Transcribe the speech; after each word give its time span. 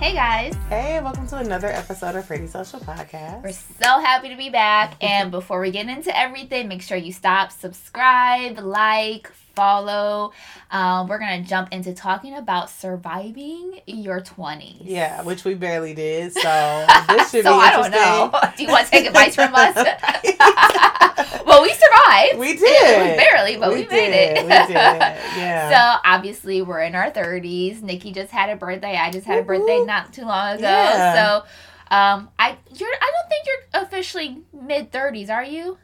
Hey 0.00 0.14
guys. 0.14 0.54
Hey, 0.70 0.98
welcome 1.02 1.26
to 1.26 1.36
another 1.36 1.66
episode 1.66 2.16
of 2.16 2.26
Pretty 2.26 2.46
Social 2.46 2.80
Podcast. 2.80 3.42
We're 3.42 3.52
so 3.52 4.00
happy 4.00 4.30
to 4.30 4.36
be 4.36 4.48
back. 4.48 4.94
And 5.02 5.30
before 5.30 5.60
we 5.60 5.70
get 5.70 5.88
into 5.88 6.18
everything, 6.18 6.68
make 6.68 6.80
sure 6.80 6.96
you 6.96 7.12
stop, 7.12 7.52
subscribe, 7.52 8.58
like, 8.60 9.30
follow. 9.54 10.32
Um, 10.70 11.08
we're 11.08 11.18
to 11.42 11.48
jump 11.48 11.68
into 11.72 11.92
talking 11.92 12.34
about 12.34 12.70
surviving 12.70 13.80
your 13.86 14.20
20s. 14.20 14.82
Yeah, 14.82 15.22
which 15.22 15.44
we 15.44 15.54
barely 15.54 15.94
did. 15.94 16.32
So 16.32 16.40
this 17.08 17.30
should 17.30 17.44
so 17.44 17.54
be 17.54 17.60
I 17.60 17.70
don't 17.72 17.90
know. 17.90 18.32
Do 18.56 18.62
you 18.62 18.68
want 18.68 18.86
to 18.86 18.90
take 18.90 19.06
advice 19.06 19.34
from 19.34 19.54
us? 19.54 19.74
well, 21.46 21.62
we 21.62 21.72
survived. 21.72 22.38
We 22.38 22.48
It 22.50 22.58
did. 22.60 23.08
was 23.08 23.16
barely, 23.16 23.56
but 23.56 23.70
we, 23.70 23.80
made 23.82 23.88
did. 23.88 24.36
it. 24.38 24.42
We 24.44 24.48
did. 24.48 24.70
Yeah. 24.70 25.70
So 25.70 26.00
obviously 26.04 26.62
we're 26.62 26.80
in 26.82 26.94
our 26.94 27.10
thirties. 27.10 27.82
Nikki 27.82 28.12
just 28.12 28.30
had 28.30 28.50
a 28.50 28.56
birthday. 28.56 28.96
I 28.96 29.10
just 29.10 29.26
had 29.26 29.38
a 29.38 29.42
birthday 29.42 29.84
not 29.84 30.12
too 30.12 30.24
long 30.24 30.54
ago. 30.56 30.62
Yeah. 30.62 31.14
So 31.14 31.46
um 31.94 32.28
I 32.38 32.56
you're 32.74 32.88
I 32.88 33.12
don't 33.12 33.28
think 33.28 33.46
you're 33.46 33.82
officially 33.82 34.42
mid 34.52 34.92
thirties, 34.92 35.28
are 35.30 35.44
you? 35.44 35.76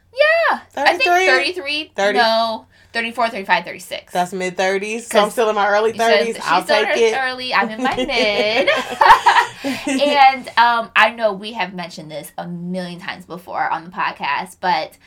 Yeah. 0.49 0.59
I 0.75 0.97
think 0.97 1.03
33? 1.03 1.53
33. 1.53 1.91
30. 1.95 2.17
No. 2.17 2.65
34, 2.97 3.29
35, 3.29 3.63
36. 3.63 4.11
That's 4.13 4.33
mid 4.33 4.57
thirties. 4.57 5.05
So 5.07 5.19
I'm 5.23 5.29
still 5.29 5.49
in 5.49 5.55
my 5.55 5.67
early 5.67 5.93
thirties. 5.93 6.35
she's 6.35 6.43
I'll 6.45 6.63
still 6.63 6.83
take 6.83 7.13
her 7.13 7.19
it. 7.19 7.21
early. 7.21 7.53
I'm 7.53 7.69
in 7.69 7.83
my 7.83 7.95
mid. 7.95 8.69
and 10.01 10.47
um, 10.57 10.89
I 10.95 11.11
know 11.15 11.33
we 11.33 11.53
have 11.53 11.73
mentioned 11.75 12.09
this 12.09 12.31
a 12.39 12.47
million 12.47 12.99
times 12.99 13.25
before 13.25 13.69
on 13.69 13.83
the 13.83 13.91
podcast, 13.91 14.57
but 14.59 14.97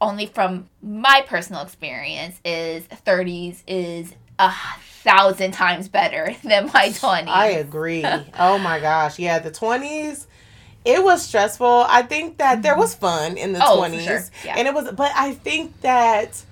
only 0.00 0.26
from 0.26 0.68
my 0.82 1.24
personal 1.26 1.62
experience 1.62 2.40
is 2.44 2.84
30s 3.06 3.62
is 3.68 4.12
a 4.38 4.52
thousand 5.02 5.52
times 5.52 5.88
better 5.88 6.34
than 6.44 6.66
my 6.66 6.88
20s. 6.88 7.28
I 7.28 7.46
agree. 7.50 8.04
Oh 8.38 8.58
my 8.58 8.80
gosh. 8.80 9.18
Yeah, 9.20 9.38
the 9.38 9.50
twenties. 9.52 10.26
It 10.84 11.02
was 11.02 11.22
stressful. 11.22 11.84
I 11.88 12.02
think 12.02 12.38
that 12.38 12.62
there 12.62 12.76
was 12.76 12.94
fun 12.94 13.36
in 13.36 13.52
the 13.52 13.60
Oh, 13.62 13.72
for 13.82 13.88
twenties. 13.88 14.04
sure. 14.04 14.22
Yeah. 14.44 14.54
And 14.58 14.68
it 14.68 14.74
was 14.74 14.90
but 14.92 15.12
I 15.16 15.32
think 15.32 15.80
that 15.80 16.44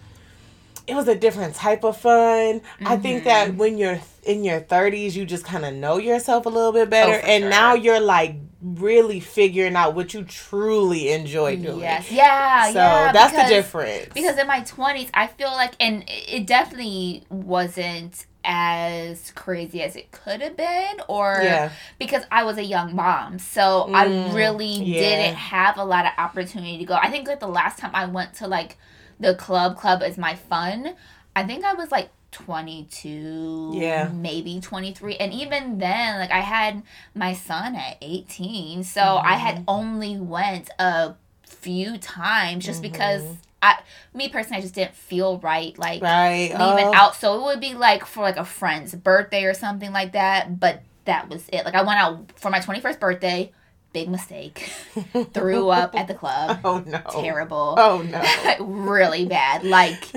it 0.87 0.95
was 0.95 1.09
a 1.09 1.15
different 1.15 1.55
type 1.55 1.85
of 1.85 1.97
fun. 1.97 2.61
I 2.85 2.97
think 2.97 3.25
that 3.25 3.55
when 3.55 3.79
you're 3.79 4.01
in 4.25 4.45
your 4.45 4.61
30s, 4.61 5.15
you 5.15 5.25
just 5.25 5.45
kind 5.45 5.65
of 5.65 5.75
know 5.75 5.99
yourself 5.99 6.47
a 6.47 6.49
little 6.49 6.73
bit 6.73 6.91
better. 6.91 7.15
Oh, 7.15 7.27
and 7.27 7.43
sure. 7.43 7.51
now 7.51 7.75
you're 7.75 8.01
like 8.01 8.37
really 8.63 9.21
figuring 9.21 9.77
out 9.77 9.95
what 9.95 10.15
you 10.15 10.25
truly 10.25 11.11
enjoy 11.11 11.57
doing. 11.57 11.81
Yes. 11.81 12.11
Yeah. 12.11 12.67
So 12.69 12.79
yeah. 12.79 13.13
that's 13.13 13.33
because, 13.33 13.49
the 13.49 13.55
difference. 13.55 14.09
Because 14.15 14.39
in 14.39 14.47
my 14.47 14.61
20s, 14.61 15.09
I 15.15 15.27
feel 15.27 15.51
like, 15.53 15.73
and 15.81 16.05
it 16.07 16.47
definitely 16.47 17.25
wasn't 17.31 18.27
as 18.47 19.31
crazy 19.31 19.83
as 19.83 19.97
it 19.97 20.11
could 20.13 20.43
have 20.43 20.55
been, 20.55 21.01
or 21.09 21.41
yeah. 21.43 21.73
because 21.99 22.25
I 22.31 22.45
was 22.45 22.59
a 22.59 22.65
young 22.65 22.95
mom. 22.95 23.39
So 23.39 23.91
I 23.95 24.07
Mm, 24.07 24.35
really 24.35 24.67
yeah. 24.67 25.01
didn't 25.01 25.37
have 25.37 25.79
a 25.79 25.85
lot 25.85 26.05
of 26.05 26.13
opportunity 26.19 26.77
to 26.79 26.85
go. 26.85 26.95
I 26.95 27.11
think 27.11 27.27
like 27.27 27.41
the 27.41 27.47
last 27.49 27.79
time 27.79 27.93
I 27.95 28.05
went 28.05 28.35
to 28.35 28.47
like 28.47 28.77
the 29.21 29.35
club, 29.35 29.77
club 29.77 30.03
is 30.03 30.19
my 30.19 30.35
fun. 30.35 30.95
I 31.37 31.45
think 31.45 31.65
I 31.65 31.75
was 31.75 31.91
like 31.91 32.11
22, 32.33 33.71
Yeah. 33.75 34.11
maybe 34.13 34.61
23. 34.61 35.17
And 35.17 35.33
even 35.33 35.79
then, 35.79 36.19
like 36.19 36.31
I 36.31 36.41
had 36.41 36.83
my 37.15 37.33
son 37.33 37.75
at 37.77 37.97
18. 38.03 38.85
So 38.85 39.01
I 39.19 39.35
had 39.35 39.65
only 39.69 40.19
went 40.19 40.71
a 40.79 41.15
few 41.47 41.97
times 41.99 42.65
just 42.67 42.83
because 42.83 43.23
Mhm. 43.23 43.37
I 43.63 43.79
me 44.13 44.29
personally 44.29 44.59
I 44.59 44.61
just 44.61 44.75
didn't 44.75 44.95
feel 44.95 45.39
right 45.39 45.77
like 45.79 46.03
Right. 46.03 46.51
leaving 46.51 46.87
Oh, 46.89 46.93
out. 46.95 47.17
So 47.17 47.35
it 47.39 47.43
would 47.45 47.61
be 47.61 47.75
like 47.75 48.05
for 48.05 48.23
like 48.23 48.37
a 48.37 48.45
friend's 48.45 48.95
birthday 48.95 49.45
or 49.45 49.55
something 49.55 49.93
like 49.93 50.13
that. 50.13 50.61
But 50.61 50.83
that 51.07 51.29
was 51.29 51.49
it. 51.51 51.65
Like 51.65 51.75
I 51.75 51.83
went 51.83 51.99
out 51.99 52.33
for 52.37 52.51
my 52.51 52.61
21st 52.61 53.01
birthday. 53.01 53.53
Big 53.95 54.11
mistake. 54.11 54.71
Threw 55.33 55.69
up 55.71 55.95
at 55.99 56.09
the 56.09 56.15
club. 56.15 56.59
Oh 56.65 56.83
no. 56.85 57.01
Terrible. 57.11 57.77
Oh 57.79 58.03
no. 58.03 58.23
really 58.67 59.25
bad. 59.25 59.63
Like 59.65 60.11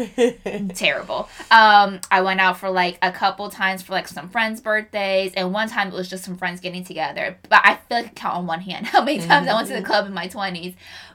terrible. 0.75 1.29
Um, 1.51 1.99
I 2.11 2.21
went 2.21 2.39
out 2.41 2.57
for 2.57 2.69
like 2.69 2.97
a 3.01 3.11
couple 3.11 3.49
times 3.49 3.83
for 3.83 3.93
like 3.93 4.07
some 4.07 4.29
friends' 4.29 4.61
birthdays, 4.61 5.33
and 5.35 5.53
one 5.53 5.69
time 5.69 5.89
it 5.89 5.93
was 5.93 6.09
just 6.09 6.23
some 6.25 6.37
friends 6.37 6.59
getting 6.59 6.83
together. 6.83 7.37
But 7.49 7.61
I 7.63 7.75
feel 7.75 7.97
like 7.99 8.05
I 8.07 8.09
count 8.09 8.35
on 8.37 8.47
one 8.47 8.61
hand 8.61 8.87
how 8.87 9.03
many 9.03 9.19
times 9.19 9.47
I 9.47 9.53
went 9.53 9.67
to 9.67 9.73
the 9.75 9.81
Mhm. 9.81 9.85
club 9.85 10.07
in 10.07 10.13
my 10.13 10.27
twenties. 10.27 10.73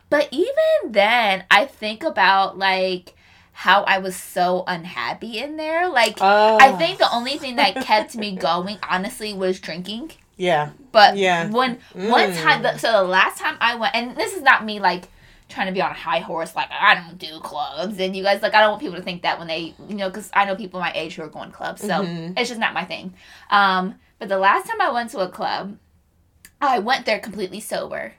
But 0.08 0.28
even 0.30 0.92
then, 0.92 1.44
I 1.50 1.64
think 1.66 2.04
about 2.04 2.58
like 2.58 3.14
how 3.54 3.82
I 3.82 3.98
was 3.98 4.14
so 4.16 4.62
unhappy 4.66 5.38
in 5.38 5.56
there. 5.56 5.88
Like 5.88 6.18
Oh, 6.20 6.58
I 6.60 6.72
think 6.72 6.98
the 6.98 7.12
only 7.12 7.38
thing 7.38 7.56
that 7.56 7.74
kept 7.84 8.14
me 8.14 8.36
going, 8.36 8.78
honestly, 8.88 9.34
was 9.34 9.58
drinking. 9.58 10.12
Yeah. 10.36 10.70
But 10.92 11.16
Yeah. 11.16 11.48
when 11.50 11.78
one 11.92 12.30
Mm. 12.32 12.42
time, 12.42 12.62
the, 12.62 12.76
so 12.78 12.90
the 12.92 13.02
last 13.04 13.38
time 13.38 13.56
I 13.60 13.74
went, 13.76 13.94
and 13.94 14.16
this 14.16 14.34
is 14.34 14.42
not 14.42 14.64
me 14.64 14.80
like 14.80 15.08
trying 15.48 15.66
to 15.66 15.72
be 15.72 15.82
on 15.82 15.90
a 15.90 15.94
high 15.94 16.20
horse, 16.20 16.56
like 16.56 16.68
I 16.70 16.94
don't 16.94 17.18
do 17.18 17.38
clubs, 17.40 17.98
and 18.00 18.16
you 18.16 18.22
guys 18.22 18.40
like 18.42 18.54
I 18.54 18.60
don't 18.60 18.70
want 18.70 18.82
people 18.82 18.96
to 18.96 19.02
think 19.02 19.22
that 19.22 19.38
when 19.38 19.48
they, 19.48 19.74
you 19.88 19.96
know, 19.96 20.08
because 20.08 20.30
I 20.32 20.44
know 20.46 20.56
people 20.56 20.80
my 20.80 20.92
age 20.94 21.14
who 21.16 21.22
are 21.22 21.28
going 21.28 21.50
to 21.50 21.56
clubs, 21.56 21.82
so 21.82 21.88
Mhm. 21.88 22.38
it's 22.38 22.48
just 22.48 22.60
not 22.60 22.72
my 22.74 22.84
thing. 22.84 23.12
Um, 23.50 23.96
but 24.18 24.28
the 24.28 24.38
last 24.38 24.66
time 24.66 24.80
I 24.80 24.90
went 24.90 25.10
to 25.10 25.18
a 25.18 25.28
club, 25.28 25.76
I 26.60 26.78
went 26.78 27.04
there 27.06 27.18
completely 27.18 27.60
sober, 27.60 28.14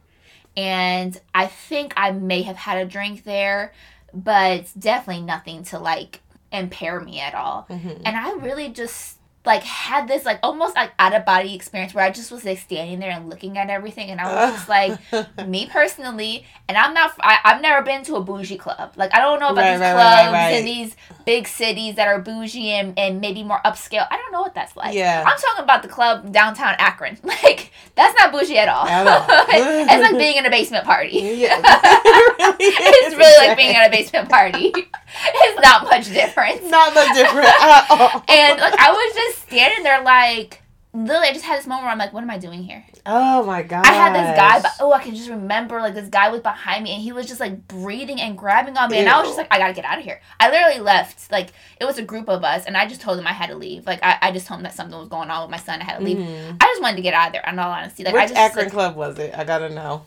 and 0.56 1.20
I 1.34 1.48
think 1.48 1.94
I 1.98 2.12
may 2.12 2.44
have 2.44 2.58
had 2.58 2.78
a 2.78 2.86
drink 2.86 3.24
there, 3.24 3.74
but 4.14 4.66
definitely 4.78 5.24
nothing 5.24 5.64
to 5.66 5.80
like 5.80 6.20
impair 6.52 7.00
me 7.00 7.20
at 7.20 7.34
all 7.34 7.66
Mhm. 7.68 8.02
and 8.06 8.16
I 8.16 8.32
really 8.34 8.70
just 8.70 9.13
like 9.46 9.64
had 9.64 10.08
this 10.08 10.24
like 10.26 10.40
almost 10.42 10.76
like 10.76 10.92
out 11.00 11.14
of 11.14 11.26
body 11.26 11.54
experience 11.54 11.94
where 11.94 12.06
I 12.06 12.12
just 12.12 12.32
was 12.32 12.46
like 12.46 12.60
standing 12.60 13.00
there 13.00 13.12
and 13.12 13.30
looking 13.30 13.58
at 13.58 13.70
everything, 13.70 14.10
and 14.10 14.22
I 14.22 14.46
was 14.46 14.56
just 14.56 14.70
like, 14.70 15.00
me 15.48 15.66
personally, 15.66 16.46
and 16.70 16.78
I'm 16.78 16.94
not, 16.94 17.14
I, 17.20 17.40
I've 17.44 17.62
never 17.62 17.84
been 17.84 18.04
to 18.06 18.16
a 18.16 18.22
bougie 18.22 18.58
club. 18.58 18.94
Like 18.96 19.14
I 19.14 19.20
don't 19.20 19.40
know 19.40 19.50
about 19.50 19.62
Right, 19.62 19.72
these 19.74 19.82
right, 19.82 19.94
clubs 19.94 20.34
right, 20.34 20.50
in 20.52 20.66
these 20.66 20.96
big 21.26 21.48
cities 21.48 21.96
that 21.96 22.08
are 22.08 22.20
bougie 22.20 22.70
and, 22.72 22.98
and 22.98 23.20
maybe 23.20 23.44
more 23.44 23.60
upscale. 23.66 24.08
I 24.10 24.18
don't 24.18 24.32
know 24.32 24.42
what 24.42 24.54
that's 24.56 24.76
like. 24.78 24.94
Yeah. 24.96 25.24
I'm 25.26 25.38
talking 25.38 25.64
about 25.64 25.82
the 25.82 25.90
club 25.90 26.32
downtown 26.32 26.76
Akron. 26.80 27.18
Like 27.44 27.72
that's 27.96 28.18
not 28.18 28.32
bougie 28.32 28.58
at 28.58 28.70
all. 28.70 28.86
It's 29.54 30.02
like 30.02 30.18
being 30.18 30.38
in 30.38 30.46
a 30.46 30.50
basement 30.50 30.86
party. 30.86 31.18
Yeah. 31.18 31.60
It 31.60 32.60
really 32.60 32.98
it's 33.08 33.16
really 33.16 33.48
like 33.48 33.58
being 33.58 33.76
at 33.76 33.88
a 33.88 33.92
basement 33.92 34.30
party. 34.30 34.72
it's 34.76 35.62
not 35.62 35.84
much 35.84 36.08
difference. 36.08 36.62
Not 36.64 36.94
much 36.94 37.14
different 37.16 37.48
at 37.48 37.86
all. 37.90 38.24
And 38.30 38.60
like 38.60 38.76
I 38.80 38.92
was 38.92 39.16
just 39.16 39.33
standing 39.34 39.84
there 39.84 40.02
like 40.04 40.62
literally 40.94 41.28
I 41.30 41.34
just 41.34 41.44
had 41.44 41.58
this 41.58 41.66
moment 41.66 41.84
where 41.86 41.92
I'm 41.92 41.98
like, 41.98 42.14
what 42.14 42.22
am 42.22 42.30
I 42.30 42.38
doing 42.38 42.62
here? 42.64 42.86
Oh 43.06 43.44
my 43.44 43.64
god. 43.64 43.86
I 43.86 43.92
had 43.92 44.14
this 44.14 44.38
guy 44.38 44.62
but 44.62 44.72
oh 44.80 44.94
I 44.94 45.02
can 45.04 45.16
just 45.16 45.30
remember 45.30 45.80
like 45.82 45.94
this 45.96 46.08
guy 46.08 46.30
was 46.30 46.42
behind 46.42 46.84
me 46.84 46.92
and 46.94 47.02
he 47.02 47.12
was 47.12 47.26
just 47.28 47.40
like 47.40 47.68
breathing 47.68 48.22
and 48.22 48.38
grabbing 48.38 48.78
on 48.78 48.90
me 48.92 49.00
and 49.00 49.10
I 49.10 49.20
was 49.20 49.28
just 49.28 49.38
like, 49.38 49.48
I 49.52 49.58
gotta 49.58 49.74
get 49.74 49.86
out 49.86 49.98
of 49.98 50.04
here. 50.04 50.22
I 50.40 50.50
literally 50.50 50.80
left. 50.80 51.32
Like 51.32 51.50
it 51.82 51.86
was 51.86 51.98
a 51.98 52.04
group 52.04 52.30
of 52.30 52.44
us 52.44 52.66
and 52.66 52.78
I 52.78 52.88
just 52.88 53.02
told 53.02 53.18
him 53.20 53.28
I 53.28 53.34
had 53.34 53.50
to 53.50 53.56
leave. 53.56 53.86
Like 53.88 54.00
I, 54.04 54.18
I 54.22 54.32
just 54.32 54.48
told 54.48 54.60
him 54.60 54.64
that 54.64 54.74
something 54.76 54.98
was 54.98 55.10
going 55.10 55.30
on 55.30 55.42
with 55.42 55.52
my 55.52 55.58
son, 55.58 55.82
I 55.82 55.84
had 55.84 55.98
to 55.98 56.04
leave. 56.04 56.18
Mhm. 56.18 56.58
I 56.62 56.66
just 56.66 56.82
wanted 56.82 56.98
to 56.98 57.02
get 57.02 57.14
out 57.14 57.28
of 57.28 57.34
there, 57.34 57.44
in 57.48 57.58
all 57.60 57.72
honesty. 57.72 58.04
Like 58.04 58.14
Which 58.14 58.24
I 58.24 58.28
just 58.28 58.40
Akron 58.40 58.66
like, 58.66 58.74
club 58.74 58.96
was 58.96 59.18
it? 59.20 59.34
I 59.36 59.44
gotta 59.44 59.70
know. 59.70 60.04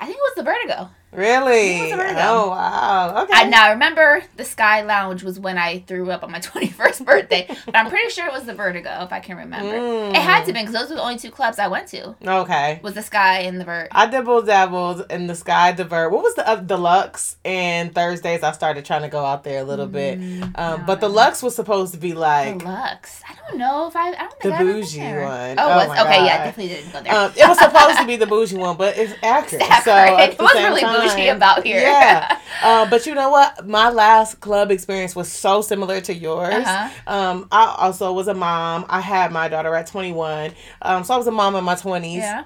I 0.00 0.06
think 0.06 0.16
it 0.16 0.20
was 0.20 0.34
the 0.36 0.42
vertigo. 0.42 0.90
Really? 1.12 1.78
It 1.78 1.82
was 1.82 1.92
a 1.92 1.96
Virgo. 1.96 2.18
Oh 2.20 2.48
wow. 2.50 3.22
Okay. 3.24 3.32
I 3.34 3.44
now 3.48 3.66
I 3.66 3.70
remember 3.72 4.22
the 4.36 4.44
Sky 4.44 4.82
Lounge 4.82 5.22
was 5.22 5.38
when 5.38 5.58
I 5.58 5.80
threw 5.80 6.10
up 6.10 6.22
on 6.24 6.30
my 6.30 6.40
21st 6.40 7.04
birthday, 7.04 7.46
but 7.66 7.76
I'm 7.76 7.88
pretty 7.90 8.10
sure 8.10 8.26
it 8.26 8.32
was 8.32 8.44
the 8.44 8.54
Vertigo 8.54 9.00
if 9.02 9.12
I 9.12 9.20
can 9.20 9.36
remember. 9.36 9.72
Mm. 9.72 10.10
It 10.10 10.16
had 10.16 10.44
to 10.46 10.52
be 10.52 10.60
because 10.60 10.72
those 10.74 10.88
were 10.90 10.96
the 10.96 11.02
only 11.02 11.18
two 11.18 11.30
clubs 11.30 11.58
I 11.58 11.68
went 11.68 11.88
to. 11.88 12.14
Okay. 12.26 12.80
Was 12.82 12.94
the 12.94 13.02
Sky 13.02 13.40
and 13.40 13.60
the 13.60 13.64
Vert. 13.64 13.88
I 13.92 14.06
dibble 14.06 14.42
dabbled 14.42 15.06
in 15.10 15.26
the 15.26 15.34
sky 15.34 15.72
divert. 15.72 16.10
What 16.12 16.22
was 16.22 16.34
the 16.34 16.48
uh, 16.48 16.56
deluxe? 16.56 17.36
And 17.44 17.94
Thursdays 17.94 18.42
I 18.42 18.52
started 18.52 18.84
trying 18.84 19.02
to 19.02 19.08
go 19.08 19.24
out 19.24 19.44
there 19.44 19.60
a 19.60 19.64
little 19.64 19.86
bit. 19.86 20.18
Mm, 20.20 20.42
Um, 20.58 20.80
no, 20.80 20.86
but 20.86 21.00
the. 21.00 21.12
Lux 21.12 21.42
was 21.42 21.54
supposed 21.54 21.92
to 21.92 22.00
be 22.00 22.14
like 22.14 22.58
Deluxe. 22.58 23.20
I 23.28 23.34
don't 23.34 23.58
know 23.58 23.86
if 23.86 23.94
I. 23.94 24.08
I 24.12 24.12
don't 24.14 24.40
the 24.40 24.54
I 24.54 24.58
bougie 24.62 24.98
one. 25.00 25.56
Oh, 25.58 25.76
was 25.76 25.88
my 25.88 26.00
okay. 26.04 26.24
Yeah, 26.24 26.38
God. 26.38 26.44
definitely 26.44 26.68
didn't 26.74 26.92
go 26.92 27.02
there. 27.02 27.14
Um, 27.14 27.32
it 27.36 27.46
was 27.48 27.58
supposed 27.60 27.98
to 27.98 28.06
be 28.06 28.16
the 28.16 28.26
bougie 28.26 28.56
one, 28.56 28.78
but 28.78 28.96
it's 28.96 29.12
Akron. 29.22 29.60
Stafford. 29.60 29.84
So 29.84 29.92
at 29.92 30.30
it 30.32 30.38
was 30.38 30.54
really 30.54 30.80
bougie 31.08 31.28
about 31.28 31.64
here. 31.64 31.80
Yeah. 31.80 32.38
Uh, 32.62 32.88
but 32.88 33.06
you 33.06 33.14
know 33.14 33.28
what? 33.28 33.66
My 33.66 33.90
last 33.90 34.38
club 34.38 34.70
experience 34.70 35.16
was 35.16 35.32
so 35.32 35.62
similar 35.62 36.00
to 36.02 36.14
yours. 36.14 36.64
Uh-huh. 36.64 36.90
Um, 37.12 37.48
I 37.50 37.74
also 37.76 38.12
was 38.12 38.28
a 38.28 38.34
mom. 38.34 38.84
I 38.88 39.00
had 39.00 39.32
my 39.32 39.48
daughter 39.48 39.74
at 39.74 39.88
21. 39.88 40.52
Um, 40.82 41.02
so 41.02 41.14
I 41.14 41.16
was 41.16 41.26
a 41.26 41.32
mom 41.32 41.56
in 41.56 41.64
my 41.64 41.74
20s. 41.74 42.18
Yeah. 42.18 42.44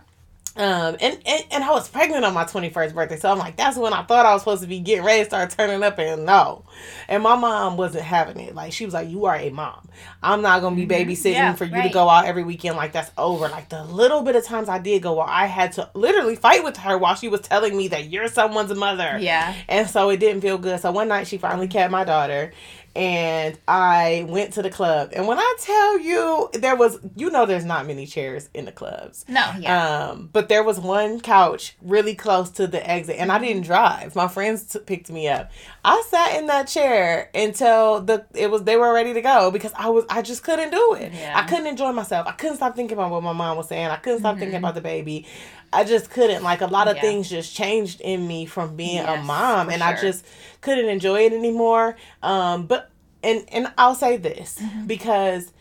Um, 0.59 0.97
and, 1.03 1.19
and, 1.27 1.45
and 1.51 1.65
I 1.65 1.71
was 1.71 1.87
pregnant 1.87 2.25
on 2.25 2.33
my 2.33 2.45
21st 2.45 2.95
birthday. 2.95 3.19
So 3.19 3.31
I'm 3.31 3.37
like, 3.39 3.57
that's 3.57 3.77
when 3.77 3.93
I 3.93 4.03
thought 4.05 4.25
I 4.25 4.33
was 4.33 4.41
supposed 4.41 4.63
to 4.63 4.67
be 4.69 4.81
getting 4.81 5.05
ready 5.05 5.21
to 5.23 5.29
start 5.29 5.51
turning 5.51 5.83
up. 5.83 5.99
And 5.99 6.25
no. 6.25 6.65
And 7.09 7.23
my 7.23 7.37
mom 7.37 7.77
wasn't 7.77 8.05
having 8.05 8.41
it. 8.41 8.55
Like, 8.55 8.73
she 8.73 8.87
was 8.87 8.95
like, 8.95 9.11
you 9.11 9.27
are 9.27 9.37
a 9.37 9.51
mom. 9.51 9.87
I'm 10.23 10.41
not 10.41 10.63
going 10.63 10.75
to 10.77 10.87
be 10.87 10.95
Mhm. 10.95 11.09
babysitting 11.09 11.33
Yeah, 11.35 11.53
for 11.55 11.67
you 11.67 11.83
to 11.83 11.91
go 11.91 12.09
out 12.09 12.25
every 12.25 12.43
weekend. 12.43 12.77
Like, 12.79 12.93
that's 12.93 13.11
over. 13.19 13.49
Like, 13.51 13.69
the 13.69 13.85
little 13.85 14.23
bit 14.23 14.35
of 14.35 14.45
times 14.45 14.71
I 14.71 14.79
did 14.79 15.03
go 15.03 15.21
out, 15.21 15.29
I 15.29 15.45
had 15.45 15.73
to 15.73 15.91
literally 15.93 16.37
fight 16.37 16.65
with 16.65 16.79
her 16.79 16.97
while 16.97 17.17
she 17.17 17.29
was 17.29 17.43
telling 17.43 17.77
me 17.77 17.89
that 17.89 18.09
you're 18.11 18.29
someone's 18.29 18.75
mother. 18.75 19.19
Yeah. 19.21 19.53
And 19.69 19.91
so 19.91 20.09
it 20.09 20.21
didn't 20.21 20.41
feel 20.41 20.57
good. 20.57 20.81
So 20.81 20.91
one 20.91 21.09
night 21.09 21.27
she 21.27 21.37
finally 21.37 21.69
kept 21.69 21.91
my 21.91 22.05
daughter. 22.05 22.53
And 22.97 23.59
I 23.69 24.27
went 24.29 24.55
to 24.55 24.63
the 24.63 24.71
club. 24.71 25.11
And 25.15 25.27
when 25.29 25.39
I 25.39 25.57
tell 25.61 26.01
you, 26.01 26.49
there 26.55 26.75
was, 26.75 26.99
you 27.15 27.31
know, 27.31 27.45
there's 27.45 27.65
not 27.65 27.87
many 27.87 28.07
chairs 28.07 28.49
in 28.55 28.65
the 28.65 28.73
clubs. 28.73 29.25
No, 29.29 29.45
yeah. 29.59 30.09
Um, 30.09 30.31
but 30.33 30.49
there 30.49 30.65
was 30.65 30.81
one 30.81 31.21
couch 31.21 31.77
really 31.83 32.15
close 32.15 32.51
to 32.53 32.67
the 32.67 32.89
exit, 32.89 33.17
and 33.19 33.31
I 33.31 33.39
didn't 33.39 33.65
drive. 33.65 34.17
My 34.17 34.29
friends 34.29 34.65
t- 34.65 34.79
picked 34.79 35.11
me 35.11 35.29
up. 35.29 35.51
I 35.85 36.03
sat 36.09 36.37
in 36.39 36.47
that 36.47 36.69
chair 36.69 37.31
until 37.35 38.01
the 38.01 38.25
it 38.35 38.51
was 38.51 38.63
they 38.65 38.77
were 38.77 38.93
ready 38.93 39.13
to 39.15 39.21
go 39.21 39.51
because 39.51 39.73
I 39.77 39.89
was 39.91 40.05
I 40.09 40.23
just 40.23 40.43
couldn't 40.43 40.71
do 40.71 40.95
it. 40.95 41.13
Yeah. 41.13 41.35
I 41.39 41.47
couldn't 41.47 41.67
enjoy 41.67 41.93
myself. 41.93 42.27
I 42.27 42.33
couldn't 42.33 42.57
stop 42.57 42.75
thinking 42.75 42.97
about 42.97 43.11
what 43.11 43.23
my 43.23 43.33
mom 43.33 43.57
was 43.59 43.69
saying. 43.69 43.87
I 43.89 43.97
couldn't 43.97 44.21
stop 44.21 44.39
thinking 44.39 44.55
Mhm. 44.57 44.61
about 44.61 44.75
the 44.75 44.81
baby. 44.81 45.27
I 45.73 45.85
just 45.85 46.11
couldn't. 46.11 46.43
Like 46.43 46.61
a 46.61 46.67
lot 46.67 46.89
of 46.89 46.97
Yeah. 46.97 47.03
things 47.03 47.29
just 47.29 47.55
changed 47.55 48.01
in 48.01 48.27
me 48.27 48.47
from 48.47 48.77
being 48.77 49.05
a 49.05 49.17
mom, 49.23 49.69
and 49.71 49.83
I 49.83 50.01
just 50.01 50.25
couldn't 50.61 50.89
enjoy 50.89 51.27
it 51.27 51.33
anymore. 51.33 51.97
Um, 52.23 52.67
but 52.67 52.91
and 53.23 53.45
and 53.49 53.73
I'll 53.77 53.95
say 53.95 54.17
this 54.17 54.59
Mm-hmm. 54.61 54.87
because 54.87 55.53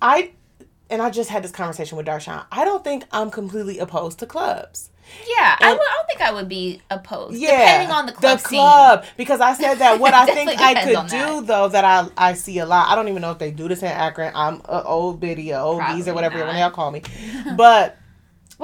I 0.00 0.32
and 0.90 1.00
I 1.02 1.10
just 1.10 1.30
had 1.30 1.42
this 1.42 1.50
conversation 1.50 1.96
with 1.96 2.06
Darshan. 2.06 2.44
I 2.52 2.64
don't 2.64 2.84
think 2.84 3.04
I'm 3.12 3.30
completely 3.30 3.78
opposed 3.78 4.18
to 4.20 4.26
clubs. 4.26 4.90
yeah, 5.26 5.56
I, 5.60 5.70
and- 5.70 5.78
would, 5.78 5.86
I 5.86 5.94
don't 5.96 6.06
think 6.06 6.20
I 6.20 6.32
would 6.32 6.48
be 6.48 6.80
opposed. 6.90 7.36
Yeah, 7.36 7.58
Depending 7.58 7.90
on 7.90 8.06
the 8.06 8.12
club 8.12 8.38
scene. 8.40 8.58
club, 8.58 9.04
because 9.16 9.40
I 9.40 9.54
said 9.54 9.74
that 9.76 9.98
what 9.98 10.14
I 10.22 10.26
think 10.26 10.60
I 10.60 10.74
could 10.84 11.08
do 11.08 11.40
that. 11.40 11.46
though 11.46 11.68
that 11.68 11.84
I 11.84 12.08
I 12.16 12.34
see 12.34 12.58
a 12.58 12.66
lot. 12.66 12.88
I 12.90 12.94
don't 12.94 13.08
even 13.08 13.20
know 13.22 13.30
if 13.32 13.38
they 13.38 13.50
do 13.50 13.66
this 13.68 13.80
in 13.82 13.88
Akron. 13.88 14.32
I'm 14.34 14.60
a 14.66 14.82
old 14.84 15.20
biddy, 15.20 15.50
a 15.50 15.60
old 15.60 15.78
Probably 15.80 15.96
geezer, 15.96 16.14
whatever 16.14 16.38
you 16.38 16.44
not. 16.44 16.54
want 16.54 16.72
to 16.72 16.74
call 16.74 16.90
me, 16.90 17.02
but 17.56 17.96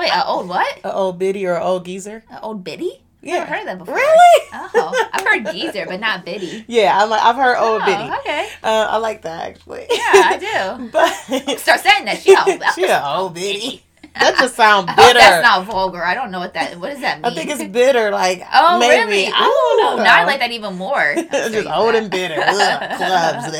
Wait, 0.00 0.10
an 0.16 0.22
old 0.26 0.48
what? 0.48 0.78
a 0.82 0.90
old 0.94 1.18
biddy 1.18 1.46
or 1.46 1.56
a 1.56 1.62
old 1.62 1.84
geezer. 1.84 2.24
An 2.30 2.38
old 2.42 2.64
biddy? 2.64 3.02
Yeah, 3.20 3.34
Never 3.34 3.46
heard 3.46 3.58
of 3.60 3.66
that 3.66 3.78
before. 3.80 3.94
Really? 3.96 4.48
Oh, 4.54 5.08
I've 5.12 5.26
heard 5.26 5.52
geezer, 5.54 5.84
but 5.86 6.00
not 6.00 6.24
biddy. 6.24 6.64
Yeah, 6.68 6.98
I'm 7.02 7.10
like 7.10 7.20
I've 7.22 7.36
heard 7.36 7.58
old 7.58 7.82
oh, 7.82 7.84
biddy. 7.84 8.10
okay. 8.20 8.48
Uh, 8.62 8.86
I 8.88 8.96
like 8.96 9.20
that 9.22 9.46
actually. 9.46 9.86
Yeah, 9.90 9.98
I 10.00 10.38
do. 10.78 10.88
but 10.90 11.58
Start 11.58 11.80
saying 11.80 12.06
that. 12.06 12.18
She, 12.22 12.34
old. 12.34 12.62
she 12.74 12.90
old 12.90 13.34
biddy. 13.34 13.82
That 14.14 14.38
just 14.38 14.56
sound 14.56 14.86
bitter. 14.86 15.02
Oh, 15.02 15.12
that's 15.12 15.42
not 15.42 15.66
vulgar. 15.66 16.02
I 16.02 16.14
don't 16.14 16.30
know 16.30 16.40
what 16.40 16.54
that. 16.54 16.80
What 16.80 16.88
does 16.88 17.02
that 17.02 17.20
mean? 17.20 17.30
I 17.30 17.34
think 17.34 17.50
it's 17.50 17.62
bitter. 17.70 18.10
Like 18.10 18.42
Oh, 18.54 18.78
maybe 18.78 19.04
really? 19.04 19.26
I 19.26 19.30
don't 19.38 19.92
Ooh, 19.92 19.96
know. 19.98 20.02
Now 20.02 20.16
I 20.16 20.24
like 20.24 20.40
that 20.40 20.50
even 20.52 20.76
more. 20.76 21.14
just 21.30 21.68
old 21.68 21.94
and 21.94 22.10
bitter. 22.10 22.36
Ugh, 22.42 22.96
clubs. 22.96 23.54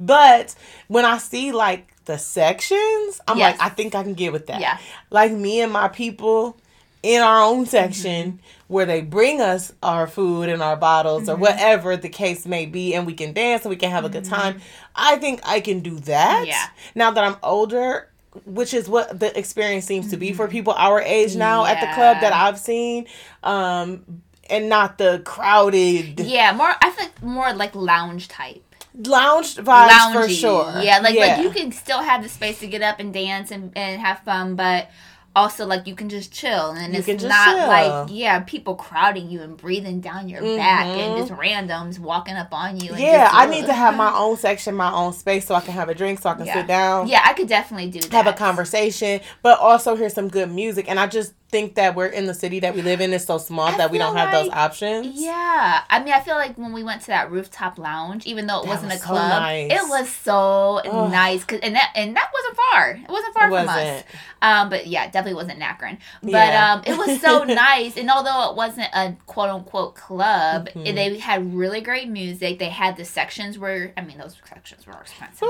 But 0.00 0.54
when 0.88 1.04
I 1.04 1.18
see 1.18 1.52
like 1.52 1.92
the 2.04 2.18
sections, 2.18 3.20
I'm 3.28 3.38
Yes. 3.38 3.58
like, 3.58 3.70
I 3.72 3.74
think 3.74 3.94
I 3.94 4.02
can 4.02 4.14
get 4.14 4.32
with 4.32 4.46
that. 4.46 4.60
Yeah. 4.60 4.78
Like 5.10 5.32
me 5.32 5.60
and 5.60 5.72
my 5.72 5.88
people 5.88 6.56
in 7.02 7.22
our 7.22 7.42
own 7.42 7.66
section 7.66 8.32
Mm-hmm. 8.32 8.38
where 8.68 8.86
they 8.86 9.00
bring 9.02 9.40
us 9.40 9.72
our 9.82 10.06
food 10.06 10.48
and 10.48 10.62
our 10.62 10.76
bottles 10.76 11.28
or 11.28 11.36
whatever 11.36 11.96
the 11.96 12.08
case 12.08 12.44
may 12.46 12.66
be, 12.66 12.94
and 12.94 13.06
we 13.06 13.14
can 13.14 13.32
dance 13.32 13.62
and 13.62 13.70
we 13.70 13.76
can 13.76 13.90
have 13.90 14.04
a 14.04 14.08
good 14.08 14.24
time. 14.24 14.60
I 14.96 15.16
think 15.16 15.40
I 15.44 15.60
can 15.60 15.80
do 15.80 15.96
that. 16.00 16.38
Mm-hmm. 16.40 16.46
Yeah. 16.48 16.66
Now 16.94 17.10
that 17.12 17.24
I'm 17.24 17.36
older. 17.42 18.08
Which 18.44 18.72
is 18.72 18.88
what 18.88 19.18
the 19.18 19.36
experience 19.36 19.84
seems 19.86 20.10
to 20.10 20.16
be 20.16 20.32
for 20.32 20.46
people 20.46 20.72
our 20.74 21.00
age 21.00 21.34
now 21.34 21.64
at 21.64 21.80
the 21.80 21.86
club 21.94 22.16
Mm-hmm. 22.18 22.20
That 22.20 22.32
I've 22.32 22.58
seen, 22.58 23.06
um, 23.42 24.04
and 24.48 24.68
not 24.68 24.98
the 24.98 25.22
crowded 25.24 26.20
Yeah, 26.20 26.52
more. 26.52 26.72
I 26.80 26.90
feel 26.90 27.06
like 27.06 27.22
more 27.22 27.52
like 27.54 27.74
lounge 27.74 28.28
type. 28.28 28.62
Lounge 28.98 29.56
vibes 29.56 29.88
Loungy. 29.90 30.12
for 30.12 30.28
sure. 30.28 30.72
Yeah, 30.82 30.98
like 30.98 31.16
like 31.16 31.40
you 31.42 31.50
can 31.50 31.72
still 31.72 32.02
have 32.02 32.22
the 32.22 32.28
space 32.28 32.60
to 32.60 32.66
get 32.66 32.82
up 32.82 33.00
and 33.00 33.12
dance 33.12 33.50
and, 33.50 33.72
and 33.76 34.00
have 34.00 34.20
fun, 34.20 34.56
but 34.56 34.90
also 35.36 35.66
like 35.66 35.86
you 35.86 35.94
can 35.94 36.08
just 36.08 36.32
chill 36.32 36.70
and 36.72 36.92
You 36.94 37.04
it's 37.06 37.22
not 37.22 37.44
chill. 37.56 37.68
like 37.68 38.08
yeah 38.10 38.40
people 38.40 38.74
crowding 38.74 39.30
you 39.30 39.40
and 39.42 39.56
breathing 39.56 40.00
down 40.00 40.28
your 40.28 40.40
back 40.56 40.86
and 40.86 41.14
Mhm. 41.14 41.16
just 41.18 41.30
randoms 41.30 41.98
walking 42.00 42.34
up 42.34 42.48
on 42.52 42.80
you. 42.80 42.90
And 42.92 43.00
Yeah, 43.00 43.28
I 43.32 43.46
need 43.46 43.66
to 43.66 43.72
have 43.72 43.94
my 43.96 44.12
own 44.12 44.36
section, 44.36 44.74
my 44.74 44.90
own 44.90 45.12
space, 45.12 45.46
so 45.46 45.54
I 45.54 45.60
can 45.60 45.74
have 45.74 45.88
a 45.88 45.94
drink, 45.94 46.18
so 46.20 46.30
I 46.30 46.34
can 46.34 46.46
Yeah. 46.46 46.54
sit 46.54 46.66
down, 46.66 47.06
Yeah, 47.06 47.20
I 47.24 47.34
could 47.34 47.46
definitely 47.46 47.88
do 47.90 48.00
that. 48.00 48.12
have 48.12 48.26
a 48.26 48.32
conversation, 48.32 49.20
but 49.42 49.60
also 49.60 49.94
hear 49.94 50.08
some 50.08 50.28
good 50.28 50.50
music. 50.50 50.86
And 50.88 50.98
I 50.98 51.06
just 51.06 51.34
think 51.50 51.76
that 51.76 51.94
we're 51.94 52.06
in 52.06 52.26
the 52.26 52.34
city 52.34 52.60
that 52.60 52.74
we 52.74 52.82
live 52.82 53.00
in 53.00 53.12
is 53.12 53.24
so 53.24 53.38
small 53.38 53.68
I 53.68 53.76
that 53.78 53.90
we 53.90 53.96
don't 53.98 54.16
have 54.16 54.30
those 54.32 54.50
options. 54.52 55.20
Yeah, 55.20 55.82
I 55.88 55.98
mean, 56.02 56.12
I 56.12 56.20
feel 56.20 56.34
like 56.34 56.56
when 56.58 56.72
we 56.74 56.82
went 56.82 57.00
to 57.02 57.06
that 57.08 57.30
rooftop 57.30 57.78
lounge, 57.78 58.26
even 58.26 58.46
though 58.46 58.60
it 58.60 58.64
That 58.64 58.68
wasn't 58.68 58.92
was 58.92 59.00
a 59.00 59.02
so 59.02 59.06
club, 59.08 59.42
nice. 59.42 59.72
it 59.72 59.88
was 59.88 60.08
so 60.10 60.80
Ugh. 60.84 61.10
nice. 61.10 61.44
Cause 61.44 61.60
and 61.62 61.74
that 61.74 61.90
and 61.94 62.14
that 62.16 62.30
wasn't 62.34 62.56
far. 62.70 62.90
It 62.90 63.08
wasn't 63.10 63.34
far 63.34 63.46
It 63.46 63.50
from 63.50 63.68
us. 63.68 63.76
wasn't. 63.76 64.04
Um, 64.40 64.68
but 64.70 64.86
yeah, 64.86 65.06
definitely 65.06 65.34
wasn't 65.34 65.60
Akron. 65.62 65.98
But 66.22 66.30
Yeah. 66.32 66.72
um, 66.74 66.82
it 66.86 66.96
was 66.96 67.20
so 67.20 67.42
nice. 67.44 67.96
And 67.96 68.10
although 68.10 68.50
it 68.50 68.56
wasn't 68.56 68.88
a 68.94 69.16
quote 69.26 69.48
unquote 69.48 69.94
club, 69.94 70.68
Mhm. 70.74 70.94
they 70.94 71.18
had 71.18 71.54
really 71.54 71.80
great 71.80 72.08
music. 72.08 72.58
They 72.58 72.68
had 72.68 72.96
the 72.98 73.04
sections 73.06 73.58
where 73.58 73.92
I 73.96 74.02
mean, 74.02 74.18
those 74.18 74.36
sections 74.48 74.86
were 74.86 74.92
expensive. 75.00 75.48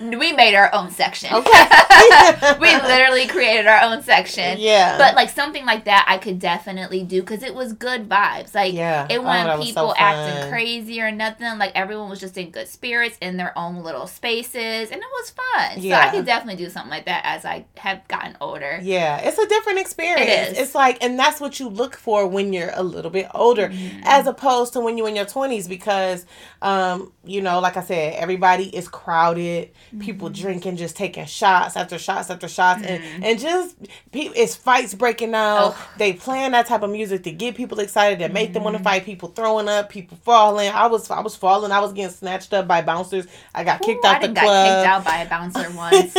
We 0.00 0.32
made 0.32 0.54
our 0.54 0.72
own 0.74 0.90
section. 0.92 1.32
Okay. 1.34 1.50
we 2.60 2.72
literally 2.76 3.26
created 3.26 3.66
our 3.66 3.80
own 3.82 4.00
section. 4.02 4.17
Yeah. 4.26 4.98
But 4.98 5.14
like 5.14 5.30
something 5.30 5.64
like 5.66 5.84
that, 5.84 6.04
I 6.08 6.18
could 6.18 6.38
definitely 6.38 7.02
do 7.04 7.20
because 7.20 7.42
it 7.42 7.54
was 7.54 7.72
good 7.72 8.08
vibes. 8.08 8.54
Like 8.54 8.72
Yeah. 8.74 9.06
it 9.10 9.18
Oh, 9.18 9.22
wasn't 9.22 9.46
that 9.48 9.58
was 9.58 9.68
so 9.68 9.74
people 9.74 9.94
acting 9.96 10.50
crazy 10.50 11.00
or 11.00 11.10
nothing. 11.10 11.58
Like 11.58 11.72
everyone 11.74 12.08
was 12.10 12.20
just 12.20 12.36
in 12.38 12.50
good 12.50 12.68
spirits 12.68 13.16
in 13.20 13.36
their 13.36 13.56
own 13.58 13.82
little 13.82 14.06
spaces, 14.06 14.90
and 14.90 15.00
it 15.00 15.08
was 15.20 15.30
fun. 15.30 15.76
So 15.76 15.82
Yeah. 15.82 16.00
I 16.00 16.10
could 16.10 16.24
definitely 16.26 16.62
do 16.64 16.70
something 16.70 16.90
like 16.90 17.06
that 17.06 17.22
as 17.24 17.44
I 17.44 17.64
have 17.76 18.06
gotten 18.08 18.36
older. 18.40 18.78
Yeah, 18.82 19.18
it's 19.18 19.38
a 19.38 19.46
different 19.46 19.78
experience. 19.80 20.20
It 20.20 20.52
is. 20.52 20.58
It's 20.58 20.74
like, 20.74 21.02
and 21.02 21.18
that's 21.18 21.40
what 21.40 21.58
you 21.60 21.68
look 21.68 21.96
for 21.96 22.26
when 22.26 22.52
you're 22.52 22.72
a 22.74 22.82
little 22.82 23.10
bit 23.10 23.28
older, 23.34 23.68
Mm-hmm. 23.68 24.00
as 24.04 24.26
opposed 24.26 24.72
to 24.74 24.80
when 24.80 24.96
you're 24.98 25.08
in 25.08 25.16
your 25.16 25.24
20s, 25.26 25.68
because, 25.68 26.24
um, 26.62 27.12
you 27.24 27.40
know, 27.42 27.60
like 27.60 27.76
I 27.76 27.82
said, 27.82 28.14
everybody 28.14 28.64
is 28.74 28.88
crowded, 28.88 29.70
people 29.98 30.28
Mm-hmm. 30.30 30.42
drinking, 30.42 30.76
just 30.76 30.96
taking 30.96 31.26
shots 31.26 31.76
after 31.76 31.98
shots 31.98 32.30
after 32.30 32.48
shots, 32.48 32.82
and, 32.84 33.02
and 33.24 33.38
just, 33.38 33.76
pe- 34.12 34.30
it's 34.34 34.54
fights 34.56 34.94
breaking 34.94 35.34
out. 35.34 35.74
Oh. 35.76 35.88
They 35.98 36.12
playing 36.12 36.52
that 36.52 36.66
type 36.66 36.82
of 36.82 36.90
music 36.90 37.22
to 37.24 37.30
get 37.32 37.54
people 37.54 37.78
excited, 37.80 38.18
to 38.20 38.28
make 38.28 38.52
them 38.52 38.60
Mm-hmm. 38.60 38.64
want 38.64 38.76
to 38.78 38.82
fight, 38.82 39.04
people 39.04 39.28
throwing 39.30 39.68
up, 39.68 39.88
people 39.90 40.18
falling. 40.24 40.70
I 40.70 40.86
was, 40.86 41.10
I 41.10 41.20
was 41.20 41.36
falling, 41.36 41.72
I 41.72 41.80
was 41.80 41.92
getting 41.92 42.10
snatched 42.14 42.52
up 42.54 42.66
by 42.68 42.82
bouncers. 42.82 43.26
I 43.54 43.64
got 43.64 43.80
kicked 43.82 44.04
Ooh, 44.04 44.08
out 44.08 44.16
I 44.16 44.26
the 44.26 44.26
done 44.28 44.34
got 44.34 44.64
kicked 44.66 44.86
out 44.88 45.04
by 45.04 45.16
a 45.18 45.28
bouncer 45.28 45.70
once, 45.76 46.16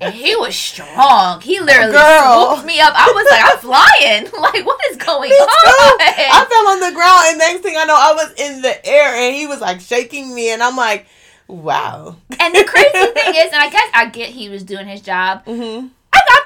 and 0.00 0.14
he 0.14 0.36
was 0.36 0.54
strong. 0.56 1.40
He 1.40 1.60
literally 1.60 1.92
Girl. 1.92 2.52
swooped 2.54 2.66
me 2.66 2.80
up. 2.80 2.92
I 2.96 3.12
was 3.14 3.26
like, 3.30 3.44
I'm 3.44 3.58
flying. 3.58 4.26
Like, 4.46 4.64
what 4.66 4.80
is 4.90 4.96
going 4.98 5.30
Me 5.30 5.36
too. 5.36 5.42
on? 5.42 6.00
I 6.00 6.46
fell 6.48 6.68
on 6.68 6.80
the 6.80 6.94
ground, 6.94 7.22
and 7.28 7.38
next 7.38 7.60
thing 7.62 7.74
I 7.76 7.84
know, 7.84 7.96
I 7.96 8.12
was 8.14 8.32
in 8.38 8.62
the 8.62 8.86
air, 8.86 9.14
and 9.14 9.34
he 9.34 9.46
was 9.46 9.60
like 9.60 9.80
shaking 9.80 10.34
me, 10.34 10.50
and 10.52 10.62
I'm 10.62 10.76
like, 10.76 11.06
"Wow." 11.48 12.16
And 12.38 12.54
the 12.54 12.64
crazy 12.64 12.90
thing 12.92 13.34
is, 13.34 13.46
and 13.52 13.56
I 13.62 13.70
guess 13.70 13.90
I 13.94 14.08
get 14.10 14.28
he 14.30 14.48
was 14.48 14.62
doing 14.62 14.86
his 14.86 15.00
job. 15.00 15.44
hmm 15.44 15.86
I 15.88 15.88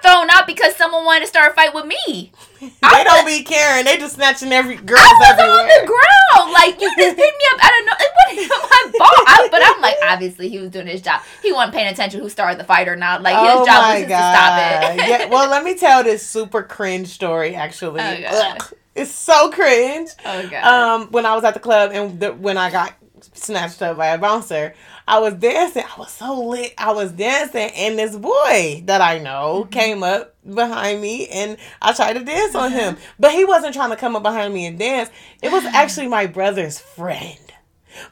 got 0.03 0.13
thrown 0.13 0.31
out 0.31 0.47
because 0.47 0.75
someone 0.77 1.05
wanted 1.05 1.21
to 1.21 1.27
start 1.27 1.53
a 1.53 1.55
fight 1.55 1.75
with 1.75 1.87
me. 1.87 2.33
They 2.61 3.05
don't 3.05 3.25
be 3.27 3.43
caring. 3.43 3.87
They 3.87 3.97
just 3.97 4.17
snatching 4.17 4.53
every 4.53 4.77
girls 4.77 5.01
I 5.01 5.15
was 5.19 5.31
everywhere. 5.31 5.61
on 5.61 5.67
the 5.67 5.87
ground. 5.87 6.53
Like 6.53 6.79
you 6.81 6.89
just 6.95 7.17
picked 7.17 7.39
me 7.39 7.45
up. 7.55 7.59
I 7.63 7.71
don't 7.71 7.87
know. 7.87 7.93
It 7.99 8.13
wasn't 8.37 8.93
my 8.93 8.99
fault. 8.99 9.29
I, 9.29 9.49
but 9.51 9.63
I'm 9.65 9.81
like, 9.81 9.95
obviously 10.05 10.49
he 10.51 10.59
was 10.59 10.71
doing 10.71 10.87
his 10.87 11.01
job. 11.01 11.23
He 11.43 11.53
wasn't 11.53 11.73
paying 11.75 11.89
attention 11.89 12.21
who 12.21 12.29
started 12.29 12.61
the 12.61 12.65
fight 12.65 12.87
or 12.89 12.97
not. 12.97 13.23
Like 13.23 13.35
his 13.37 13.67
job 13.67 13.95
was 13.95 14.01
just 14.01 14.09
to 14.09 14.09
stop 14.09 14.59
it. 14.61 15.01
Oh 15.01 15.07
yeah. 15.07 15.25
Well, 15.31 15.49
let 15.51 15.65
me 15.65 15.75
tell 15.75 16.05
this 16.05 16.27
super 16.27 16.63
cringe 16.63 17.09
story. 17.09 17.55
Actually, 17.55 18.01
Oh, 18.03 18.57
it's 18.95 19.11
so 19.11 19.51
cringe. 19.51 20.11
oh 20.27 20.49
god. 20.51 20.65
Um, 20.65 21.09
when 21.13 21.25
I 21.25 21.35
was 21.35 21.45
at 21.45 21.55
the 21.55 21.61
club 21.61 21.93
and 21.95 22.21
the, 22.21 22.33
when 22.35 22.59
I 22.59 22.71
got 22.71 22.93
snatched 23.35 23.83
up 23.83 23.97
by 23.97 24.09
a 24.09 24.19
bouncer, 24.19 24.75
I 25.07 25.19
was 25.19 25.35
dancing. 25.35 25.85
I 25.85 25.99
was 25.99 26.11
so 26.11 26.41
lit. 26.49 26.75
I 26.79 26.93
was 26.93 27.13
dancing, 27.13 27.71
and 27.77 27.99
this 27.99 28.17
boy 28.17 28.83
that 28.87 29.01
I 29.01 29.19
know 29.19 29.63
Mm-hmm. 29.65 29.71
came 29.71 30.03
up 30.03 30.35
behind 30.55 31.01
me, 31.01 31.27
and 31.29 31.57
I 31.83 31.93
tried 31.93 32.15
to 32.15 32.25
dance 32.25 32.55
on 32.55 32.73
him, 32.73 32.97
but 33.19 33.33
he 33.33 33.45
wasn't 33.45 33.75
trying 33.75 33.91
to 33.91 33.97
come 33.97 34.17
up 34.17 34.23
behind 34.23 34.55
me 34.55 34.67
and 34.67 34.79
dance. 34.79 35.11
It 35.43 35.51
was 35.53 35.65
actually 35.75 36.09
my 36.09 36.27
brother's 36.27 36.79
friend. 36.79 37.39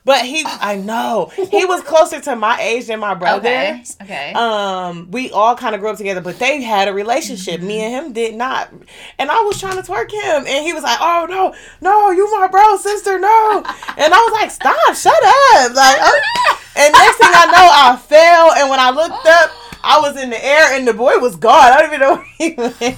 But 0.05 0.25
he, 0.25 0.45
I 0.47 0.77
know, 0.77 1.31
he 1.35 1.65
was 1.65 1.83
closer 1.83 2.21
to 2.21 2.37
my 2.37 2.61
age 2.61 2.87
than 2.87 3.01
my 3.01 3.15
brother. 3.15 3.49
okay. 3.49 3.83
Okay. 4.03 4.33
Um, 4.33 5.11
we 5.11 5.31
all 5.31 5.55
kind 5.55 5.75
of 5.75 5.81
grew 5.81 5.91
up 5.91 5.97
together, 5.97 6.21
but 6.21 6.39
they 6.39 6.63
had 6.63 6.89
a 6.89 6.93
relationship. 6.93 7.61
Me 7.61 7.81
and 7.81 7.93
him 8.07 8.13
did 8.13 8.35
not. 8.35 8.73
And 9.19 9.31
I 9.31 9.41
was 9.43 9.59
trying 9.61 9.77
to 9.77 9.83
twerk 9.83 10.11
him, 10.11 10.45
and 10.47 10.65
he 10.65 10.73
was 10.73 10.83
like, 10.83 10.99
"Oh 11.01 11.27
no, 11.29 11.55
no, 11.81 12.11
you 12.11 12.29
my 12.39 12.49
bro, 12.49 12.77
sister, 12.77 13.19
no." 13.19 13.63
And 13.97 14.15
I 14.15 14.19
was 14.19 14.33
like, 14.33 14.51
"Stop, 14.51 14.95
shut 14.97 15.13
up!" 15.15 15.75
Like, 15.75 16.01
uh, 16.01 16.57
and 16.77 16.93
next 16.93 17.17
thing 17.17 17.31
I 17.33 17.47
know, 17.47 17.69
I 17.73 17.97
fell, 17.97 18.53
and 18.53 18.71
when 18.71 18.81
I 18.81 18.91
looked 18.91 19.27
up, 19.27 19.51
I 19.83 20.01
was 20.01 20.21
in 20.21 20.31
the 20.31 20.45
air, 20.45 20.77
and 20.77 20.87
the 20.87 20.95
boy 20.95 21.19
was 21.19 21.37
gone. 21.37 21.73
I 21.73 21.81
don't 21.81 21.87
even 21.87 22.01
know 22.01 22.17
where 22.17 22.27
he 22.39 22.55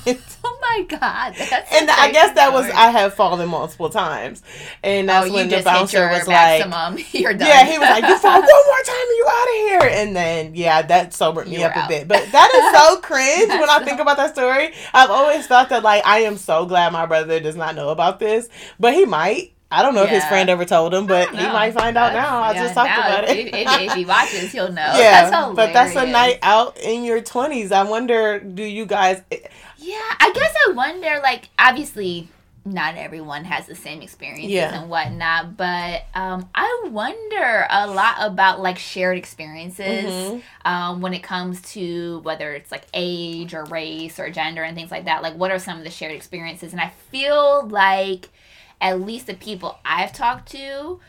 went. 0.07 0.21
Oh 0.71 0.79
my 0.79 0.99
god. 0.99 1.37
And 1.73 1.91
I 1.91 2.11
guess 2.13 2.35
that 2.35 2.53
was. 2.53 2.69
I 2.71 2.91
have 2.91 3.15
fallen 3.15 3.49
multiple 3.49 3.91
times, 3.91 4.43
and 4.83 5.09
that's 5.09 5.29
oh, 5.29 5.33
when 5.33 5.49
the 5.49 5.63
bouncer 5.63 6.09
was 6.09 6.27
like. 6.27 6.61
You're 7.13 7.35
done. 7.35 7.49
yeah, 7.49 7.65
he 7.65 7.79
was 7.79 7.89
like, 7.89 8.05
"You 8.07 8.19
fall 8.23 8.41
one 8.41 8.43
more 8.43 8.83
time, 8.85 8.97
and 8.97 9.17
you 9.17 9.27
out 9.29 9.49
of 9.49 9.55
here." 9.55 10.01
And 10.01 10.17
then, 10.17 10.55
yeah, 10.55 10.83
that 10.83 11.15
sobered 11.15 11.49
me 11.49 11.63
up 11.63 11.75
were 11.75 11.83
a 11.83 11.89
bit. 11.89 12.09
But 12.09 12.31
that 12.33 12.51
is 12.55 12.81
so 12.81 13.01
cringe 13.03 13.49
when 13.49 13.69
I 13.69 13.83
think 13.85 14.01
about 14.01 14.17
that 14.17 14.35
story. 14.35 14.73
I've 14.95 15.11
always 15.11 15.47
thought 15.47 15.69
that, 15.71 15.83
like, 15.83 16.07
I 16.07 16.21
am 16.21 16.37
so 16.37 16.67
glad 16.67 16.93
my 16.93 17.07
brother 17.07 17.41
does 17.41 17.57
not 17.57 17.75
know 17.75 17.91
about 17.91 18.19
this, 18.19 18.49
but 18.79 18.95
he 18.95 19.05
might. 19.05 19.53
I 19.73 19.83
don't 19.83 19.95
know 19.95 20.03
if 20.03 20.11
his 20.11 20.25
friend 20.25 20.51
ever 20.51 20.65
told 20.65 20.93
him, 20.93 21.07
but 21.07 21.31
he 21.31 21.47
might 21.47 21.73
find 21.73 21.97
out 21.97 22.13
now. 22.13 22.43
I 22.43 22.55
yeah, 22.55 22.63
just 22.63 22.75
talked 22.75 22.91
about 22.91 23.25
it. 23.25 23.39
If, 23.39 23.55
if, 23.55 23.81
if 23.83 23.93
he 23.93 24.05
watches, 24.05 24.51
he'll 24.51 24.73
know. 24.73 24.95
yeah, 24.97 25.31
that's 25.31 25.55
but 25.55 25.73
that's 25.73 25.95
a 25.95 26.07
night 26.07 26.41
out 26.43 26.77
in 26.79 27.05
your 27.05 27.21
twenties. 27.21 27.71
I 27.71 27.85
wonder, 27.85 28.41
do 28.41 28.65
you 28.65 28.85
guys? 28.85 29.23
Yeah, 29.81 29.97
I 30.21 30.33
guess 30.35 30.55
I 30.69 30.73
wonder. 30.73 31.21
Like, 31.23 31.49
obviously, 31.59 32.29
not 32.65 32.97
everyone 32.97 33.45
has 33.45 33.67
the 33.67 33.75
same 33.75 34.03
experiences 34.03 34.51
Yeah. 34.53 34.79
and 34.81 34.91
whatnot, 34.91 35.57
but 35.57 36.05
um, 36.15 36.49
I 36.55 36.83
wonder 36.91 37.67
a 37.71 37.87
lot 37.87 38.17
about 38.21 38.61
like 38.61 38.79
shared 38.79 39.17
experiences 39.17 40.13
Mhm. 40.13 40.43
um, 40.67 41.01
when 41.01 41.15
it 41.15 41.23
comes 41.23 41.63
to 41.73 42.21
whether 42.21 42.53
it's 42.53 42.71
like 42.71 42.85
age 42.93 43.55
or 43.55 43.65
race 43.65 44.19
or 44.19 44.29
gender 44.31 44.63
and 44.63 44.77
things 44.77 44.91
like 44.91 45.07
that. 45.07 45.23
Like, 45.23 45.35
what 45.35 45.51
are 45.51 45.59
some 45.59 45.79
of 45.79 45.85
the 45.85 45.91
shared 45.91 46.13
experiences? 46.13 46.73
And 46.73 46.81
I 46.81 46.93
feel 47.11 47.67
like 47.67 48.29
at 48.81 49.01
least 49.01 49.27
the 49.27 49.35
people 49.35 49.79
I've 49.85 50.13
talked 50.13 50.51
to. 50.53 51.01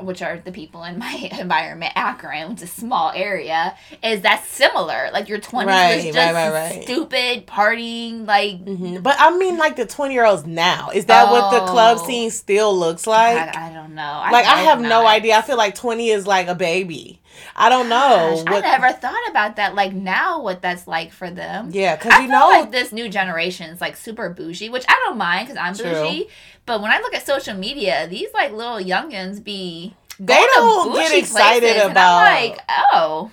Which 0.00 0.22
are 0.22 0.38
the 0.38 0.52
people 0.52 0.84
in 0.84 0.98
my 0.98 1.28
environment, 1.38 1.92
Akron, 1.96 2.50
which 2.50 2.58
is 2.62 2.64
a 2.64 2.66
small 2.80 3.10
area, 3.14 3.74
is 4.02 4.20
that 4.22 4.44
similar? 4.46 5.10
Like 5.12 5.28
your 5.28 5.38
twenties 5.38 5.68
Right, 5.68 5.96
was 5.96 6.04
just 6.14 6.16
right, 6.34 6.50
right. 6.52 6.82
stupid 6.84 7.46
partying, 7.46 8.26
like 8.26 8.64
Mhm. 8.64 9.02
But 9.02 9.16
I 9.18 9.36
mean, 9.36 9.56
like 9.58 9.76
the 9.76 9.86
twenty 9.86 10.14
year 10.14 10.24
olds 10.24 10.46
now. 10.46 10.90
Is 10.94 11.06
that 11.06 11.30
what 11.30 11.50
the 11.50 11.66
club 11.70 11.98
Oh. 12.00 12.06
scene 12.06 12.30
still 12.30 12.76
looks 12.76 13.06
like? 13.06 13.36
I, 13.56 13.68
I 13.70 13.72
don't 13.72 13.94
know. 13.94 14.20
like 14.30 14.46
I 14.46 14.58
hope 14.58 14.66
have 14.68 14.80
no 14.80 15.06
idea. 15.06 15.36
I 15.38 15.42
feel 15.42 15.56
like 15.56 15.74
twenty 15.74 16.10
is 16.10 16.26
like 16.26 16.48
a 16.48 16.54
baby. 16.54 17.20
I 17.56 17.68
don't 17.68 17.88
know. 17.88 18.42
Gosh, 18.44 18.56
I 18.56 18.60
never 18.60 18.92
thought 18.92 19.28
about 19.30 19.56
that. 19.56 19.74
Like 19.74 19.92
now, 19.92 20.42
what 20.42 20.62
that's 20.62 20.86
like 20.86 21.12
for 21.12 21.30
them. 21.30 21.70
Yeah, 21.72 21.96
because 21.96 22.20
you 22.20 22.28
know, 22.28 22.48
like 22.48 22.70
this 22.70 22.92
new 22.92 23.08
generation 23.08 23.70
is 23.70 23.80
like 23.80 23.96
super 23.96 24.30
bougie, 24.30 24.68
which 24.68 24.84
I 24.88 25.02
don't 25.06 25.18
mind 25.18 25.48
because 25.48 25.60
I'm 25.60 25.74
True. 25.74 25.92
bougie. 25.92 26.28
But 26.66 26.82
when 26.82 26.90
I 26.90 26.98
look 26.98 27.14
at 27.14 27.26
social 27.26 27.54
media, 27.54 28.06
these 28.08 28.28
like 28.34 28.52
little 28.52 28.78
youngins 28.78 29.42
be 29.42 29.94
they 30.20 30.44
don't 30.54 30.94
get 30.94 31.16
excited 31.16 31.76
about. 31.78 32.22
Like, 32.22 32.60
oh, 32.92 33.30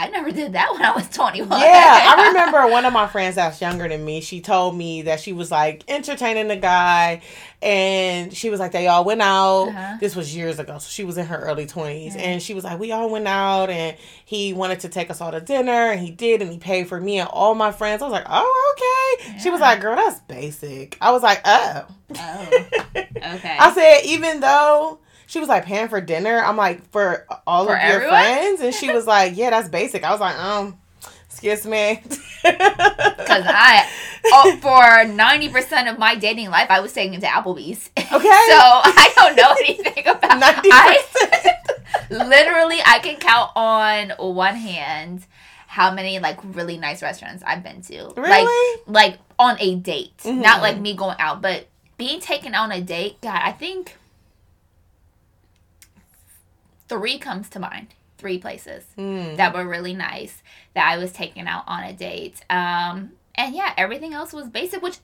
I 0.00 0.08
never 0.10 0.30
did 0.30 0.52
that 0.52 0.72
when 0.72 0.80
I 0.82 0.92
was 0.92 1.08
21. 1.08 1.48
Yeah, 1.60 2.14
I 2.16 2.28
remember 2.28 2.68
one 2.68 2.84
of 2.84 2.92
my 2.92 3.08
friends 3.08 3.34
that's 3.34 3.60
younger 3.60 3.88
than 3.88 4.04
me. 4.04 4.20
She 4.20 4.40
told 4.40 4.76
me 4.76 5.02
that 5.02 5.18
she 5.18 5.32
was 5.32 5.50
like 5.50 5.82
entertaining 5.88 6.46
the 6.46 6.54
guy, 6.56 7.20
and 7.60 8.32
she 8.32 8.48
was 8.48 8.60
like 8.60 8.70
they 8.70 8.86
all 8.86 9.04
went 9.04 9.20
out. 9.20 9.64
Uh-huh. 9.70 9.96
This 9.98 10.14
was 10.14 10.36
years 10.36 10.60
ago, 10.60 10.78
so 10.78 10.88
she 10.88 11.02
was 11.02 11.18
in 11.18 11.26
her 11.26 11.36
early 11.36 11.66
20s 11.66 12.14
Yeah. 12.14 12.20
and 12.20 12.40
she 12.40 12.54
was 12.54 12.62
like 12.62 12.78
we 12.78 12.92
all 12.92 13.10
went 13.10 13.26
out, 13.26 13.70
and 13.70 13.96
he 14.24 14.52
wanted 14.52 14.78
to 14.80 14.88
take 14.88 15.10
us 15.10 15.20
all 15.20 15.32
to 15.32 15.40
dinner, 15.40 15.90
and 15.90 15.98
he 16.00 16.12
did, 16.12 16.42
and 16.42 16.52
he 16.52 16.58
paid 16.58 16.86
for 16.88 17.00
me 17.00 17.18
and 17.18 17.28
all 17.32 17.56
my 17.56 17.72
friends. 17.72 18.00
I 18.00 18.04
was 18.04 18.12
like, 18.12 18.26
oh 18.30 18.76
okay. 19.26 19.38
She 19.40 19.50
was 19.50 19.60
like, 19.60 19.80
girl, 19.80 19.96
that's 19.96 20.20
basic. 20.20 20.96
I 21.00 21.10
was 21.10 21.24
like, 21.24 21.40
oh. 21.44 21.86
Oh, 22.16 22.48
okay. 22.96 23.56
I 23.60 23.72
said, 23.74 24.06
even 24.08 24.38
though 24.40 25.00
she 25.28 25.38
was 25.38 25.48
like 25.48 25.64
paying 25.64 25.86
for 25.88 26.00
dinner, 26.00 26.38
I'm 26.42 26.56
like, 26.56 26.88
for 26.90 27.24
all 27.46 27.66
For 27.66 27.76
of 27.76 27.88
your 27.88 28.08
friends? 28.08 28.60
And 28.60 28.74
she 28.74 28.90
was 28.92 29.06
like, 29.06 29.36
yeah, 29.36 29.50
that's 29.50 29.68
basic. 29.68 30.02
I 30.02 30.10
was 30.10 30.20
like, 30.20 30.36
um, 30.38 30.76
excuse 31.28 31.64
me. 31.66 32.02
Because 32.42 33.44
I, 33.46 33.86
oh, 34.26 34.56
for 34.62 35.12
ninety 35.12 35.48
percent 35.50 35.86
of 35.88 35.98
my 35.98 36.14
dating 36.14 36.50
life, 36.50 36.68
I 36.70 36.80
was 36.80 36.92
taking 36.92 37.14
it 37.14 37.20
to 37.20 37.26
Applebee's. 37.26 37.90
Okay. 37.98 38.06
so 38.10 38.20
I 38.22 39.12
don't 39.16 39.36
know 39.36 39.54
anything 39.64 40.06
about. 40.06 40.22
90%. 42.10 42.26
Literally, 42.28 42.78
I 42.86 43.00
can 43.00 43.16
count 43.16 43.50
on 43.54 44.10
one 44.34 44.54
hand 44.54 45.26
how 45.66 45.92
many 45.92 46.18
like 46.20 46.38
really 46.54 46.78
nice 46.78 47.02
restaurants 47.02 47.42
I've 47.46 47.62
been 47.62 47.82
to. 47.82 48.04
Like, 48.06 48.16
Really? 48.16 48.80
like 48.86 49.18
on 49.38 49.56
a 49.60 49.74
date, 49.74 50.16
Mhm. 50.24 50.40
not 50.42 50.62
like 50.62 50.78
me 50.78 50.94
going 50.94 51.16
out, 51.18 51.42
but 51.42 51.66
being 51.98 52.20
taken 52.20 52.54
on 52.54 52.72
a 52.72 52.80
date. 52.80 53.20
God, 53.20 53.40
I 53.42 53.52
think 53.52 53.96
three 56.88 57.18
comes 57.18 57.48
to 57.50 57.58
mind. 57.60 57.88
Three 58.18 58.38
places 58.38 58.84
Mm. 58.96 59.36
that 59.36 59.54
were 59.54 59.64
really 59.66 59.94
nice 59.94 60.42
that 60.74 60.88
I 60.88 60.98
was 60.98 61.12
taken 61.12 61.46
out 61.46 61.64
on 61.68 61.84
a 61.84 61.92
date. 61.92 62.40
Um, 62.50 63.12
and 63.36 63.54
yeah, 63.54 63.72
everything 63.76 64.12
else 64.12 64.32
was 64.32 64.48
basic, 64.48 64.82
which 64.82 64.98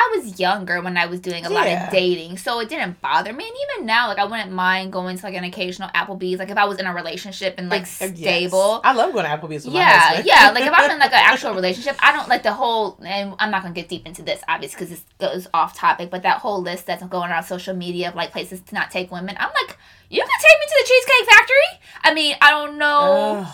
I 0.00 0.14
was 0.16 0.38
younger 0.38 0.80
when 0.80 0.96
I 0.96 1.06
was 1.06 1.18
doing 1.18 1.44
a 1.44 1.50
lot 1.50 1.66
of 1.66 1.90
dating, 1.90 2.38
so 2.38 2.60
it 2.60 2.68
didn't 2.68 3.00
bother 3.02 3.32
me. 3.32 3.44
And 3.48 3.56
even 3.76 3.84
now, 3.86 4.06
like 4.06 4.18
I 4.18 4.24
wouldn't 4.24 4.52
mind 4.52 4.92
going 4.92 5.18
to 5.18 5.26
like 5.26 5.34
an 5.34 5.42
occasional 5.42 5.88
Applebee's, 5.90 6.38
like 6.38 6.50
if 6.50 6.56
I 6.56 6.66
was 6.66 6.78
in 6.78 6.86
a 6.86 6.94
relationship 6.94 7.56
and 7.58 7.68
like 7.68 7.82
Uh, 8.00 8.06
yes. 8.06 8.16
stable. 8.16 8.80
I 8.84 8.92
love 8.94 9.12
going 9.12 9.24
to 9.24 9.30
Applebee's 9.30 9.64
with 9.66 9.74
Yeah, 9.74 10.22
yeah. 10.24 10.50
Like 10.54 10.64
if 10.64 10.72
I'm 10.72 10.88
in 10.92 10.98
like 11.00 11.12
an 11.12 11.18
actual 11.32 11.52
relationship, 11.52 11.96
I 12.00 12.12
don't 12.12 12.28
like 12.28 12.44
the 12.44 12.52
whole. 12.52 12.96
And 13.04 13.34
I'm 13.40 13.50
not 13.50 13.62
gonna 13.62 13.74
get 13.74 13.88
deep 13.88 14.06
into 14.06 14.22
this, 14.22 14.40
obviously, 14.48 14.76
because 14.76 14.90
this 14.90 15.04
goes 15.18 15.48
off 15.52 15.76
topic. 15.76 16.10
But 16.10 16.22
that 16.22 16.38
whole 16.38 16.62
list 16.62 16.86
that's 16.86 17.02
going 17.04 17.30
around 17.30 17.42
social 17.42 17.74
media 17.74 18.08
of 18.10 18.14
like 18.14 18.30
places 18.30 18.60
to 18.60 18.74
not 18.74 18.90
take 18.92 19.10
women, 19.10 19.36
I'm 19.38 19.50
like, 19.66 19.76
you 20.10 20.20
can 20.20 20.28
take 20.40 20.58
me 20.60 20.66
to 20.66 20.76
the 20.82 20.88
Cheesecake 20.88 21.28
Factory. 21.36 21.80
I 22.04 22.14
mean, 22.14 22.36
I 22.40 22.50
don't 22.50 22.78
know. 22.78 23.46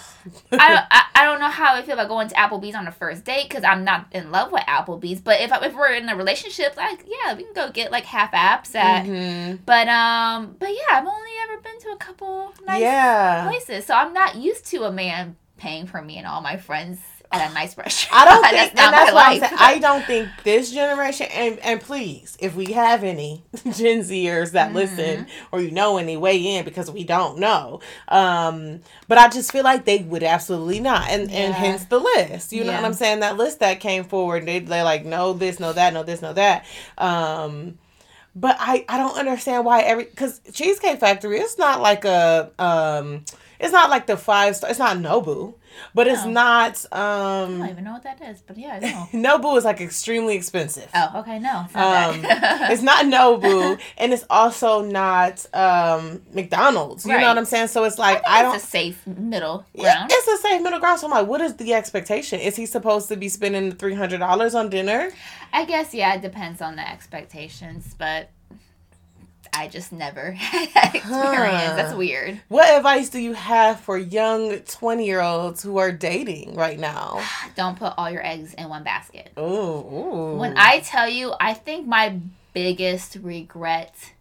I, 0.53 0.69
don't, 0.69 0.85
I 0.91 1.03
I 1.17 1.25
don't 1.25 1.39
know 1.41 1.49
how 1.49 1.75
I 1.75 1.83
feel 1.83 1.95
about 1.95 2.09
going 2.09 2.29
to 2.29 2.35
Applebee's 2.35 2.75
on 2.75 2.87
a 2.87 2.93
first 2.93 3.25
date 3.25 3.49
because 3.49 3.65
I'm 3.65 3.85
not 3.85 4.07
in 4.13 4.31
love 4.31 4.53
with 4.53 4.63
Applebee's. 4.63 5.21
But 5.21 5.41
if 5.41 5.51
if 5.63 5.75
we're 5.75 5.93
in 5.93 6.09
a 6.09 6.17
relationship, 6.17 6.77
like 6.77 7.05
yeah, 7.07 7.35
we 7.35 7.45
can 7.45 7.53
go 7.55 7.71
get 7.71 7.91
like 7.93 8.05
half 8.05 8.33
apps 8.33 8.75
at. 8.75 9.05
Mhm. 9.07 9.59
But 9.67 9.89
um, 9.89 10.57
but 10.59 10.69
yeah, 10.71 10.99
I've 10.99 11.07
only 11.07 11.31
ever 11.45 11.61
been 11.61 11.79
to 11.81 11.89
a 11.91 11.97
couple 11.97 12.53
nice 12.67 12.81
Yeah. 12.81 13.45
places, 13.47 13.85
so 13.87 13.95
I'm 13.95 14.13
not 14.15 14.37
used 14.37 14.67
to 14.67 14.85
a 14.85 14.93
man 14.93 15.37
paying 15.57 15.87
for 15.87 16.01
me 16.03 16.19
and 16.19 16.27
all 16.27 16.41
my 16.41 16.57
friends 16.57 16.99
at 17.35 17.51
a 17.51 17.53
nice 17.55 17.77
restaurant. 17.77 18.23
I 18.23 18.25
don't 18.27 18.49
think, 18.51 18.73
that's 18.73 18.75
and 18.77 18.93
not 18.93 18.93
that's 18.93 19.13
my 19.13 19.13
what 19.13 19.27
I'm 19.27 19.37
life. 19.41 19.41
saying. 19.41 19.53
I 19.57 19.79
don't 19.79 20.07
think 20.07 20.43
this 20.45 20.71
generation, 20.73 21.27
and 21.33 21.59
and 21.61 21.81
please, 21.81 22.37
if 22.41 22.55
we 22.55 22.73
have 22.73 23.05
any 23.05 23.45
Gen 23.65 24.01
Zers 24.01 24.53
that 24.53 24.73
Mm-hmm. 24.73 24.75
listen 24.75 25.27
or 25.53 25.61
you 25.61 25.71
know 25.71 25.97
any, 25.99 26.17
weigh 26.17 26.57
in 26.57 26.65
because 26.65 26.91
we 26.91 27.05
don't 27.05 27.39
know. 27.39 27.81
Um, 28.09 28.81
but 29.09 29.19
I 29.19 29.29
just 29.29 29.53
feel 29.53 29.65
like 29.65 29.85
they 29.85 29.99
would 29.99 30.23
absolutely 30.23 30.81
not, 30.81 31.09
and 31.11 31.31
and 31.31 31.55
hence 31.55 31.85
the 31.87 31.99
list. 32.01 32.53
You 32.53 32.65
know 32.65 32.73
Yeah. 32.73 32.81
what 32.81 32.85
I'm 32.85 32.95
saying? 32.95 33.21
That 33.21 33.37
list 33.37 33.61
that 33.61 33.81
came 33.81 34.05
forward, 34.05 34.47
they 34.47 34.61
they 34.61 34.83
like 34.83 35.05
no 35.05 35.33
this, 35.33 35.59
no 35.61 35.73
that, 35.73 35.93
no 35.93 36.03
this, 36.05 36.23
no 36.23 36.33
that. 36.35 36.65
Um, 36.99 37.79
but 38.35 38.57
I 38.59 38.85
I 38.89 38.99
don't 38.99 39.17
understand 39.19 39.65
why 39.65 39.81
every 39.83 40.05
because 40.05 40.41
Cheesecake 40.53 41.01
Factory 41.01 41.39
it's 41.39 41.59
not 41.59 41.81
like 41.81 42.05
a 42.05 42.51
um. 42.59 43.25
It's 43.65 43.73
not 43.73 43.89
like 43.91 44.07
the 44.07 44.17
five 44.17 44.55
star. 44.57 44.69
It's 44.71 44.79
not 44.79 44.99
Nobu, 44.99 45.55
but 45.95 46.07
it's 46.07 46.25
No. 46.25 46.31
not. 46.43 46.85
I 46.93 47.45
um 47.45 47.59
don't 47.59 47.69
even 47.71 47.85
know 47.85 47.93
what 47.95 48.03
that 48.05 48.21
is, 48.23 48.43
but 48.47 48.57
yeah, 48.59 48.75
I 48.75 48.79
know. 48.87 49.09
Nobu 49.13 49.57
is 49.59 49.65
like 49.65 49.81
extremely 49.81 50.35
expensive. 50.37 50.89
oh, 50.95 51.21
okay, 51.21 51.39
no, 51.39 51.63
it's 51.65 51.75
not 51.75 52.15
Um, 52.15 52.21
it's 52.73 52.83
not 52.83 53.07
Nobu, 53.07 53.81
and 53.99 54.13
it's 54.13 54.25
also 54.29 54.83
not 54.83 55.35
um, 55.55 56.23
McDonald's. 56.33 57.07
You 57.07 57.19
know 57.19 57.29
what 57.29 57.39
I'm 57.39 57.45
saying? 57.45 57.69
So 57.69 57.85
it's 57.85 57.99
like 57.99 58.23
I 58.27 58.41
I, 58.41 58.43
don't. 58.43 58.55
It's 58.57 58.65
a 58.65 58.67
safe 58.69 59.07
middle 59.07 59.65
Yeah, 59.75 59.95
ground. 59.95 60.11
it's 60.13 60.29
a 60.29 60.37
safe 60.47 60.63
middle 60.63 60.79
ground. 60.81 61.01
So 61.01 61.07
I'm 61.07 61.13
like, 61.13 61.27
what 61.27 61.41
is 61.41 61.57
the 61.57 61.73
expectation? 61.75 62.41
Is 62.41 62.57
he 62.57 62.67
supposed 62.67 63.09
to 63.09 63.17
be 63.17 63.29
spending 63.29 63.73
three 63.73 63.95
hundred 63.95 64.19
dollars 64.19 64.55
on 64.55 64.69
dinner? 64.69 65.11
I 65.53 65.65
guess 65.65 65.95
yeah, 65.95 66.15
it 66.15 66.21
depends 66.23 66.61
on 66.61 66.77
the 66.77 66.87
expectations, 66.89 67.95
but 67.99 68.29
I 69.57 69.69
just 69.69 69.93
never 69.93 70.31
had 70.33 70.69
that 70.75 70.95
experience. 70.95 71.65
Huh. 71.65 71.77
That's 71.77 71.95
weird. 71.95 72.41
What 72.49 72.69
advice 72.77 73.09
do 73.09 73.19
you 73.19 73.33
have 73.35 73.81
for 73.81 73.97
young 73.97 74.59
twenty 74.61 75.07
year 75.07 75.21
olds 75.21 75.63
who 75.63 75.79
are 75.79 75.93
dating 75.93 76.55
right 76.55 76.79
now? 76.79 77.23
Don't 77.57 77.79
put 77.79 77.95
all 77.97 78.11
your 78.11 78.25
eggs 78.25 78.55
in 78.55 78.69
one 78.69 78.85
basket. 78.85 79.33
Ooh, 79.39 79.43
ooh. 79.43 80.37
When 80.37 80.55
I 80.57 80.81
tell 80.81 81.09
you, 81.09 81.35
I 81.41 81.55
think 81.55 81.87
my 81.87 82.19
biggest 82.53 83.17
regret, 83.17 84.13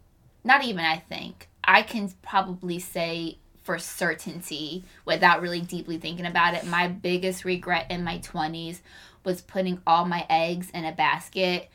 not 0.44 0.64
even 0.64 0.84
I 0.84 0.98
think, 0.98 1.50
I 1.64 1.82
can 1.82 2.12
probably 2.22 2.80
say 2.80 3.38
for 3.64 3.80
certainty 3.80 4.84
without 5.06 5.42
really 5.42 5.62
deeply 5.62 5.98
thinking 5.98 6.26
about 6.26 6.54
it, 6.54 6.66
my 6.66 6.88
biggest 6.88 7.46
regret 7.46 7.88
in 7.90 8.04
my 8.04 8.20
20s 8.20 8.80
was 9.24 9.42
putting 9.42 9.82
all 9.88 10.06
my 10.06 10.26
eggs 10.30 10.70
in 10.72 10.84
a 10.84 10.92
basket 10.92 11.70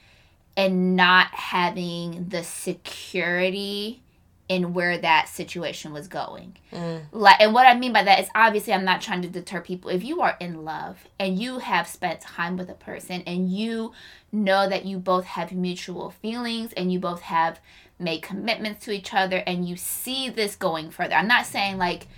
and 0.58 0.96
not 0.96 1.28
having 1.28 2.28
the 2.30 2.42
security 2.42 4.02
in 4.48 4.74
where 4.74 4.98
that 4.98 5.28
situation 5.28 5.92
was 5.92 6.08
going. 6.08 6.56
Mm. 6.72 7.02
Like 7.12 7.40
and 7.40 7.54
what 7.54 7.66
I 7.66 7.78
mean 7.78 7.92
by 7.92 8.02
that 8.02 8.18
is 8.18 8.28
obviously 8.34 8.72
I'm 8.72 8.84
not 8.84 9.00
trying 9.00 9.22
to 9.22 9.28
deter 9.28 9.60
people. 9.60 9.90
If 9.90 10.02
you 10.02 10.20
are 10.20 10.36
in 10.40 10.64
love 10.64 11.06
and 11.18 11.38
you 11.38 11.60
have 11.60 11.86
spent 11.86 12.20
time 12.20 12.56
with 12.56 12.68
a 12.68 12.74
person 12.74 13.22
and 13.24 13.48
you 13.48 13.92
know 14.32 14.68
that 14.68 14.84
you 14.84 14.98
both 14.98 15.26
have 15.26 15.52
mutual 15.52 16.10
feelings 16.10 16.72
and 16.72 16.92
you 16.92 16.98
both 16.98 17.22
have 17.22 17.60
made 18.00 18.22
commitments 18.22 18.84
to 18.86 18.90
each 18.90 19.14
other 19.14 19.44
and 19.46 19.68
you 19.68 19.76
see 19.76 20.28
this 20.28 20.56
going 20.56 20.90
further. 20.90 21.14
I'm 21.14 21.28
not 21.28 21.46
saying 21.46 21.78
like 21.78 22.08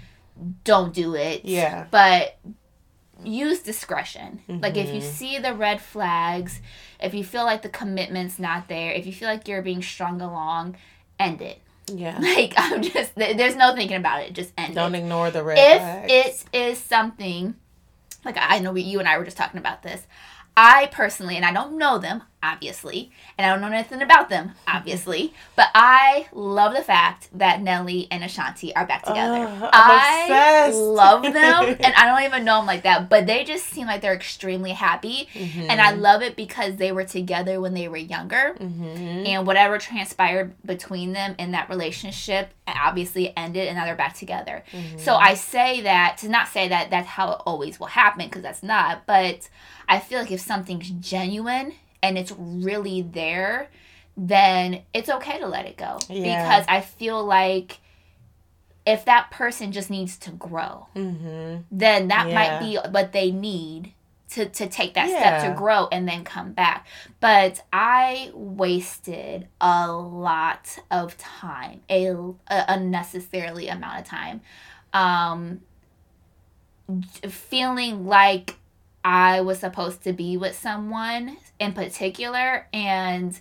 don't 0.65 0.95
do 0.95 1.15
it. 1.15 1.45
Yeah. 1.45 1.89
But 1.91 2.39
use 3.25 3.61
discretion. 3.61 4.41
Like 4.49 4.77
if 4.77 4.93
you 4.93 5.01
Mhm. 5.01 5.13
see 5.13 5.39
the 5.39 5.55
red 5.55 5.81
flags, 5.81 6.61
if 7.01 7.15
you 7.15 7.25
feel 7.25 7.45
like 7.45 7.63
the 7.63 7.69
commitment's 7.69 8.39
not 8.39 8.69
there, 8.69 8.93
if 8.93 9.07
you 9.07 9.13
feel 9.13 9.29
like 9.29 9.47
you're 9.49 9.63
being 9.63 9.83
strung 9.83 10.21
along, 10.21 10.77
end 11.19 11.41
it. 11.43 11.61
Yeah. 11.93 12.19
Like 12.21 12.55
I'm 12.57 12.83
just 12.83 13.15
there's 13.17 13.57
no 13.57 13.75
thinking 13.75 13.97
about 13.97 14.23
it. 14.23 14.33
Just 14.33 14.53
end 14.57 14.73
it. 14.73 14.75
Don't 14.75 14.95
it. 14.95 14.99
ignore 14.99 15.31
the 15.31 15.43
red 15.43 15.59
If 15.59 15.81
flags. 15.81 16.45
it 16.53 16.57
is 16.59 16.79
something 16.79 17.55
like 18.25 18.37
I 18.39 18.59
know 18.59 18.73
we, 18.73 18.83
you 18.83 18.99
and 18.99 19.09
I 19.09 19.19
were 19.19 19.25
just 19.25 19.37
talking 19.37 19.59
about 19.59 19.83
this. 19.83 20.07
I 20.57 20.87
personally, 20.93 21.37
and 21.37 21.45
I 21.45 21.53
don't 21.53 21.79
know 21.79 21.99
them, 21.99 22.23
obviously, 22.43 23.11
and 23.37 23.47
I 23.47 23.51
don't 23.51 23.61
know 23.61 23.69
anything 23.77 24.03
about 24.03 24.29
them, 24.29 24.53
obviously. 24.67 25.35
but 25.57 25.69
I 25.75 26.27
love 26.33 26.75
the 26.75 26.83
fact 26.83 27.29
that 27.35 27.61
Nelly 27.61 28.09
and 28.11 28.25
Ashanti 28.25 28.75
are 28.75 28.87
back 28.87 29.03
together. 29.05 29.45
Uh, 29.47 29.71
I 29.73 30.23
obsessed. 30.25 30.79
love 30.79 31.23
them, 31.23 31.35
and 31.81 31.95
I 31.95 32.07
don't 32.07 32.25
even 32.25 32.45
know 32.45 32.59
them 32.59 32.67
like 32.67 32.83
that, 32.85 33.09
but 33.09 33.27
they 33.27 33.45
just 33.45 33.67
seem 33.67 33.87
like 33.87 34.01
they're 34.01 34.15
extremely 34.15 34.73
happy, 34.73 35.29
and 35.35 35.81
I 35.81 35.93
love 35.93 36.23
it 36.23 36.37
because 36.37 36.77
they 36.77 36.93
were 36.93 37.05
together 37.05 37.61
when 37.61 37.75
they 37.75 37.89
were 37.89 37.97
younger, 37.97 38.57
Mhm. 38.59 39.27
and 39.29 39.47
whatever 39.47 39.79
transpired 39.79 40.55
between 40.65 41.13
them 41.13 41.35
in 41.39 41.53
that 41.53 41.69
relationship 41.69 42.53
obviously 42.67 43.37
ended, 43.37 43.67
and 43.69 43.77
now 43.77 43.85
they're 43.85 43.97
back 43.97 44.15
together. 44.15 44.63
So 44.97 45.17
I 45.17 45.35
say 45.35 45.81
that 45.83 46.19
to 46.19 46.29
not 46.29 46.49
say 46.49 46.69
that 46.69 46.89
that's 46.91 47.09
how 47.09 47.33
it 47.33 47.41
always 47.45 47.79
will 47.81 47.89
happen 47.89 48.25
because 48.27 48.43
that's 48.43 48.63
not, 48.63 49.07
but 49.07 49.49
I 49.89 49.99
feel 49.99 50.21
like 50.21 50.31
if 50.31 50.41
something's 50.41 50.89
genuine 50.91 51.75
and 52.03 52.17
it's 52.19 52.33
really 52.39 53.03
there, 53.03 53.69
then 54.17 54.83
it's 54.93 55.09
okay 55.09 55.39
to 55.39 55.47
let 55.47 55.67
it 55.67 55.77
go 55.77 55.99
Yeah. 56.09 56.23
because 56.23 56.65
I 56.69 56.81
feel 56.81 57.25
like 57.25 57.79
if 58.87 59.05
that 59.05 59.31
person 59.31 59.73
just 59.73 59.91
needs 59.91 60.17
to 60.19 60.31
grow, 60.31 60.87
Mhm. 60.95 61.65
then 61.71 62.09
that 62.09 62.29
Yeah. 62.29 62.35
might 62.35 62.59
be 62.59 62.77
what 62.91 63.13
they 63.13 63.31
need 63.31 63.93
to, 64.31 64.47
to 64.49 64.69
take 64.69 64.95
that 64.95 65.09
step 65.09 65.43
to 65.43 65.51
grow 65.59 65.89
and 65.91 66.09
then 66.09 66.25
come 66.25 66.53
back. 66.53 66.87
But 67.19 67.63
I 67.73 68.31
wasted 68.33 69.49
a 69.61 69.91
lot 69.93 70.79
of 70.91 71.19
time, 71.19 71.83
a, 71.91 72.07
a 72.07 72.35
unnecessarily 72.69 73.69
amount 73.69 74.01
of 74.01 74.07
time, 74.07 74.41
um, 74.93 75.61
feeling 77.29 78.07
like 78.07 78.57
I 79.05 79.41
was 79.41 79.59
supposed 79.61 80.03
to 80.05 80.13
be 80.13 80.37
with 80.37 80.59
someone 80.59 81.37
in 81.59 81.73
particular 81.73 82.67
and 82.73 83.39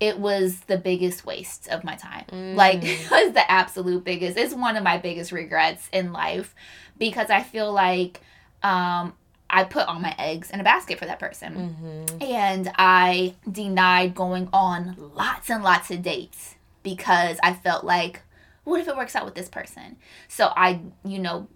it 0.00 0.18
was 0.18 0.60
the 0.60 0.78
biggest 0.78 1.26
waste 1.26 1.66
of 1.68 1.82
my 1.82 1.96
time. 1.96 2.24
Like 2.56 2.80
it 2.82 3.10
was 3.10 3.32
the 3.32 3.50
absolute 3.50 4.04
biggest. 4.04 4.36
It's 4.38 4.54
one 4.54 4.76
of 4.76 4.84
my 4.84 4.98
biggest 4.98 5.32
regrets 5.32 5.88
in 5.92 6.12
life 6.12 6.54
because 6.98 7.30
I 7.30 7.42
feel 7.42 7.72
like 7.72 8.20
um 8.62 9.14
I 9.50 9.64
put 9.64 9.88
all 9.88 9.98
my 9.98 10.14
eggs 10.18 10.50
in 10.50 10.60
a 10.60 10.64
basket 10.64 10.98
for 10.98 11.06
that 11.06 11.18
person. 11.18 12.06
Mhm. 12.20 12.30
And 12.30 12.70
I 12.76 13.34
denied 13.50 14.14
going 14.14 14.48
on 14.52 14.94
lots 15.14 15.48
and 15.50 15.64
lots 15.64 15.90
of 15.90 16.02
dates 16.02 16.54
because 16.82 17.38
I 17.42 17.54
felt 17.54 17.82
like, 17.82 18.22
what 18.64 18.78
if 18.80 18.88
it 18.88 18.96
works 18.96 19.16
out 19.16 19.24
with 19.24 19.34
this 19.34 19.48
person? 19.48 19.96
So 20.28 20.52
I, 20.54 20.80
you 21.02 21.18
know, 21.18 21.48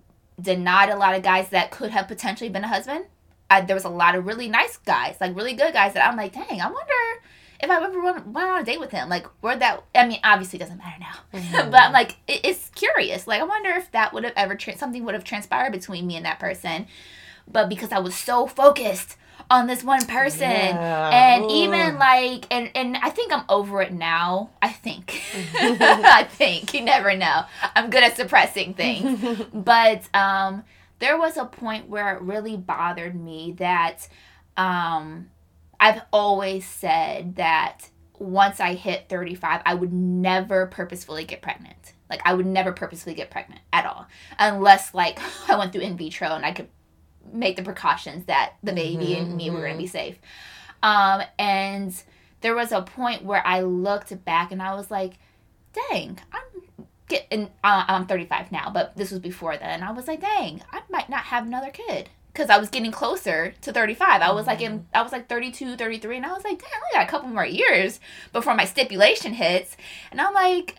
denied 0.42 0.90
a 0.90 0.96
lot 0.96 1.14
of 1.14 1.22
guys 1.22 1.50
that 1.50 1.70
could 1.70 1.90
have 1.90 2.08
potentially 2.08 2.50
been 2.50 2.64
a 2.64 2.68
husband. 2.68 3.06
I, 3.48 3.60
there 3.60 3.76
was 3.76 3.84
a 3.84 3.90
lot 3.90 4.14
of 4.14 4.26
really 4.26 4.48
nice 4.48 4.78
guys, 4.78 5.16
like 5.20 5.36
really 5.36 5.52
good 5.52 5.72
guys 5.72 5.94
that 5.94 6.06
I'm 6.06 6.16
like, 6.16 6.32
dang, 6.32 6.60
I 6.60 6.70
wonder 6.70 7.22
if 7.62 7.70
I 7.70 7.84
ever 7.84 8.02
went, 8.02 8.26
went 8.28 8.48
on 8.48 8.62
a 8.62 8.64
date 8.64 8.80
with 8.80 8.90
him. 8.90 9.08
Like, 9.08 9.26
where 9.40 9.56
that, 9.56 9.84
I 9.94 10.06
mean, 10.06 10.20
obviously 10.24 10.58
it 10.58 10.62
doesn't 10.62 10.78
matter 10.78 10.98
now. 10.98 11.38
Mm-hmm. 11.38 11.70
but 11.70 11.80
I'm 11.80 11.92
like, 11.92 12.16
it, 12.26 12.40
it's 12.44 12.70
curious. 12.70 13.26
Like, 13.26 13.40
I 13.40 13.44
wonder 13.44 13.70
if 13.70 13.92
that 13.92 14.12
would 14.12 14.24
have 14.24 14.32
ever, 14.36 14.54
tra- 14.54 14.78
something 14.78 15.04
would 15.04 15.14
have 15.14 15.24
transpired 15.24 15.72
between 15.72 16.06
me 16.06 16.16
and 16.16 16.26
that 16.26 16.40
person. 16.40 16.86
But 17.46 17.68
because 17.68 17.92
I 17.92 17.98
was 17.98 18.14
so 18.14 18.46
focused 18.46 19.16
on 19.52 19.66
this 19.66 19.84
one 19.84 20.04
person 20.06 20.50
Yeah. 20.50 21.10
and 21.12 21.44
Ugh. 21.44 21.50
even 21.50 21.98
like 21.98 22.46
and 22.50 22.70
and 22.74 22.96
I 22.96 23.10
think 23.10 23.32
I'm 23.32 23.44
over 23.48 23.82
it 23.82 23.92
now. 23.92 24.50
I 24.62 24.70
think. 24.70 25.22
I 25.54 26.24
think. 26.24 26.72
You 26.74 26.80
never 26.80 27.14
know. 27.16 27.42
I'm 27.76 27.90
good 27.90 28.02
at 28.02 28.16
suppressing 28.16 28.74
things. 28.74 29.20
but 29.54 30.02
um 30.14 30.64
there 30.98 31.18
was 31.18 31.36
a 31.36 31.44
point 31.44 31.88
where 31.88 32.16
it 32.16 32.22
really 32.22 32.56
bothered 32.56 33.14
me 33.14 33.54
that 33.58 34.08
um 34.56 35.28
I've 35.78 36.00
always 36.12 36.64
said 36.64 37.36
that 37.36 37.88
once 38.18 38.60
I 38.60 38.74
hit 38.74 39.08
35, 39.08 39.62
I 39.66 39.74
would 39.74 39.92
never 39.92 40.66
purposefully 40.66 41.24
get 41.24 41.42
pregnant. 41.42 41.92
Like 42.08 42.22
I 42.24 42.34
would 42.34 42.46
never 42.46 42.72
purposefully 42.72 43.16
get 43.16 43.30
pregnant 43.30 43.62
at 43.72 43.84
all, 43.84 44.06
unless 44.38 44.94
like 44.94 45.18
I 45.50 45.56
went 45.56 45.72
through 45.72 45.80
in 45.82 45.96
vitro 45.96 46.28
and 46.28 46.46
I 46.46 46.52
could 46.52 46.68
make 47.32 47.56
the 47.56 47.62
precautions 47.62 48.26
that 48.26 48.54
the 48.62 48.72
baby 48.72 49.14
and 49.14 49.36
me 49.36 49.50
were 49.50 49.60
going 49.60 49.72
to 49.72 49.78
be 49.78 49.86
safe. 49.86 50.18
Um, 50.82 51.22
and 51.38 51.94
there 52.40 52.54
was 52.54 52.72
a 52.72 52.82
point 52.82 53.24
where 53.24 53.46
I 53.46 53.60
looked 53.62 54.24
back 54.24 54.50
and 54.52 54.62
I 54.62 54.74
was 54.74 54.90
like, 54.90 55.14
dang, 55.90 56.18
I'm 56.32 56.86
getting, 57.08 57.44
uh, 57.62 57.84
I'm 57.88 58.06
35 58.06 58.50
now, 58.52 58.70
but 58.70 58.96
this 58.96 59.10
was 59.10 59.20
before 59.20 59.56
then. 59.56 59.82
I 59.82 59.92
was 59.92 60.08
like, 60.08 60.20
dang, 60.20 60.62
I 60.72 60.82
might 60.90 61.08
not 61.08 61.24
have 61.24 61.46
another 61.46 61.70
kid. 61.70 62.08
Cause 62.34 62.48
I 62.48 62.56
was 62.56 62.70
getting 62.70 62.90
closer 62.92 63.52
to 63.60 63.72
35. 63.74 64.22
I 64.22 64.32
was 64.32 64.46
like 64.46 64.62
in, 64.62 64.86
I 64.94 65.02
was 65.02 65.12
like 65.12 65.28
32, 65.28 65.76
33, 65.76 66.16
and 66.16 66.24
I 66.24 66.32
was 66.32 66.44
like, 66.44 66.58
damn, 66.58 66.70
I 66.90 66.94
got 66.98 67.06
a 67.06 67.10
couple 67.10 67.28
more 67.28 67.44
years 67.44 68.00
before 68.32 68.54
my 68.54 68.64
stipulation 68.64 69.34
hits. 69.34 69.76
And 70.10 70.18
I'm 70.18 70.32
like, 70.32 70.76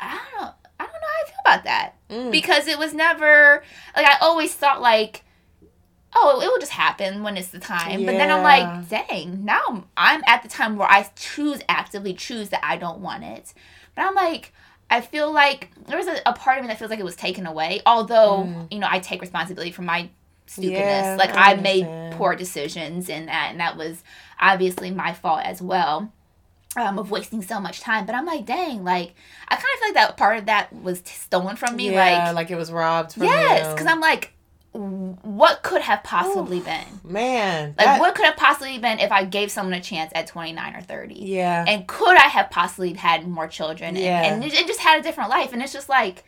I 0.00 0.18
don't, 0.32 0.40
know. 0.42 0.50
I 0.80 0.84
don't 0.84 0.92
know 0.92 0.98
how 1.06 1.22
I 1.22 1.26
feel 1.26 1.36
about 1.44 1.64
that 1.64 1.94
Mm. 2.10 2.30
because 2.30 2.66
it 2.66 2.78
was 2.78 2.92
never 2.92 3.62
like 3.96 4.06
I 4.06 4.18
always 4.20 4.54
thought 4.54 4.82
like 4.82 5.23
oh 6.14 6.40
it 6.40 6.46
will 6.46 6.58
just 6.60 6.72
happen 6.72 7.22
when 7.22 7.36
it's 7.36 7.48
the 7.48 7.58
time. 7.60 8.04
But 8.06 8.12
then 8.12 8.30
i'm 8.30 8.42
like 8.42 8.88
dang 8.88 9.44
now 9.44 9.84
I'm- 9.96 10.22
at 10.26 10.42
the 10.42 10.48
time 10.48 10.76
where 10.76 10.88
i 10.90 11.02
choose 11.16 11.60
actively 11.68 12.14
choose 12.14 12.48
that 12.50 12.60
i 12.64 12.76
don't 12.76 13.00
want 13.00 13.24
it. 13.24 13.52
But 13.94 14.06
i'm 14.06 14.14
like 14.14 14.52
i 14.90 15.00
feel 15.00 15.32
like 15.32 15.70
there 15.86 15.96
was 15.96 16.06
a, 16.06 16.16
a 16.26 16.32
part 16.34 16.58
of 16.58 16.62
me 16.64 16.68
that 16.68 16.78
feels 16.78 16.90
like 16.90 17.00
it 17.00 17.04
was 17.04 17.16
taken 17.16 17.46
away 17.46 17.80
although 17.86 18.66
you 18.70 18.78
know 18.78 18.88
i 18.90 18.98
take 18.98 19.20
responsibility 19.20 19.70
for 19.72 19.82
my 19.82 20.08
stupidness. 20.46 20.78
Yeah, 21.06 21.16
like 21.18 21.34
I 21.34 21.52
i 21.52 21.54
made 21.54 21.86
poor 22.12 22.36
decisions 22.36 23.08
in 23.08 23.26
that 23.26 23.48
and 23.50 23.60
that 23.60 23.76
was 23.78 24.02
obviously 24.38 24.90
my 24.90 25.12
fault 25.14 25.40
as 25.42 25.62
well 25.62 26.12
um, 26.76 26.98
of 26.98 27.10
wasting 27.10 27.40
so 27.40 27.60
much 27.60 27.80
time. 27.80 28.04
But 28.04 28.14
i'm 28.14 28.26
like 28.26 28.44
dang 28.44 28.84
like 28.84 29.14
i 29.48 29.54
kind 29.56 29.64
of 29.74 29.78
feel 29.80 29.88
like 29.88 29.94
that 29.94 30.16
part 30.18 30.36
of 30.38 30.46
that 30.46 30.70
was 30.72 31.00
t- 31.00 31.12
stolen 31.14 31.56
from 31.56 31.76
me 31.76 31.90
yeah, 31.92 32.26
like 32.26 32.34
like, 32.34 32.50
it 32.50 32.56
was 32.56 32.70
robbed 32.70 33.14
from 33.14 33.22
Yes, 33.24 33.72
because 33.72 33.86
I'm 33.86 34.00
like, 34.00 34.33
what 34.74 35.62
could 35.62 35.82
have 35.82 36.02
possibly 36.02 36.58
been? 36.60 36.84
man. 37.04 37.74
Like, 37.78 37.86
that- 37.86 38.00
what 38.00 38.14
could 38.14 38.24
have 38.24 38.36
possibly 38.36 38.78
been 38.78 38.98
if 38.98 39.12
I 39.12 39.24
gave 39.24 39.50
someone 39.50 39.72
a 39.74 39.80
chance 39.80 40.10
at 40.14 40.26
29 40.26 40.74
or 40.74 40.80
30? 40.80 41.14
Yeah. 41.14 41.64
And 41.66 41.86
could 41.86 42.16
I 42.16 42.28
have 42.28 42.50
possibly 42.50 42.92
had 42.94 43.26
more 43.26 43.46
children 43.46 43.94
Yeah. 43.96 44.22
and, 44.24 44.42
and, 44.42 44.52
and 44.52 44.66
just 44.66 44.80
had 44.80 44.98
a 44.98 45.02
different 45.02 45.30
life? 45.30 45.52
And 45.52 45.62
it's 45.62 45.72
just 45.72 45.88
like, 45.88 46.24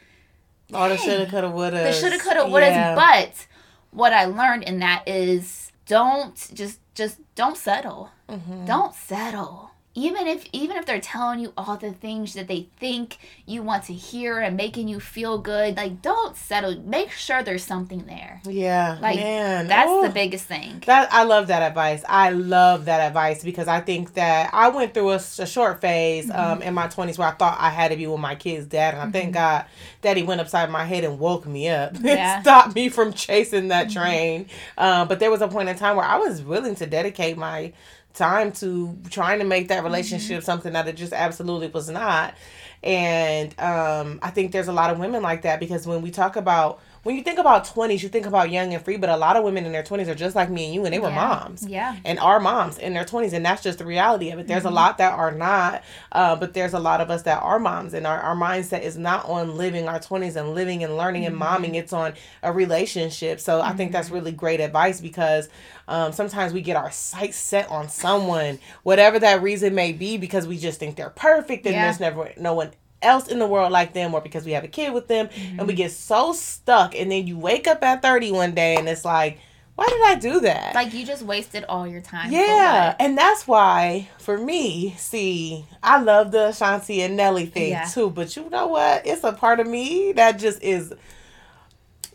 All 0.73 0.89
the 0.89 0.97
shoulda, 0.97 1.27
coulda, 1.27 1.51
woulda. 1.51 1.83
the 1.83 1.93
shoulda, 1.93 2.19
coulda, 2.19 2.45
woulda. 2.47 2.95
But 2.97 3.47
what 3.91 4.13
I 4.13 4.27
learned 4.27 4.63
in 4.63 4.79
that 4.79 5.07
is 5.09 5.73
don't 5.87 6.35
just, 6.55 6.79
just 6.95 7.19
don't 7.35 7.57
settle. 7.57 8.11
Mm-hmm. 8.29 8.65
Don't 8.67 8.95
settle. 8.95 9.71
Even 9.99 10.27
if 10.27 10.47
even 10.53 10.77
if 10.77 10.85
they're 10.85 11.01
telling 11.01 11.39
you 11.41 11.55
all 11.57 11.77
the 11.79 11.91
things 11.93 12.35
that 12.35 12.49
they 12.49 12.69
think 12.79 13.17
you 13.47 13.63
want 13.63 13.85
to 13.85 13.95
hear 13.95 14.39
and 14.39 14.55
making 14.55 14.89
you 14.89 15.01
feel 15.01 15.39
good, 15.39 15.75
like 15.77 16.03
don't 16.03 16.37
settle. 16.37 16.79
Make 16.83 17.11
sure 17.11 17.43
there's 17.43 17.65
something 17.65 18.05
there. 18.07 18.43
Yeah, 18.45 18.99
Like 19.01 19.17
man. 19.17 19.67
that's 19.69 20.07
the 20.07 20.13
biggest 20.13 20.45
thing. 20.45 20.83
That 20.85 21.11
I 21.13 21.25
love 21.25 21.47
that 21.47 21.63
advice. 21.63 22.05
I 22.07 22.29
love 22.31 22.85
that 22.85 23.01
advice 23.01 23.43
because 23.43 23.69
I 23.69 23.81
think 23.81 24.13
that 24.15 24.51
I 24.53 24.69
went 24.69 24.93
through 24.93 25.13
a 25.13 25.19
short 25.21 25.81
phase 25.81 26.27
Mm-hmm. 26.27 26.39
um, 26.39 26.63
in 26.63 26.75
my 26.75 26.89
twenties 26.89 27.17
where 27.19 27.29
I 27.29 27.33
thought 27.33 27.57
I 27.59 27.71
had 27.71 27.91
to 27.91 27.97
be 27.97 28.07
with 28.07 28.21
my 28.21 28.35
kid's 28.35 28.67
dad, 28.67 28.93
and 28.95 29.03
I 29.03 29.11
thank 29.11 29.33
God 29.33 29.65
that 30.03 30.17
he 30.19 30.23
went 30.23 30.43
upside 30.43 30.71
my 30.71 30.85
head 30.85 31.05
and 31.05 31.19
woke 31.19 31.47
me 31.47 31.69
up, 31.71 31.95
Yeah. 32.01 32.01
Mm-hmm. 32.01 32.07
and 32.09 32.43
stopped 32.45 32.75
me 32.75 32.91
from 32.91 33.15
chasing 33.15 33.69
that 33.69 33.89
train. 33.91 34.47
Uh, 34.77 35.07
but 35.07 35.21
there 35.21 35.31
was 35.31 35.41
a 35.41 35.49
point 35.49 35.71
in 35.71 35.77
time 35.77 35.97
where 35.97 36.05
I 36.05 36.19
was 36.19 36.43
willing 36.43 36.75
to 36.77 36.87
dedicate 36.87 37.39
my 37.39 37.73
time 38.17 38.53
to 38.53 38.97
trying 39.11 39.39
to 39.39 39.45
make 39.45 39.69
that 39.69 39.85
relationship 39.85 40.43
something 40.43 40.73
that 40.73 40.89
it 40.89 40.97
just 40.97 41.13
absolutely 41.13 41.69
was 41.69 41.89
not. 41.89 42.35
And 42.83 43.59
um, 43.61 44.19
I 44.23 44.31
think 44.31 44.53
there's 44.53 44.69
a 44.69 44.73
lot 44.73 44.91
of 44.91 44.99
women 44.99 45.23
like 45.23 45.43
that 45.43 45.61
because 45.61 45.87
when 45.87 46.03
we 46.03 46.11
talk 46.11 46.37
about 46.37 46.81
when 47.07 47.17
you 47.17 47.23
think 47.23 47.39
about 47.39 47.65
20s, 47.67 48.03
you 48.03 48.09
think 48.09 48.27
about 48.27 48.51
young 48.51 48.75
and 48.75 48.85
free, 48.85 48.97
but 48.97 49.09
a 49.09 49.17
lot 49.17 49.37
of 49.37 49.45
women 49.45 49.65
in 49.65 49.73
their 49.73 49.83
20s 49.83 50.09
are 50.09 50.15
just 50.15 50.35
like 50.37 50.51
me 50.51 50.67
and 50.67 50.75
you, 50.75 50.85
and 50.85 50.93
they 50.93 50.99
were 50.99 51.09
Yeah. 51.09 51.15
moms. 51.15 51.67
Yeah. 51.67 51.97
and 52.05 52.19
are 52.19 52.41
moms 52.41 52.77
in 52.79 52.93
their 52.95 53.05
20s 53.05 53.33
and 53.33 53.47
that's 53.47 53.63
just 53.63 53.79
the 53.79 53.87
reality 53.87 54.31
of 54.31 54.39
it. 54.41 54.47
There's 54.49 54.65
a 54.65 54.71
lot 54.71 54.99
that 54.99 55.13
are 55.15 55.31
not 55.33 55.83
uh, 56.13 56.35
but 56.37 56.53
there's 56.53 56.75
a 56.75 56.79
lot 56.79 57.01
of 57.01 57.11
us 57.11 57.23
that 57.23 57.43
are 57.43 57.59
moms 57.59 57.95
and 57.95 58.07
our, 58.07 58.21
our 58.21 58.35
mindset 58.37 58.83
is 58.83 58.97
not 58.99 59.25
on 59.29 59.57
living 59.57 59.89
our 59.89 59.99
20s 60.01 60.37
and 60.37 60.55
living 60.55 60.83
and 60.85 60.97
learning 60.97 61.25
and 61.27 61.37
momming. 61.41 61.75
It's 61.75 61.93
on 61.93 62.13
a 62.43 62.53
relationship. 62.53 63.41
So 63.41 63.61
i 63.61 63.73
think 63.73 63.93
that's 63.93 64.11
really 64.11 64.33
great 64.33 64.61
advice 64.61 65.01
because 65.01 65.49
um, 65.89 66.13
sometimes 66.13 66.53
we 66.53 66.61
get 66.63 66.77
our 66.77 66.91
sights 66.91 67.37
set 67.37 67.71
on 67.71 67.89
someone 67.89 68.59
whatever 68.83 69.19
that 69.21 69.41
reason 69.43 69.75
may 69.75 69.93
be 69.93 70.17
because 70.19 70.47
we 70.49 70.59
just 70.59 70.81
think 70.81 70.97
they're 70.97 71.11
perfect 71.11 71.65
and 71.67 71.75
Yeah. 71.75 71.85
there's 71.85 72.01
never 72.01 72.33
no 72.37 72.55
one 72.55 72.71
else 73.07 73.29
in 73.29 73.39
the 73.39 73.47
world 73.47 73.73
like 73.73 73.93
them 73.95 74.13
or 74.13 74.21
because 74.21 74.45
we 74.45 74.53
have 74.53 74.65
a 74.65 74.69
kid 74.69 74.93
with 74.93 75.07
them 75.09 75.29
and 75.33 75.61
we 75.61 75.73
mm-hmm. 75.73 75.77
get 75.77 75.93
so 75.93 76.33
stuck 76.33 76.95
and 76.95 77.11
then 77.11 77.27
you 77.27 77.39
wake 77.39 77.67
up 77.67 77.83
at 77.83 78.03
30 78.03 78.33
one 78.33 78.55
day 78.55 78.77
and 78.77 78.89
it's 78.89 79.05
like 79.05 79.39
why 79.77 79.87
did 79.87 80.03
i 80.05 80.15
do 80.19 80.41
that 80.41 80.75
Like 80.75 80.93
you 80.93 81.07
just 81.07 81.23
wasted 81.23 81.65
all 81.69 81.87
your 81.87 82.01
time. 82.01 82.33
yeah, 82.33 82.97
and 82.99 83.17
that's 83.17 83.47
why 83.47 84.09
for 84.19 84.37
me, 84.39 84.95
see, 84.99 85.65
I 85.83 86.03
love 86.03 86.33
the 86.33 86.49
Ashanti 86.49 87.01
and 87.03 87.17
Nelly 87.17 87.47
thing 87.47 87.71
Yeah. 87.71 87.85
too. 87.85 88.11
But 88.11 88.35
you 88.35 88.51
know 88.51 88.67
what? 88.67 89.07
It's 89.07 89.23
a 89.23 89.33
part 89.33 89.61
of 89.61 89.69
me 89.69 90.13
that 90.13 90.41
just 90.41 90.61
is 90.65 90.93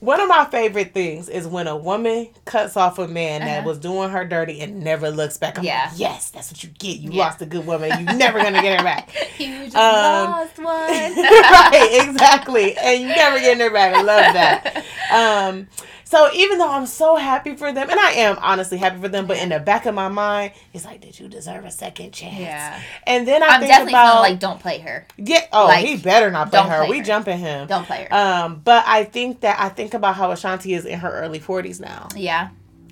one 0.01 0.19
of 0.19 0.27
my 0.27 0.45
favorite 0.45 0.93
things 0.93 1.29
is 1.29 1.47
when 1.47 1.67
a 1.67 1.75
woman 1.77 2.27
cuts 2.43 2.75
off 2.75 2.99
a 2.99 3.07
man 3.07 3.41
that 3.41 3.59
Uh-huh. 3.59 3.67
was 3.69 3.77
doing 3.79 4.09
her 4.09 4.25
dirty 4.25 4.59
and 4.59 4.83
never 4.83 5.09
looks 5.09 5.37
back. 5.37 5.57
I'm 5.57 5.63
Yeah. 5.63 5.87
like, 5.89 5.99
yes, 5.99 6.29
that's 6.31 6.51
what 6.51 6.61
you 6.63 6.69
get. 6.77 6.97
You 6.97 7.11
Yeah. 7.11 7.25
lost 7.25 7.41
a 7.41 7.45
good 7.45 7.65
woman. 7.65 7.89
You're 8.05 8.15
never 8.17 8.41
gonna 8.41 8.61
get 8.61 8.77
her 8.79 8.83
back. 8.83 9.09
You 9.37 9.63
just 9.65 9.75
Um, 9.77 10.31
lost 10.31 10.57
one. 10.57 10.67
right, 11.15 11.89
exactly. 12.07 12.75
And 12.77 13.01
you 13.01 13.07
never 13.07 13.39
getting 13.39 13.61
her 13.61 13.69
back. 13.71 13.93
I 13.95 14.01
love 14.01 14.33
that. 14.33 14.83
Um, 15.11 15.67
so 16.11 16.29
even 16.33 16.57
though 16.57 16.69
I'm 16.69 16.85
so 16.85 17.15
happy 17.15 17.55
for 17.55 17.71
them, 17.71 17.89
and 17.89 17.99
I 17.99 18.11
am 18.11 18.37
honestly 18.41 18.77
happy 18.77 18.99
for 18.99 19.07
them, 19.07 19.27
but 19.27 19.37
in 19.37 19.49
the 19.49 19.59
back 19.59 19.85
of 19.85 19.95
my 19.95 20.09
mind, 20.09 20.51
it's 20.73 20.83
like, 20.85 20.99
did 21.01 21.17
you 21.19 21.29
deserve 21.29 21.63
a 21.65 21.71
second 21.71 22.11
chance? 22.11 22.37
Yeah. 22.39 22.81
And 23.07 23.25
then 23.27 23.41
I 23.41 23.47
I'm 23.47 23.59
think 23.61 23.71
definitely 23.71 23.93
about 23.93 24.19
like 24.21 24.39
don't 24.39 24.59
play 24.59 24.79
her. 24.79 25.07
yeah. 25.17 25.45
Oh, 25.53 25.65
like, 25.67 25.85
he 25.85 25.95
better 25.97 26.29
not 26.29 26.49
play 26.51 26.61
her. 26.61 26.79
play 26.81 26.89
we 26.89 26.97
her. 26.99 27.03
jumping 27.03 27.37
him. 27.39 27.67
Don't 27.67 27.85
play 27.85 28.07
her. 28.09 28.13
Um, 28.15 28.61
but 28.63 28.83
I 28.85 29.05
think 29.05 29.39
that 29.41 29.59
I 29.59 29.69
think 29.69 29.93
about 29.93 30.15
how 30.15 30.31
Ashanti 30.31 30.73
is 30.73 30.85
in 30.85 30.99
her 30.99 31.09
early 31.11 31.39
40s 31.39 31.79
now. 31.79 32.09
yeah. 32.15 32.49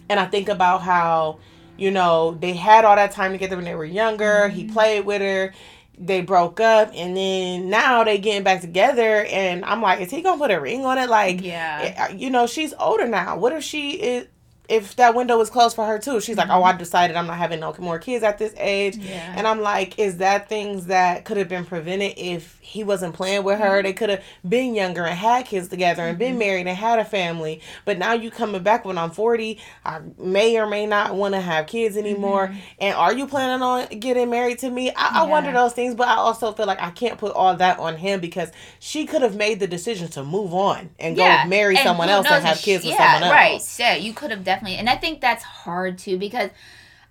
And 0.09 0.19
I 0.19 0.25
think 0.25 0.49
about 0.49 0.81
how, 0.81 1.37
you 1.77 1.91
know, 1.91 2.31
they 2.39 2.53
had 2.53 2.83
all 2.83 2.95
that 2.95 3.11
time 3.11 3.31
together 3.31 3.55
when 3.57 3.65
they 3.65 3.75
were 3.75 3.85
younger. 3.85 4.47
He 4.49 4.63
Mm-hmm. 4.63 4.73
played 4.73 5.05
with 5.05 5.21
her. 5.21 5.53
They 6.01 6.21
broke 6.21 6.61
up 6.61 6.91
and 6.95 7.15
then 7.17 7.69
now 7.69 8.05
they 8.05 8.17
getting 8.19 8.43
back 8.43 8.61
together 8.61 9.25
and 9.25 9.65
I'm 9.65 9.81
like, 9.81 9.99
is 9.99 10.09
he 10.09 10.21
gonna 10.21 10.37
put 10.39 10.49
a 10.49 10.59
ring 10.59 10.85
on 10.85 10.97
it? 10.97 11.09
Like 11.09 11.41
Yeah. 11.41 12.07
eh, 12.09 12.13
you 12.15 12.29
know, 12.29 12.47
she's 12.47 12.73
older 12.79 13.05
now. 13.05 13.37
What 13.37 13.51
if 13.51 13.63
she 13.65 13.91
is 13.91 14.27
if 14.69 14.95
that 14.97 15.15
window 15.15 15.37
was 15.37 15.49
closed 15.49 15.75
for 15.75 15.85
her 15.85 15.99
too? 15.99 16.21
She's 16.21 16.37
like, 16.37 16.49
Oh, 16.49 16.63
I 16.63 16.71
mm-hmm. 16.71 16.79
decided 16.79 17.15
I'm 17.15 17.27
not 17.27 17.37
having 17.37 17.59
no 17.59 17.75
more 17.79 17.99
kids 17.99 18.23
at 18.23 18.37
this 18.37 18.53
age. 18.57 18.95
Mm-hmm. 18.95 19.07
Yeah. 19.07 19.33
And 19.35 19.47
I'm 19.47 19.61
like, 19.61 19.97
is 19.97 20.17
that 20.17 20.47
things 20.47 20.85
that 20.85 21.25
could 21.25 21.37
have 21.37 21.49
been 21.49 21.65
prevented 21.65 22.13
if 22.17 22.57
he 22.61 22.83
wasn't 22.83 23.15
playing 23.15 23.43
with 23.43 23.59
her? 23.59 23.81
They 23.81 23.89
mm-hmm. 23.89 23.97
could 23.97 24.09
have 24.09 24.23
been 24.47 24.75
younger 24.75 25.05
and 25.05 25.17
had 25.17 25.45
kids 25.45 25.67
together 25.67 26.03
and 26.03 26.17
been 26.17 26.31
mm-hmm. 26.31 26.39
married 26.39 26.67
and 26.67 26.77
had 26.77 26.99
a 26.99 27.05
family. 27.05 27.61
But 27.85 27.97
now 27.97 28.13
you 28.13 28.31
coming 28.31 28.63
back 28.63 28.85
when 28.85 28.97
I'm 28.97 29.11
40, 29.11 29.59
I 29.85 30.01
may 30.17 30.57
or 30.59 30.67
may 30.67 30.85
not 30.85 31.15
want 31.15 31.33
to 31.33 31.41
have 31.41 31.67
kids 31.67 31.97
anymore. 31.97 32.55
And 32.79 32.95
are 32.95 33.13
you 33.13 33.27
planning 33.27 33.63
on 33.63 33.87
getting 33.99 34.29
married 34.29 34.59
to 34.59 34.69
me? 34.69 34.91
I, 34.95 35.21
I 35.21 35.23
wonder 35.23 35.51
those 35.51 35.73
things, 35.73 35.95
but 35.95 36.07
I 36.07 36.15
also 36.15 36.51
feel 36.51 36.65
like 36.65 36.81
I 36.81 36.91
can't 36.91 37.17
put 37.17 37.33
all 37.33 37.55
that 37.55 37.79
on 37.79 37.97
him 37.97 38.19
because 38.19 38.51
she 38.79 39.05
could 39.05 39.21
have 39.21 39.35
made 39.35 39.59
the 39.59 39.67
decision 39.67 40.09
to 40.09 40.23
move 40.23 40.53
on 40.53 40.89
and 40.99 41.15
go 41.15 41.45
marry 41.45 41.75
And 41.75 41.83
someone 41.83 42.09
else 42.09 42.27
and 42.29 42.45
have 42.45 42.57
kids 42.57 42.83
she- 42.83 42.89
with 42.89 42.99
yeah, 42.99 43.13
someone 43.13 43.23
else. 43.23 43.79
Right. 43.79 43.79
Yeah, 43.79 43.95
you 43.95 44.13
could 44.13 44.31
have 44.31 44.43
definitely, 44.43 44.58
and 44.67 44.89
I 44.89 44.95
think 44.95 45.21
that's 45.21 45.43
hard 45.43 45.97
too 45.97 46.17
because 46.17 46.49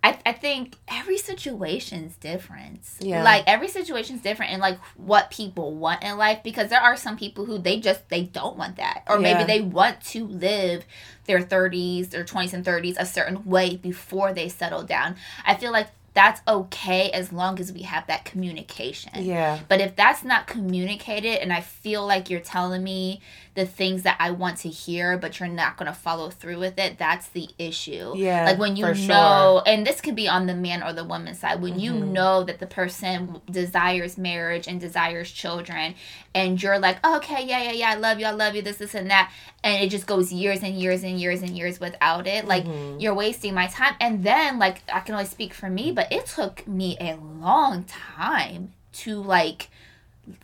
I, 0.03 0.17
I 0.25 0.33
think 0.33 0.77
every 0.87 1.19
situation's 1.19 2.15
different. 2.17 2.81
Yeah. 3.01 3.25
Like 3.25 3.45
every 3.49 3.67
situation's 3.67 4.23
different 4.23 4.53
and 4.53 4.61
like 4.61 4.79
what 4.97 5.31
people 5.31 5.75
want 5.75 6.05
in 6.05 6.17
life 6.17 6.43
because 6.45 6.71
there 6.71 6.81
are 6.81 6.97
some 6.97 7.17
people 7.17 7.45
who 7.47 7.59
they 7.59 7.81
just 7.81 8.09
they 8.09 8.23
don't 8.23 8.57
want 8.57 8.77
that. 8.77 9.03
Or 9.09 9.19
maybe 9.19 9.45
they 9.45 9.61
want 9.61 10.01
to 10.07 10.25
live 10.27 10.85
their 11.25 11.41
30s, 11.41 12.11
their 12.11 12.25
20s 12.25 12.53
and 12.53 12.65
30s 12.65 12.97
a 12.97 13.07
certain 13.07 13.45
way 13.45 13.77
before 13.77 14.33
they 14.33 14.49
settle 14.49 14.85
down. 14.85 15.17
I 15.45 15.57
feel 15.57 15.73
like 15.73 15.89
that's 16.15 16.41
okay 16.49 17.11
as 17.11 17.33
long 17.33 17.61
as 17.61 17.73
we 17.73 17.83
have 17.83 18.07
that 18.07 18.25
communication. 18.25 19.13
Yeah. 19.23 19.59
But 19.69 19.81
if 19.81 19.97
that's 19.97 20.25
not 20.25 20.47
communicated 20.47 21.41
and 21.41 21.53
I 21.53 21.61
feel 21.61 22.07
like 22.07 22.31
you're 22.31 22.41
telling 22.41 22.83
me 22.83 23.21
the 23.55 23.67
things 23.67 24.03
that 24.03 24.17
I 24.21 24.31
want 24.31 24.59
to 24.59 24.69
hear, 24.69 25.17
but 25.19 25.39
you're 25.41 25.49
not 25.49 25.77
going 25.77 25.91
to 25.91 25.99
follow 25.99 26.31
through 26.31 26.59
with 26.59 26.79
it, 26.79 26.99
that's 26.99 27.29
the 27.29 27.49
issue. 27.59 28.15
Yeah, 28.17 28.45
Like 28.45 28.59
when 28.59 28.77
you 28.77 28.85
know, 28.95 29.63
and 29.67 29.87
this 29.87 30.01
could 30.01 30.15
be 30.15 30.29
on 30.29 30.47
the 30.47 30.55
man 30.55 30.83
or 30.83 30.93
the 30.93 31.05
woman 31.05 31.35
side, 31.35 31.61
when 31.61 31.79
you 31.81 31.93
Mhm. 31.93 32.09
know 32.09 32.45
that 32.45 32.59
the 32.61 32.67
person 32.67 33.41
desires 33.51 34.17
marriage 34.19 34.69
and 34.69 34.81
desires 34.81 35.31
children, 35.31 35.95
and 36.35 36.63
you're 36.63 36.79
like, 36.79 37.05
okay, 37.05 37.45
yeah, 37.45 37.63
yeah, 37.63 37.73
yeah, 37.73 37.91
I 37.91 37.95
love 37.97 38.21
you, 38.21 38.27
I 38.27 38.31
love 38.31 38.55
you, 38.55 38.63
this, 38.63 38.77
this, 38.77 38.95
and 38.95 39.11
that. 39.11 39.33
And 39.65 39.83
it 39.83 39.89
just 39.89 40.07
goes 40.07 40.33
years 40.33 40.63
and 40.63 40.75
years 40.75 41.03
and 41.03 41.19
years 41.21 41.43
and 41.43 41.51
years 41.57 41.81
without 41.81 42.27
it. 42.27 42.47
Like, 42.47 42.65
Mhm. 42.65 43.01
you're 43.01 43.15
wasting 43.15 43.55
my 43.55 43.67
time. 43.67 43.95
And 44.01 44.23
then, 44.23 44.59
like, 44.59 44.83
I 44.93 45.01
can 45.01 45.15
only 45.15 45.27
speak 45.27 45.53
for 45.53 45.69
me, 45.69 45.91
but 45.91 46.13
it 46.13 46.27
took 46.27 46.67
me 46.69 46.97
a 47.01 47.17
long 47.17 47.85
time 47.85 48.73
to, 48.93 49.21
like, 49.21 49.69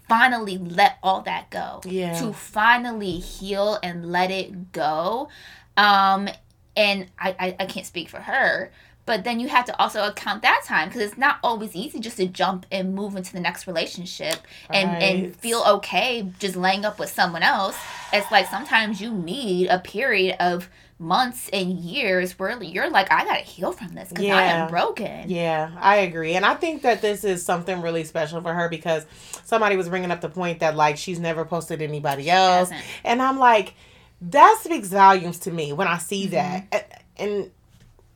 finally 0.09 0.59
let 0.59 0.99
all 1.03 1.23
that 1.23 1.51
go 1.51 1.81
Yeah. 1.85 2.19
to 2.21 2.33
finally 2.33 3.19
heal 3.19 3.79
and 3.83 4.11
let 4.11 4.31
it 4.31 4.73
go 4.73 5.29
um 5.77 6.29
and 6.77 7.07
I, 7.19 7.37
I 7.39 7.57
i 7.61 7.67
can't 7.67 7.87
speak 7.87 8.09
for 8.09 8.21
her 8.21 8.71
but 9.07 9.23
then 9.23 9.39
you 9.39 9.49
have 9.49 9.67
to 9.67 9.79
also 9.79 10.03
account 10.07 10.41
that 10.43 10.63
time 10.65 10.89
because 10.89 11.03
it's 11.03 11.19
not 11.19 11.37
always 11.43 11.77
easy 11.77 12.01
just 12.01 12.17
to 12.17 12.27
jump 12.27 12.65
and 12.73 12.95
move 12.95 13.17
into 13.17 13.33
the 13.33 13.41
next 13.41 13.67
relationship 13.67 14.37
and 14.71 14.89
Right. 14.91 15.03
and 15.03 15.37
feel 15.37 15.63
okay 15.77 16.27
just 16.39 16.57
laying 16.57 16.85
up 16.85 16.99
with 16.99 17.11
someone 17.11 17.43
else 17.43 17.77
it's 18.13 18.31
like 18.31 18.47
sometimes 18.49 19.01
you 19.01 19.13
need 19.13 19.67
a 19.69 19.79
period 19.79 20.37
of 20.41 20.71
months 21.05 21.49
and 21.53 21.79
years 21.79 22.39
where 22.39 22.61
you're 22.63 22.91
like 22.91 23.11
i 23.13 23.25
gotta 23.25 23.41
heal 23.41 23.73
from 23.73 23.95
this 23.95 24.09
because 24.09 24.25
i 24.31 24.45
am 24.45 24.69
broken 24.71 25.29
Yeah, 25.29 25.71
I 25.81 25.97
agree. 25.97 26.35
And 26.35 26.45
I 26.45 26.55
think 26.55 26.83
that 26.83 27.01
this 27.03 27.25
is 27.25 27.45
something 27.45 27.81
really 27.83 28.05
special 28.05 28.41
for 28.41 28.53
her 28.55 28.69
because 28.69 29.07
somebody 29.45 29.77
was 29.77 29.89
bringing 29.89 30.11
up 30.11 30.21
the 30.21 30.29
point 30.29 30.61
that, 30.61 30.77
like, 30.77 30.97
she's 30.99 31.19
never 31.19 31.45
posted 31.45 31.81
anybody 31.83 32.31
else. 32.31 32.71
And 33.05 33.21
I'm 33.23 33.39
like, 33.39 33.75
that 34.23 34.59
speaks 34.63 34.89
volumes 34.89 35.39
to 35.41 35.51
me 35.51 35.73
when 35.73 35.87
I 35.89 35.99
see 35.99 36.27
Mm-hmm. 36.27 36.33
that. 36.73 37.03
And 37.17 37.51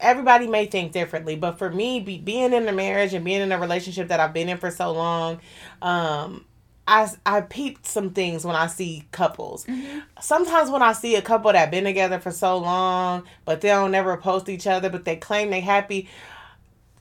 everybody 0.01 0.47
may 0.47 0.67
think 0.67 0.93
differently, 0.93 1.35
but 1.37 1.59
for 1.59 1.71
me, 1.71 2.01
be, 2.01 2.19
being 2.19 2.53
in 2.53 2.69
a 2.69 2.73
marriage 2.73 3.15
and 3.15 3.25
being 3.25 3.41
in 3.41 3.53
a 3.53 3.59
relationship 3.59 4.09
that 4.09 4.21
I've 4.21 4.33
been 4.33 4.49
in 4.49 4.59
for 4.59 4.71
so 4.71 4.93
long, 4.93 5.41
um, 5.83 6.45
I, 6.89 7.11
I 7.27 7.43
peeped 7.43 7.87
some 7.87 8.11
things 8.11 8.47
when 8.47 8.57
I 8.57 8.67
see 8.67 9.05
couples. 9.13 9.67
Mm-hmm. 9.67 9.99
Sometimes 10.21 10.71
when 10.71 10.81
I 10.81 10.93
see 10.95 11.17
a 11.17 11.23
couple 11.23 11.53
that 11.53 11.71
been 11.71 11.85
together 11.85 12.19
for 12.19 12.31
so 12.31 12.57
long, 12.57 13.25
but 13.45 13.61
they 13.61 13.69
don't 13.69 13.91
never 13.91 14.17
post 14.17 14.49
each 14.49 14.67
other, 14.67 14.89
but 14.89 15.05
they 15.05 15.17
claim 15.17 15.51
they 15.51 15.61
happy. 15.61 16.09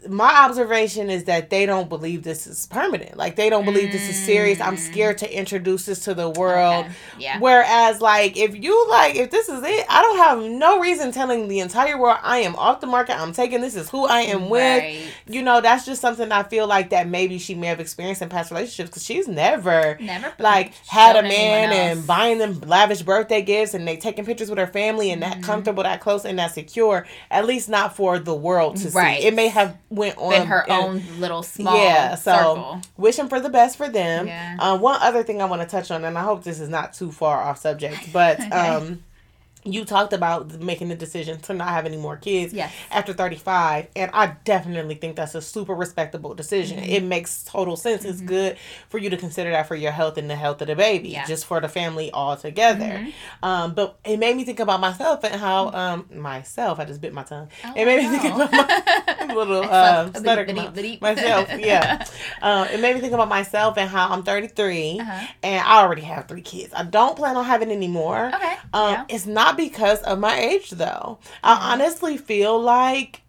My 0.10 0.46
observation 0.46 1.10
is 1.10 1.26
that 1.26 1.50
they 1.50 1.66
don't 1.66 1.90
believe 1.90 2.24
this 2.24 2.48
is 2.48 2.66
permanent. 2.68 3.18
Like 3.18 3.36
they 3.36 3.50
don't 3.50 3.66
believe 3.66 3.92
this 3.92 4.08
is 4.10 4.26
serious. 4.26 4.60
I'm 4.62 4.78
scared 4.78 5.18
to 5.20 5.38
introduce 5.38 5.86
this 5.86 6.00
to 6.06 6.14
the 6.14 6.30
world. 6.30 6.86
Okay. 6.86 6.96
yeah 7.20 7.40
Whereas, 7.40 8.02
like, 8.02 8.38
if 8.38 8.56
you 8.56 8.88
like, 8.90 9.16
if 9.16 9.30
this 9.32 9.50
is 9.50 9.62
it, 9.64 9.86
I 9.90 10.02
don't 10.02 10.18
have 10.18 10.44
no 10.60 10.80
reason 10.80 11.12
telling 11.12 11.48
the 11.48 11.60
entire 11.60 11.98
world 12.00 12.18
I 12.24 12.38
am 12.40 12.56
off 12.56 12.80
the 12.82 12.88
market. 12.88 13.20
I'm 13.20 13.34
taking 13.34 13.62
this 13.62 13.76
is 13.76 13.90
who 13.90 14.06
I 14.06 14.22
am 14.22 14.50
with. 14.50 14.84
You 15.28 15.42
know, 15.42 15.62
that's 15.62 15.86
just 15.86 16.02
something 16.02 16.32
I 16.32 16.44
feel 16.44 16.68
like 16.68 16.90
that 16.92 17.08
maybe 17.08 17.38
she 17.38 17.54
may 17.56 17.68
have 17.68 17.80
experienced 17.80 18.22
in 18.22 18.30
past 18.30 18.50
relationships 18.52 18.90
because 18.90 19.04
she's 19.06 19.28
never 19.28 19.98
never 20.00 20.34
like 20.40 20.74
had 20.88 21.16
a 21.16 21.22
man 21.24 21.72
and 21.74 22.08
buying 22.08 22.38
them 22.38 22.60
lavish 22.62 23.02
birthday 23.02 23.42
gifts 23.42 23.74
and 23.74 23.88
they 23.88 23.98
taking 23.98 24.24
pictures 24.26 24.50
with 24.50 24.58
her 24.60 24.68
family 24.68 25.12
and 25.12 25.18
Mm-hmm. 25.22 25.42
that 25.42 25.44
comfortable, 25.44 25.84
that 25.84 26.00
close, 26.00 26.26
and 26.26 26.38
that 26.40 26.54
secure. 26.54 27.06
At 27.32 27.46
least 27.46 27.70
not 27.70 27.96
for 27.96 28.20
the 28.20 28.36
world 28.36 28.78
to 28.78 28.90
Right. 28.90 29.20
see. 29.20 29.28
It 29.28 29.34
may 29.34 29.48
have 29.48 29.76
went 29.98 30.18
on 30.18 30.30
been 30.32 30.48
her 30.48 30.62
in- 30.68 30.72
own 30.72 31.04
little 31.20 31.44
small 31.44 31.76
yeah, 31.78 32.16
so 32.16 32.32
circle. 32.32 32.82
wishing 32.98 33.28
for 33.30 33.40
the 33.40 33.50
best 33.50 33.76
for 33.78 33.90
them. 33.90 34.28
Yeah. 34.28 34.56
Um, 34.60 34.80
one 34.82 34.98
other 35.02 35.24
thing 35.24 35.42
I 35.42 35.46
want 35.46 35.62
to 35.62 35.68
touch 35.68 35.92
on, 35.92 36.06
and 36.06 36.18
I 36.18 36.24
hope 36.24 36.44
this 36.44 36.60
is 36.60 36.70
not 36.70 36.94
too 36.94 37.12
far 37.12 37.42
off 37.42 37.60
subject, 37.60 38.14
but 38.14 38.40
Okay. 38.40 38.50
um, 38.52 39.04
you 39.74 39.86
talked 39.86 40.14
about 40.14 40.60
making 40.60 40.90
the 40.90 40.96
decision 40.96 41.40
to 41.42 41.54
not 41.54 41.70
have 41.70 41.86
any 41.86 41.98
more 41.98 42.18
kids 42.18 42.54
Yes. 42.54 42.72
after 42.92 43.14
35 43.14 43.88
and 43.96 44.10
i 44.14 44.28
definitely 44.46 44.96
think 44.96 45.16
that's 45.16 45.36
a 45.36 45.42
super 45.42 45.74
respectable 45.76 46.34
decision 46.34 46.80
Mm-hmm. 46.80 46.90
it 46.92 47.04
makes 47.04 47.44
total 47.44 47.76
sense 47.76 48.04
it's 48.06 48.22
good 48.22 48.58
for 48.90 48.98
you 48.98 49.10
to 49.10 49.18
consider 49.18 49.52
that 49.52 49.68
for 49.68 49.76
your 49.76 49.92
health 49.92 50.18
and 50.18 50.30
the 50.30 50.36
health 50.36 50.62
of 50.62 50.68
the 50.68 50.76
baby 50.76 51.10
Yeah. 51.10 51.26
just 51.26 51.46
for 51.46 51.60
the 51.60 51.70
family 51.70 52.12
all 52.12 52.36
together 52.38 52.86
Mhm. 52.86 53.14
um, 53.44 53.74
but 53.74 53.98
it 54.06 54.18
made 54.20 54.36
me 54.38 54.44
think 54.44 54.60
about 54.60 54.80
myself 54.80 55.24
and 55.24 55.36
how 55.40 55.70
um, 55.72 56.06
myself 56.14 56.80
i 56.80 56.86
just 56.86 57.02
bit 57.02 57.14
my 57.14 57.24
tongue 57.24 57.50
Oh, 57.66 57.74
it 57.76 57.86
made 57.86 58.04
me 58.04 58.18
think 58.18 58.34
about 58.36 58.52
my 58.52 59.34
little 59.34 59.64
uh, 59.64 60.10
stutter 60.14 60.46
bitty, 60.46 60.58
come 60.58 60.68
out. 60.68 60.74
bitty. 60.76 60.98
myself 61.02 61.50
yeah 61.60 62.06
uh, 62.42 62.68
it 62.72 62.80
made 62.80 62.96
me 62.96 63.02
think 63.02 63.14
about 63.14 63.28
myself 63.30 63.78
and 63.78 63.90
how 63.90 64.10
i'm 64.10 64.24
33 64.24 65.00
Uh-huh. 65.00 65.28
and 65.44 65.66
i 65.66 65.82
already 65.82 66.02
have 66.04 66.28
three 66.28 66.42
kids 66.42 66.74
i 66.76 66.84
don't 66.84 67.16
plan 67.18 67.36
on 67.36 67.46
having 67.46 67.72
any 67.72 67.88
more 67.88 68.28
Okay. 68.34 68.56
um, 68.74 68.94
yeah. 68.94 69.06
It's 69.10 69.26
not 69.26 69.57
because 69.58 70.02
of 70.04 70.20
my 70.20 70.40
age, 70.40 70.70
though. 70.72 71.20
I 71.44 71.74
honestly 71.74 72.18
feel 72.18 72.60
like 72.62 73.22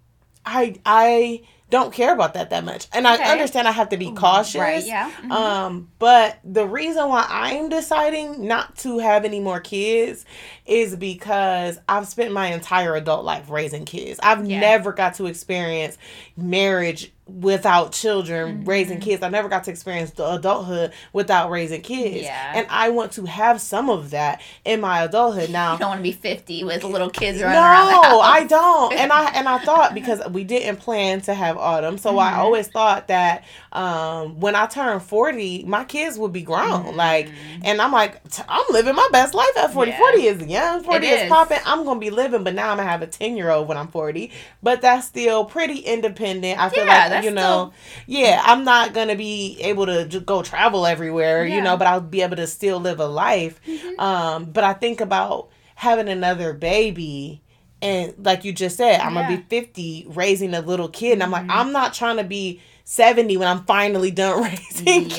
I 0.46 0.76
I 0.86 1.42
don't 1.70 1.92
care 1.92 2.14
about 2.14 2.32
that 2.32 2.48
that 2.48 2.64
much, 2.64 2.86
and 2.94 3.06
Okay. 3.06 3.22
I 3.22 3.30
understand 3.32 3.68
I 3.68 3.72
have 3.72 3.90
to 3.90 3.98
be 3.98 4.10
cautious. 4.12 4.54
Right. 4.60 4.84
Yeah. 4.86 5.10
Mhm. 5.22 5.30
Um, 5.30 5.90
but 5.98 6.38
the 6.42 6.66
reason 6.66 7.06
why 7.10 7.26
I'm 7.28 7.68
deciding 7.68 8.46
not 8.46 8.76
to 8.78 8.98
have 9.00 9.26
any 9.26 9.38
more 9.40 9.60
kids 9.60 10.24
is 10.64 10.96
because 10.96 11.78
I've 11.86 12.06
spent 12.08 12.32
my 12.32 12.46
entire 12.46 12.94
adult 12.94 13.26
life 13.26 13.50
raising 13.50 13.84
kids. 13.84 14.18
I've 14.22 14.46
Yeah. 14.48 14.60
never 14.60 14.92
got 14.92 15.14
to 15.16 15.26
experience 15.26 15.98
marriage 16.38 17.12
without 17.28 17.92
children 17.92 18.64
raising 18.64 18.98
kids 19.00 19.22
i 19.22 19.28
never 19.28 19.48
got 19.48 19.64
to 19.64 19.70
experience 19.70 20.10
the 20.12 20.26
adulthood 20.32 20.92
without 21.12 21.50
raising 21.50 21.82
kids 21.82 22.22
Yeah. 22.24 22.52
and 22.54 22.66
i 22.70 22.88
want 22.88 23.12
to 23.12 23.26
have 23.26 23.60
some 23.60 23.90
of 23.90 24.10
that 24.10 24.40
in 24.64 24.80
my 24.80 25.02
adulthood 25.02 25.50
now 25.50 25.72
You 25.78 25.78
don't 25.80 25.88
want 25.90 25.98
to 25.98 26.02
be 26.02 26.12
50 26.12 26.64
with 26.64 26.84
little 26.84 27.10
kids 27.10 27.42
running 27.42 27.58
around 27.62 27.90
no, 27.92 28.02
house. 28.02 28.22
I 28.24 28.44
don't. 28.44 28.92
And 28.94 29.12
I 29.12 29.30
and 29.32 29.48
I 29.48 29.58
thought 29.64 29.94
because 29.94 30.20
we 30.30 30.44
didn't 30.44 30.76
plan 30.78 31.20
to 31.22 31.34
have 31.34 31.56
autumn, 31.58 31.98
so 31.98 32.18
I 32.18 32.30
Mm-hmm. 32.30 32.40
always 32.40 32.68
thought 32.68 33.08
that 33.08 33.44
um, 33.72 34.40
when 34.40 34.54
I 34.56 34.66
turned 34.66 35.02
forty, 35.02 35.64
my 35.64 35.84
kids 35.84 36.18
would 36.18 36.32
be 36.32 36.42
grown. 36.42 36.96
Like, 36.96 37.30
and 37.62 37.80
I'm 37.80 37.92
like, 37.92 38.22
t- 38.30 38.42
I'm 38.48 38.64
living 38.70 38.94
my 38.94 39.08
best 39.12 39.34
life 39.34 39.56
at 39.56 39.72
40. 39.72 39.92
Mm-hmm. 39.92 40.00
Yeah. 40.00 40.10
40 40.10 40.22
is 40.26 40.46
young. 40.50 40.82
40 40.84 41.06
It 41.06 41.10
is, 41.10 41.22
is. 41.22 41.28
popping. 41.28 41.58
I'm 41.66 41.84
gonna 41.84 42.00
be 42.00 42.10
living, 42.10 42.44
but 42.44 42.54
now 42.54 42.70
I'm 42.70 42.78
gonna 42.78 42.88
have 42.88 43.02
a 43.02 43.06
10 43.06 43.36
year 43.36 43.50
old 43.50 43.68
when 43.68 43.76
I'm 43.76 43.88
40. 43.88 44.30
But 44.62 44.80
that's 44.80 45.06
still 45.06 45.44
pretty 45.44 45.78
independent. 45.78 46.58
I 46.58 46.68
feel 46.70 46.86
Yeah, 46.86 47.08
like 47.08 47.17
that's 47.18 47.24
you 47.26 47.30
know, 47.32 47.72
yeah, 48.06 48.40
I'm 48.44 48.64
not 48.64 48.94
gonna 48.94 49.16
be 49.16 49.58
able 49.60 49.86
to 49.86 50.20
go 50.24 50.42
travel 50.42 50.86
everywhere, 50.86 51.44
you 51.44 51.50
Yeah. 51.50 51.56
Mm-hmm. 51.56 51.64
know, 51.64 51.76
but 51.76 51.86
I'll 51.86 52.00
be 52.00 52.22
able 52.22 52.36
to 52.36 52.46
still 52.46 52.78
live 52.80 53.00
a 53.00 53.06
life. 53.06 53.60
Um, 53.98 54.46
but 54.46 54.64
I 54.64 54.72
think 54.72 55.00
about 55.00 55.48
having 55.74 56.08
another 56.08 56.52
baby 56.52 57.42
and 57.80 58.12
like 58.18 58.44
you 58.44 58.52
just 58.52 58.76
said, 58.76 59.00
I'm 59.00 59.14
gonna 59.14 59.28
be 59.36 59.42
50 59.48 60.06
raising 60.08 60.52
a 60.52 60.60
little 60.60 60.88
kid, 60.88 61.12
and 61.12 61.22
I'm 61.22 61.30
like, 61.30 61.44
Mhm. 61.44 61.50
I'm 61.54 61.70
not 61.70 61.94
trying 61.94 62.16
to 62.16 62.24
be 62.24 62.60
70 62.82 63.36
when 63.36 63.46
I'm 63.46 63.64
finally 63.66 64.10
done 64.10 64.42
raising 64.42 65.08
kids. 65.08 65.16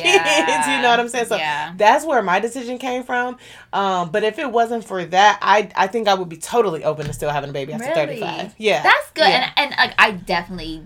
You 0.67 0.81
know 0.81 0.89
what 0.89 0.99
I'm 0.99 1.07
saying? 1.07 1.27
So 1.27 1.37
yeah. 1.37 1.71
that's 1.77 2.03
where 2.03 2.21
my 2.21 2.41
decision 2.41 2.77
came 2.77 3.03
from. 3.03 3.37
Um, 3.71 4.09
but 4.11 4.23
if 4.25 4.39
it 4.39 4.51
wasn't 4.51 4.83
for 4.83 5.05
that, 5.05 5.39
I 5.41 5.69
I 5.73 5.87
think 5.87 6.09
I 6.09 6.15
would 6.15 6.27
be 6.27 6.35
totally 6.35 6.83
open 6.83 7.05
to 7.05 7.13
still 7.13 7.29
having 7.29 7.49
a 7.49 7.53
baby 7.53 7.71
after 7.71 7.85
Really? 7.87 8.19
35. 8.19 8.55
Yeah, 8.57 8.83
That's 8.83 9.11
good. 9.11 9.29
Yeah. 9.29 9.51
And, 9.55 9.71
and 9.71 9.77
like, 9.79 9.93
I 9.97 10.11
definitely, 10.11 10.85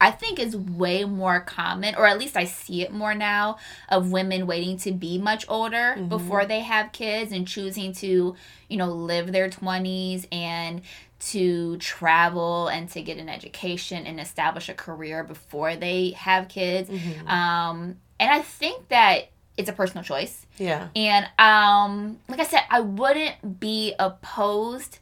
I 0.00 0.10
think 0.10 0.38
is 0.38 0.56
way 0.56 1.04
more 1.04 1.40
common, 1.40 1.94
or 1.94 2.06
at 2.06 2.18
least 2.18 2.36
I 2.36 2.44
see 2.44 2.82
it 2.82 2.92
more 2.92 3.14
now, 3.14 3.58
of 3.88 4.10
women 4.12 4.46
waiting 4.46 4.76
to 4.78 4.92
be 4.92 5.18
much 5.18 5.44
older 5.48 5.94
Mm-hmm. 5.96 6.08
before 6.08 6.46
they 6.46 6.60
have 6.60 6.92
kids 6.92 7.32
and 7.32 7.46
choosing 7.46 7.92
to, 7.94 8.34
you 8.68 8.76
know, 8.76 8.86
live 8.90 9.30
their 9.32 9.48
20s 9.50 10.26
and 10.32 10.82
to 11.20 11.76
travel 11.76 12.68
and 12.68 12.88
to 12.90 13.02
get 13.02 13.18
an 13.18 13.28
education 13.28 14.06
and 14.06 14.18
establish 14.18 14.68
a 14.70 14.74
career 14.74 15.22
before 15.22 15.76
they 15.76 16.10
have 16.12 16.48
kids. 16.48 16.88
Mhm. 16.88 17.28
Um, 17.28 17.96
and 18.18 18.30
I 18.30 18.40
think 18.40 18.88
that 18.88 19.28
it's 19.58 19.68
a 19.68 19.72
personal 19.74 20.02
choice. 20.02 20.46
yeah, 20.56 20.88
And 20.96 21.26
um, 21.38 22.18
like 22.28 22.40
I 22.40 22.44
said, 22.44 22.62
I 22.70 22.80
wouldn't 22.80 23.60
be 23.60 23.94
opposed. 23.98 24.98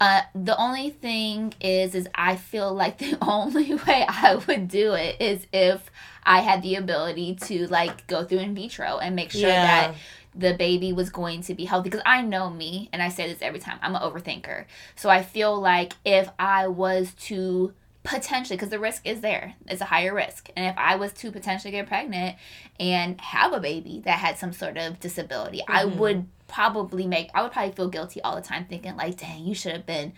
Uh, 0.00 0.22
the 0.34 0.56
only 0.60 0.90
thing 0.90 1.54
is, 1.60 1.94
is 1.94 2.08
I 2.14 2.36
feel 2.36 2.72
like 2.74 2.98
the 3.06 3.16
only 3.22 3.74
way 3.74 4.04
I 4.08 4.36
would 4.46 4.68
do 4.68 4.92
it 4.94 5.20
is 5.20 5.46
if 5.52 5.90
I 6.24 6.40
had 6.40 6.62
the 6.62 6.74
ability 6.76 7.36
to 7.46 7.66
like 7.68 8.06
go 8.06 8.24
through 8.24 8.38
in 8.40 8.54
vitro 8.54 8.98
and 8.98 9.14
make 9.14 9.30
sure 9.30 9.48
Yeah. 9.48 9.62
that 9.92 9.94
the 10.36 10.54
baby 10.54 10.92
was 10.92 11.10
going 11.10 11.42
to 11.42 11.54
be 11.54 11.64
healthy. 11.64 11.90
Because 11.90 12.02
I 12.04 12.22
know 12.22 12.50
me, 12.50 12.88
and 12.92 13.00
I 13.00 13.08
say 13.08 13.28
this 13.28 13.40
every 13.40 13.60
time, 13.60 13.78
I'm 13.82 13.94
an 13.94 14.02
overthinker. 14.02 14.64
So 14.96 15.08
I 15.08 15.22
feel 15.22 15.60
like 15.60 15.92
if 16.04 16.28
I 16.38 16.66
was 16.66 17.14
to 17.26 17.72
potentially, 18.04 18.56
because 18.56 18.68
the 18.68 18.78
risk 18.78 19.06
is 19.06 19.20
there, 19.22 19.54
it's 19.66 19.80
a 19.80 19.86
higher 19.86 20.14
risk. 20.14 20.50
And 20.56 20.66
if 20.66 20.76
I 20.78 20.94
was 20.96 21.12
to 21.14 21.32
potentially 21.32 21.72
get 21.72 21.88
pregnant 21.88 22.36
and 22.78 23.20
have 23.20 23.52
a 23.52 23.58
baby 23.60 24.02
that 24.04 24.18
had 24.18 24.38
some 24.38 24.52
sort 24.52 24.76
of 24.76 25.00
disability, 25.00 25.62
I 25.66 25.84
Mhm. 25.84 25.96
would 25.96 26.26
probably 26.46 27.06
make, 27.06 27.30
I 27.34 27.42
would 27.42 27.50
probably 27.52 27.72
feel 27.72 27.88
guilty 27.88 28.20
all 28.22 28.36
the 28.36 28.42
time 28.42 28.66
thinking, 28.66 28.94
like, 28.96 29.16
dang, 29.16 29.44
you 29.46 29.54
should 29.54 29.72
have 29.72 29.86
been 29.86 30.12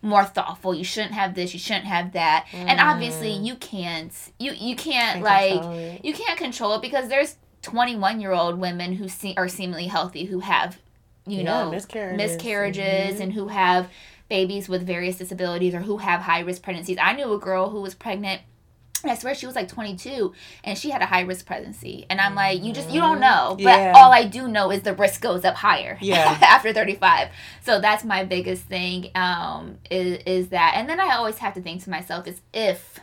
more 0.00 0.24
thoughtful. 0.24 0.74
You 0.74 0.84
shouldn't 0.84 1.14
have 1.14 1.34
this, 1.34 1.52
you 1.52 1.58
shouldn't 1.60 1.84
have 1.86 2.12
that. 2.12 2.46
And 2.52 2.80
obviously, 2.80 3.30
Mm. 3.32 3.44
you 3.44 3.56
can't, 3.56 4.12
you, 4.38 4.52
you 4.52 4.74
can't, 4.76 5.20
like, 5.22 6.02
you 6.04 6.12
can't 6.14 6.38
control 6.38 6.74
it 6.74 6.82
because 6.82 7.08
there's 7.08 7.36
21 7.62 8.20
year 8.20 8.32
old 8.32 8.58
women 8.58 8.94
who 8.94 9.08
se- 9.08 9.34
are 9.36 9.48
seemingly 9.48 9.86
healthy 9.88 10.24
who 10.24 10.40
have 10.40 10.78
you 11.24 11.44
Yeah, 11.44 11.64
know 11.64 11.70
miscarriages. 11.70 12.16
miscarriages 12.36 13.16
Mhm. 13.18 13.20
and 13.20 13.32
who 13.32 13.46
have 13.46 13.88
babies 14.32 14.66
with 14.66 14.86
various 14.86 15.16
disabilities 15.18 15.74
or 15.74 15.80
who 15.80 15.98
have 15.98 16.22
high 16.22 16.40
risk 16.40 16.62
pregnancies 16.62 16.96
i 17.00 17.12
knew 17.12 17.30
a 17.34 17.38
girl 17.38 17.68
who 17.70 17.80
was 17.82 17.94
pregnant 17.94 18.40
I 19.04 19.16
swear 19.16 19.34
she 19.34 19.46
was 19.46 19.56
like 19.56 19.66
22 19.68 20.32
and 20.62 20.78
she 20.78 20.90
had 20.90 21.02
a 21.02 21.06
high 21.06 21.22
risk 21.22 21.44
pregnancy. 21.44 22.06
And 22.08 22.20
I'm 22.20 22.36
like, 22.36 22.62
you 22.62 22.72
just, 22.72 22.88
you 22.88 23.00
don't 23.00 23.18
know. 23.18 23.56
But 23.58 23.80
Yeah. 23.80 23.94
all 23.96 24.12
I 24.12 24.22
do 24.22 24.46
know 24.46 24.70
is 24.70 24.82
the 24.82 24.94
risk 24.94 25.20
goes 25.20 25.44
up 25.44 25.56
higher 25.56 25.98
Yeah. 26.00 26.38
after 26.40 26.72
35. 26.72 27.30
So 27.64 27.80
that's 27.80 28.04
my 28.04 28.22
biggest 28.22 28.62
thing 28.66 29.10
um, 29.16 29.78
is, 29.90 30.20
is 30.24 30.48
that. 30.50 30.74
And 30.76 30.88
then 30.88 31.00
I 31.00 31.16
always 31.16 31.38
have 31.38 31.54
to 31.54 31.60
think 31.60 31.82
to 31.82 31.90
myself 31.90 32.28
is 32.28 32.42
if 32.54 33.00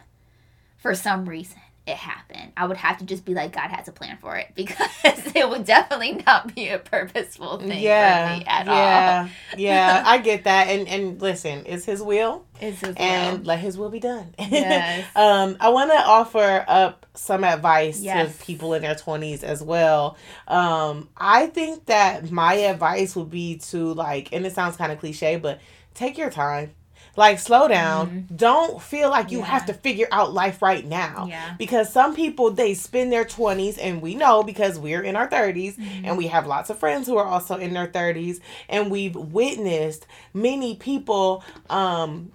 for 0.77 0.95
some 0.95 1.27
reason 1.27 1.59
it 1.89 1.97
happened, 1.97 2.53
I 2.55 2.65
would 2.67 2.77
have 2.77 2.97
to 2.99 3.05
just 3.05 3.25
be 3.25 3.33
like, 3.33 3.51
God 3.51 3.69
has 3.69 3.87
a 3.87 3.91
plan 3.91 4.17
for 4.21 4.35
it 4.37 4.47
because 4.55 4.87
it 5.35 5.49
would 5.49 5.65
definitely 5.65 6.21
not 6.25 6.53
be 6.55 6.69
a 6.69 6.79
purposeful 6.79 7.57
thing 7.59 7.81
yeah, 7.81 8.33
for 8.33 8.39
me 8.39 8.45
at 8.45 8.65
yeah, 8.67 9.29
yeah. 9.57 10.03
I 10.05 10.19
get 10.19 10.43
that, 10.45 10.67
and 10.67 10.87
and 10.87 11.21
listen, 11.21 11.63
it's 11.65 11.85
His 11.85 12.01
will. 12.01 12.45
It's 12.61 12.83
as 12.83 12.95
and 12.97 13.37
well. 13.39 13.45
let 13.45 13.59
His 13.59 13.77
will 13.77 13.89
be 13.89 13.99
done. 13.99 14.33
Yes. 14.39 15.05
um, 15.15 15.57
I 15.59 15.69
want 15.69 15.91
to 15.91 15.97
offer 15.97 16.65
up 16.67 17.05
some 17.13 17.43
advice 17.43 18.01
Yes. 18.01 18.37
to 18.37 18.43
people 18.45 18.73
in 18.73 18.81
their 18.81 18.95
twenties 18.95 19.43
as 19.43 19.61
well. 19.63 20.17
Um, 20.47 21.09
I 21.17 21.47
think 21.47 21.85
that 21.87 22.31
my 22.31 22.53
advice 22.55 23.15
would 23.15 23.29
be 23.29 23.57
to 23.69 23.93
like, 23.93 24.31
and 24.33 24.45
it 24.45 24.53
sounds 24.53 24.77
kind 24.77 24.91
of 24.91 24.99
cliche, 24.99 25.37
but 25.37 25.59
take 25.93 26.17
your 26.17 26.29
time. 26.29 26.71
Like 27.19 27.37
slow 27.39 27.67
down. 27.67 28.27
Don't 28.33 28.81
feel 28.81 29.09
like 29.09 29.29
you 29.31 29.39
Mm-hmm. 29.39 29.45
Yeah. 29.45 29.51
have 29.59 29.65
to 29.67 29.73
figure 29.73 30.07
out 30.11 30.33
life 30.33 30.61
right 30.61 30.85
now. 30.85 31.25
Yeah. 31.29 31.53
Because 31.57 31.91
some 31.91 32.15
people 32.15 32.49
they 32.51 32.73
spend 32.73 33.11
their 33.11 33.25
20s 33.25 33.77
and 33.79 34.01
we 34.01 34.15
know 34.15 34.41
because 34.41 34.79
we're 34.79 35.01
in 35.03 35.15
our 35.17 35.27
30s 35.27 35.75
Mm-hmm. 35.75 36.05
and 36.05 36.17
we 36.17 36.27
have 36.27 36.47
lots 36.47 36.69
of 36.69 36.79
friends 36.79 37.07
who 37.07 37.17
are 37.17 37.25
also 37.25 37.55
in 37.57 37.73
their 37.73 37.87
30s 37.87 38.39
and 38.69 38.89
we've 38.89 39.15
witnessed 39.15 40.07
many 40.33 40.75
people 40.77 41.43
um 41.69 42.31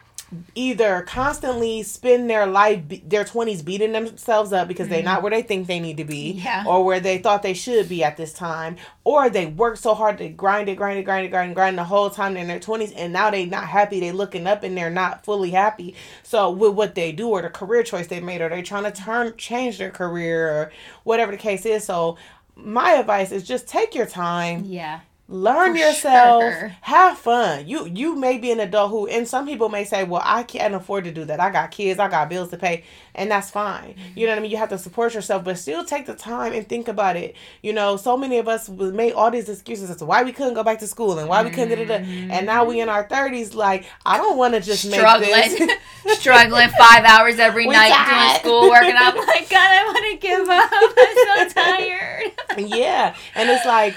either 0.54 1.02
constantly 1.02 1.82
spend 1.82 2.28
their 2.28 2.46
life 2.46 2.82
their 3.06 3.24
20s 3.24 3.64
beating 3.64 3.92
themselves 3.92 4.52
up 4.52 4.66
because 4.66 4.88
they're 4.88 5.02
not 5.02 5.22
where 5.22 5.30
they 5.30 5.42
think 5.42 5.66
they 5.66 5.78
need 5.78 5.96
to 5.96 6.04
be 6.04 6.34
Mm-hmm. 6.34 6.38
Yeah. 6.46 6.64
or 6.66 6.84
where 6.84 6.98
they 7.00 7.18
thought 7.18 7.42
they 7.42 7.54
should 7.54 7.88
be 7.88 8.02
at 8.02 8.16
this 8.16 8.32
time 8.32 8.76
or 9.04 9.30
they 9.30 9.46
work 9.46 9.76
so 9.76 9.94
hard 9.94 10.18
to 10.18 10.28
grind 10.28 10.68
it 10.68 10.76
grind 10.76 10.98
it 10.98 11.02
grind 11.04 11.24
it 11.26 11.30
grind 11.30 11.52
it 11.52 11.54
grind 11.54 11.78
the 11.78 11.84
whole 11.84 12.10
time 12.10 12.36
in 12.36 12.48
their 12.48 12.58
20s 12.58 12.92
and 12.96 13.12
now 13.12 13.30
they're 13.30 13.46
not 13.46 13.68
happy 13.68 14.00
they 14.00 14.10
looking 14.12 14.46
up 14.46 14.62
and 14.64 14.76
they're 14.76 14.90
not 14.90 15.24
fully 15.24 15.50
happy 15.50 15.94
so 16.22 16.50
with 16.50 16.72
what 16.72 16.94
they 16.94 17.12
do 17.12 17.28
or 17.28 17.42
the 17.42 17.48
career 17.50 17.82
choice 17.82 18.06
they 18.08 18.20
made 18.20 18.40
or 18.40 18.48
they're 18.48 18.62
trying 18.62 18.84
to 18.84 18.90
turn 18.92 19.32
change 19.36 19.78
their 19.78 19.90
career 19.90 20.48
or 20.48 20.72
whatever 21.04 21.30
the 21.30 21.38
case 21.38 21.64
is 21.66 21.84
so 21.84 22.16
my 22.56 22.92
advice 22.92 23.30
is 23.32 23.42
just 23.44 23.66
take 23.68 23.94
your 23.94 24.06
time 24.06 24.62
Yeah. 24.64 25.00
Learn 25.26 25.72
For 25.72 25.78
yourself 25.78 26.42
sure. 26.42 26.76
have 26.82 27.16
fun 27.16 27.66
you 27.66 27.86
you 27.86 28.14
may 28.14 28.36
be 28.36 28.50
an 28.50 28.60
adult 28.60 28.90
who 28.90 29.06
and 29.06 29.26
some 29.26 29.46
people 29.46 29.70
may 29.70 29.84
say 29.84 30.04
well 30.04 30.20
i 30.22 30.42
can't 30.42 30.74
afford 30.74 31.04
to 31.04 31.12
do 31.12 31.24
that 31.24 31.40
i 31.40 31.48
got 31.50 31.70
kids 31.70 31.98
i 31.98 32.08
got 32.08 32.28
bills 32.28 32.50
to 32.50 32.58
pay 32.58 32.84
and 33.14 33.30
that's 33.30 33.50
fine 33.50 33.88
you 33.88 33.94
mm-hmm. 33.94 34.20
know 34.20 34.28
what 34.28 34.38
i 34.38 34.40
mean 34.42 34.50
you 34.50 34.58
have 34.58 34.68
to 34.68 34.76
support 34.76 35.14
yourself 35.14 35.42
but 35.42 35.56
still 35.56 35.82
take 35.82 36.04
the 36.04 36.14
time 36.14 36.52
and 36.52 36.68
think 36.68 36.88
about 36.88 37.16
it 37.16 37.34
you 37.62 37.72
know 37.72 37.96
so 37.96 38.18
many 38.18 38.36
of 38.36 38.48
us 38.48 38.68
made 38.68 39.14
all 39.14 39.30
these 39.30 39.48
excuses 39.48 39.88
as 39.88 39.96
to 39.96 40.04
why 40.04 40.22
we 40.22 40.30
couldn't 40.30 40.52
go 40.52 40.62
back 40.62 40.78
to 40.78 40.86
school 40.86 41.18
and 41.18 41.26
why 41.26 41.42
we 41.42 41.48
couldn't 41.48 41.78
da, 41.78 41.86
da. 41.86 42.04
and 42.04 42.44
now 42.44 42.62
we 42.62 42.80
in 42.80 42.88
mm-hmm. 42.88 42.94
our 42.94 43.08
30s 43.08 43.54
like 43.54 43.86
i 44.04 44.18
don't 44.18 44.36
want 44.36 44.52
to 44.52 44.60
just 44.60 44.90
struggling, 44.90 45.70
struggling 46.08 46.68
five 46.78 47.04
hours 47.04 47.38
every 47.38 47.66
We 47.66 47.72
night 47.72 47.92
tired. 47.92 48.42
doing 48.42 48.52
schoolwork, 48.52 48.82
and 48.82 48.98
I'm 48.98 49.16
like, 49.16 49.48
God, 49.48 49.58
I 49.58 49.84
want 49.84 50.12
to 50.12 50.18
give 50.18 50.48
up. 50.48 50.70
I'm 50.98 51.48
so 51.48 51.60
tired. 51.60 52.68
yeah 52.76 53.14
and 53.34 53.48
it's 53.48 53.64
like 53.64 53.94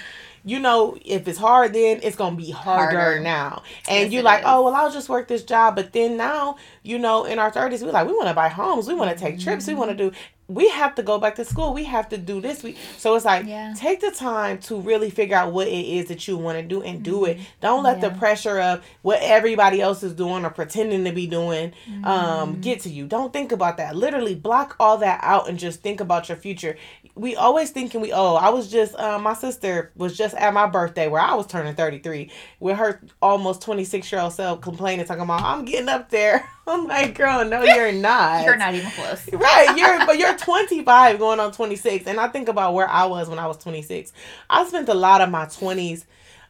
you 0.48 0.60
know 0.60 0.98
if 1.06 1.28
it's 1.28 1.38
hard 1.38 1.74
then 1.74 2.00
it's 2.04 2.16
gonna 2.16 2.36
be 2.36 2.50
harder, 2.52 2.98
Harder. 3.00 3.20
now 3.20 3.62
and 3.90 4.06
Yes, 4.06 4.12
you're 4.14 4.24
like 4.24 4.44
oh, 4.46 4.48
is. 4.48 4.54
oh 4.56 4.64
well 4.64 4.76
i'll 4.76 4.92
just 4.92 5.10
work 5.10 5.28
this 5.28 5.44
job 5.44 5.76
but 5.76 5.92
then 5.94 6.16
now 6.18 6.56
you 6.84 6.98
know 6.98 7.26
in 7.26 7.38
our 7.38 7.52
30s 7.52 7.84
we're 7.84 7.92
like 7.92 8.08
we 8.08 8.14
want 8.14 8.28
to 8.30 8.34
buy 8.34 8.48
homes 8.48 8.88
we 8.88 8.94
want 8.96 9.12
to 9.12 9.18
take 9.18 9.40
trips 9.40 9.68
we 9.68 9.74
want 9.76 9.92
to 9.92 9.98
do 9.98 10.12
we 10.50 10.70
have 10.70 10.96
to 10.96 11.04
go 11.04 11.20
back 11.20 11.36
to 11.36 11.44
school. 11.46 11.74
We 11.74 11.84
have 11.84 12.08
to 12.10 12.18
do 12.18 12.40
this. 12.40 12.64
We 12.64 12.78
so 12.98 13.16
it's 13.16 13.26
like 13.26 13.46
Yeah. 13.46 13.74
take 13.76 14.00
the 14.00 14.12
time 14.12 14.60
to 14.60 14.80
really 14.80 15.10
figure 15.10 15.36
out 15.36 15.52
what 15.52 15.68
it 15.68 15.72
is 15.86 16.08
that 16.08 16.26
you 16.28 16.38
want 16.38 16.58
to 16.58 16.64
do 16.64 16.82
and 16.82 17.04
do 17.04 17.26
it. 17.26 17.38
Don't 17.62 17.84
let 17.84 18.00
the 18.02 18.08
Mm-hmm. 18.08 18.20
Pressure 18.20 18.60
of 18.60 18.84
what 19.02 19.20
everybody 19.22 19.82
else 19.82 20.02
is 20.04 20.14
doing 20.14 20.46
or 20.46 20.50
pretending 20.50 21.04
to 21.04 21.12
be 21.12 21.28
doing 21.28 21.74
Mm-hmm. 21.90 22.06
um 22.06 22.62
get 22.62 22.80
to 22.82 22.90
you. 22.90 23.06
Don't 23.08 23.34
think 23.34 23.52
about 23.52 23.78
that. 23.78 23.96
Literally 23.96 24.36
block 24.36 24.76
all 24.80 24.98
that 25.00 25.20
out 25.24 25.50
and 25.50 25.60
just 25.60 25.82
think 25.82 26.00
about 26.00 26.30
your 26.30 26.38
future. 26.38 26.78
We 27.16 27.36
always 27.36 27.72
thinking 27.72 28.00
we 28.00 28.14
oh 28.14 28.36
i 28.36 28.50
was 28.50 28.70
just 28.72 28.94
uh, 28.96 29.18
my 29.18 29.34
sister 29.34 29.92
was 29.96 30.16
just 30.16 30.36
at 30.36 30.54
my 30.54 30.68
birthday 30.68 31.08
where 31.08 31.20
i 31.22 31.34
was 31.34 31.48
turning 31.48 31.74
33 31.74 32.30
with 32.60 32.78
her 32.78 33.02
almost 33.24 33.64
26 33.64 34.12
year 34.12 34.22
old 34.22 34.34
self 34.34 34.62
complaining 34.62 35.04
talking 35.04 35.24
about 35.24 35.42
i'm 35.42 35.66
getting 35.66 35.90
up 35.90 36.12
there. 36.12 36.48
I'm 36.68 36.86
like 36.86 37.16
girl 37.18 37.44
no 37.46 37.64
you're 37.64 37.92
not. 37.94 38.46
You're 38.46 38.56
not 38.58 38.76
even 38.76 38.92
close. 38.92 39.28
right 39.34 39.76
you're 39.76 40.06
but 40.06 40.20
you're 40.20 40.37
25 40.38 41.20
going 41.20 41.40
on 41.40 41.52
26 41.52 42.08
and 42.08 42.20
i 42.20 42.28
think 42.28 42.48
about 42.50 42.74
where 42.74 42.88
i 42.90 43.06
was 43.06 43.28
when 43.30 43.40
i 43.40 43.46
was 43.48 43.58
26 43.58 44.14
i 44.50 44.66
spent 44.66 44.88
a 44.90 44.94
lot 44.94 45.22
of 45.22 45.30
my 45.30 45.46
20s 45.46 46.06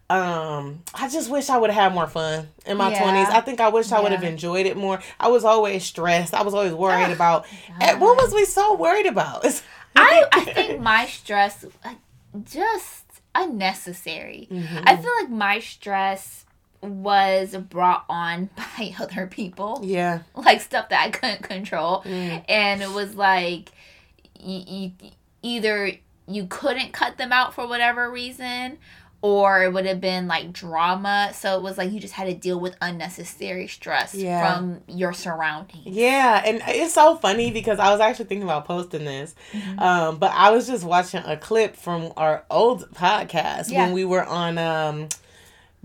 um 0.10 0.82
I 0.93 1.10
just 1.10 1.30
wish 1.30 1.50
I 1.50 1.58
would 1.58 1.69
have 1.69 1.84
had 1.84 1.93
more 1.93 2.08
fun 2.08 2.47
in 2.65 2.78
my 2.78 2.91
Yeah. 2.91 3.02
20s. 3.04 3.30
I 3.30 3.41
think 3.41 3.60
I 3.60 3.67
wish 3.67 3.91
I 3.91 4.00
would 4.00 4.13
have 4.13 4.23
enjoyed 4.23 4.65
it 4.65 4.78
more. 4.78 5.02
I 5.19 5.28
was 5.28 5.43
always 5.43 5.84
stressed. 5.84 6.34
I 6.34 6.43
was 6.43 6.54
always 6.54 6.71
worried 6.71 7.10
Oh, 7.10 7.12
about 7.12 7.45
and 7.82 8.00
what 8.00 8.15
was 8.15 8.34
we 8.34 8.45
so 8.45 8.76
worried 8.76 9.06
about? 9.06 9.43
I, 9.97 10.23
I 10.32 10.45
think 10.45 10.80
my 10.80 11.08
stress 11.08 11.65
just 12.45 13.04
unnecessary. 13.36 14.47
Mhm. 14.50 14.84
I 14.86 14.95
feel 14.95 15.12
like 15.21 15.30
my 15.30 15.60
stress 15.60 16.45
was 16.82 17.56
brought 17.69 18.06
on 18.08 18.50
by 18.56 18.93
other 19.00 19.28
people, 19.28 19.82
yeah. 19.84 20.19
like 20.36 20.62
stuff 20.62 20.88
that 20.89 21.02
I 21.06 21.10
couldn't 21.10 21.43
control, 21.43 22.02
Mm. 22.04 22.45
and 22.47 22.82
it 22.82 22.91
was 22.91 23.15
like 23.15 23.71
you, 24.47 24.91
you 25.01 25.12
either 25.43 25.91
you 26.27 26.47
couldn't 26.47 26.93
cut 26.93 27.17
them 27.17 27.31
out 27.31 27.53
for 27.53 27.67
whatever 27.67 28.10
reason. 28.12 28.77
Or 29.23 29.63
it 29.63 29.73
would 29.73 29.88
have 29.88 29.99
been 29.99 30.27
like 30.27 30.53
drama. 30.53 31.31
So 31.33 31.57
it 31.57 31.63
was 31.63 31.75
like 31.75 31.91
you 31.91 31.99
just 31.99 32.13
had 32.13 32.25
to 32.25 32.36
deal 32.36 32.60
with 32.60 32.75
unnecessary 32.81 33.67
stress 33.67 34.13
Yeah. 34.13 34.55
from 34.55 34.81
your 34.88 35.12
surroundings. 35.12 35.88
Yeah, 35.88 36.43
and 36.45 36.62
it's 36.67 36.93
so 36.93 37.15
funny 37.15 37.49
because 37.49 37.79
I 37.79 37.89
was 37.91 37.99
actually 37.99 38.25
thinking 38.25 38.43
about 38.43 38.65
posting 38.65 39.05
this, 39.05 39.33
Mhm. 39.53 39.81
um, 39.81 40.17
but 40.19 40.31
I 40.36 40.51
was 40.51 40.67
just 40.67 40.83
watching 40.83 41.23
a 41.25 41.36
clip 41.36 41.75
from 41.75 42.13
our 42.15 42.43
old 42.51 42.91
podcast 42.93 43.71
Yeah. 43.71 43.86
when 43.86 43.93
we 43.93 44.05
were 44.05 44.23
on 44.23 44.60
um, 44.60 45.10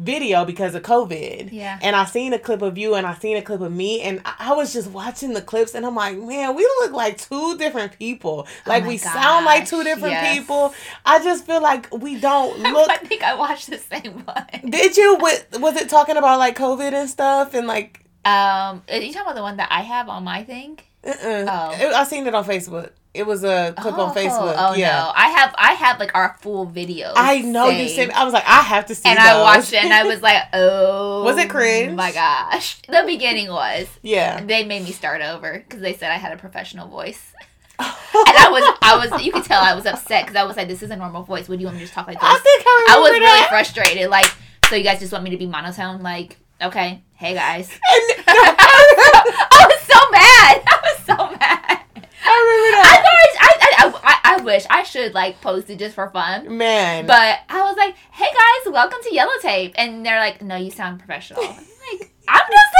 video 0.02 0.44
because 0.44 0.74
of 0.74 0.82
COVID. 0.82 1.50
Yeah. 1.52 1.78
And 1.82 1.94
I 1.96 2.04
seen 2.04 2.32
a 2.32 2.38
clip 2.38 2.62
of 2.62 2.76
you 2.76 2.94
and 2.94 3.06
I 3.06 3.14
seen 3.14 3.36
a 3.36 3.42
clip 3.42 3.60
of 3.60 3.72
me 3.72 4.02
and 4.02 4.20
I 4.24 4.34
I 4.52 4.54
was 4.54 4.72
just 4.72 4.90
watching 4.90 5.32
the 5.32 5.40
clips 5.40 5.74
and 5.74 5.86
I'm 5.86 5.94
like, 5.94 6.18
man, 6.18 6.54
we 6.54 6.62
look 6.80 6.92
like 6.92 7.16
two 7.16 7.56
different 7.56 7.98
people. 7.98 8.46
Like 8.66 8.84
Oh 8.84 8.88
we 8.88 8.98
sound 8.98 9.44
like 9.44 9.66
two 9.66 9.82
different 9.84 10.12
yes. 10.12 10.38
people. 10.38 10.74
I 11.06 11.22
just 11.22 11.46
feel 11.46 11.62
like 11.62 11.92
we 11.92 12.20
don't 12.20 12.58
look 12.74 12.90
I 12.90 12.96
think 13.10 13.22
I 13.22 13.34
watched 13.34 13.70
the 13.70 13.78
same 13.78 14.24
one. 14.24 14.46
Did 14.68 14.96
you 14.96 15.16
with 15.20 15.46
was 15.60 15.76
it 15.76 15.88
talking 15.88 16.16
about 16.16 16.38
like 16.38 16.58
COVID 16.58 16.92
and 16.92 17.08
stuff 17.08 17.54
and 17.54 17.66
like 17.66 18.04
Um, 18.24 18.82
are 18.88 18.98
you 18.98 19.12
talking 19.12 19.22
about 19.22 19.34
the 19.36 19.42
one 19.42 19.56
that 19.56 19.68
I 19.70 19.82
have 19.82 20.08
on 20.08 20.24
my 20.24 20.44
thing? 20.44 20.78
Uh-uh. 21.04 21.46
Oh. 21.48 21.94
I 21.94 22.04
seen 22.04 22.26
it 22.26 22.34
on 22.34 22.44
Facebook. 22.44 22.90
It 23.14 23.26
was 23.26 23.44
a 23.44 23.74
clip 23.76 23.98
on 23.98 24.10
oh. 24.10 24.14
Facebook. 24.14 24.54
Oh 24.56 24.74
yeah. 24.74 24.92
no, 24.92 25.12
I 25.14 25.28
have 25.28 25.54
I 25.58 25.72
have 25.74 26.00
like 26.00 26.14
our 26.14 26.34
full 26.40 26.64
video. 26.64 27.12
I 27.14 27.42
know 27.42 27.68
you 27.68 27.88
said 27.88 28.10
I 28.10 28.24
was 28.24 28.32
like, 28.32 28.46
I 28.46 28.60
have 28.60 28.86
to 28.86 28.94
see 28.94 29.08
and 29.08 29.18
I 29.18 29.42
watched 29.42 29.72
it 29.72 29.84
and 29.84 29.92
I 29.92 30.04
was 30.04 30.22
like, 30.22 30.42
oh, 30.54 31.22
Was 31.22 31.36
it 31.36 31.50
cringe? 31.50 31.94
My 31.94 32.10
gosh, 32.12 32.80
the 32.88 33.02
beginning 33.04 33.48
was. 33.48 33.86
Yeah. 34.00 34.42
They 34.42 34.64
made 34.64 34.84
me 34.84 34.92
start 34.92 35.20
over 35.20 35.58
because 35.58 35.80
they 35.80 35.92
said 35.92 36.10
I 36.10 36.16
had 36.16 36.32
a 36.32 36.38
professional 36.38 36.88
voice, 36.88 37.34
and 37.78 37.88
I 38.14 38.48
was 38.50 38.78
I 38.80 38.96
was 38.96 39.22
you 39.22 39.32
could 39.32 39.44
tell 39.44 39.62
I 39.62 39.74
was 39.74 39.84
upset 39.84 40.24
because 40.24 40.36
I 40.36 40.44
was 40.44 40.56
like, 40.56 40.68
this 40.68 40.82
is 40.82 40.90
a 40.90 40.96
normal 40.96 41.22
voice. 41.22 41.48
Do 41.48 41.54
you 41.54 41.66
want 41.66 41.76
me 41.76 41.80
to 41.80 41.84
just 41.84 41.94
talk 41.94 42.06
like 42.06 42.18
this? 42.18 42.30
I 42.30 42.38
think 42.38 42.62
I 42.66 42.86
I 42.96 42.98
was 42.98 43.10
really 43.10 43.48
frustrated. 43.48 44.08
Like, 44.08 44.32
so 44.70 44.76
you 44.76 44.84
guys 44.84 45.00
just 45.00 45.12
want 45.12 45.24
me 45.24 45.30
to 45.30 45.36
be 45.36 45.46
monotone? 45.46 46.02
Like, 46.02 46.38
okay, 46.62 47.02
hey 47.12 47.34
guys. 47.34 47.68
And- 47.68 48.24
I 48.26 49.66
was 49.68 49.80
so 49.82 50.10
mad. 50.10 50.71
I 51.08 51.16
so 51.16 51.16
mad. 51.38 51.80
I 52.24 52.36
remember 52.62 52.78
I 52.78 52.82
that. 52.82 53.02
thought 53.02 54.02
I, 54.04 54.04
I, 54.04 54.32
I, 54.34 54.36
I 54.36 54.42
wish 54.44 54.64
I 54.70 54.82
should 54.84 55.14
like 55.14 55.40
post 55.40 55.68
it 55.70 55.78
just 55.78 55.94
for 55.94 56.08
fun. 56.10 56.56
Man. 56.56 57.06
But 57.06 57.40
I 57.48 57.62
was 57.62 57.76
like, 57.76 57.96
hey 58.12 58.26
guys, 58.26 58.72
welcome 58.72 58.98
to 59.02 59.14
Yellow 59.14 59.36
Tape. 59.40 59.74
And 59.76 60.04
they're 60.06 60.18
like, 60.20 60.42
no, 60.42 60.56
you 60.56 60.70
sound 60.70 60.98
professional. 60.98 61.42
Like, 61.42 62.12
I'm 62.28 62.46
just 62.50 62.74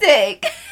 enthusiastic. 0.00 0.52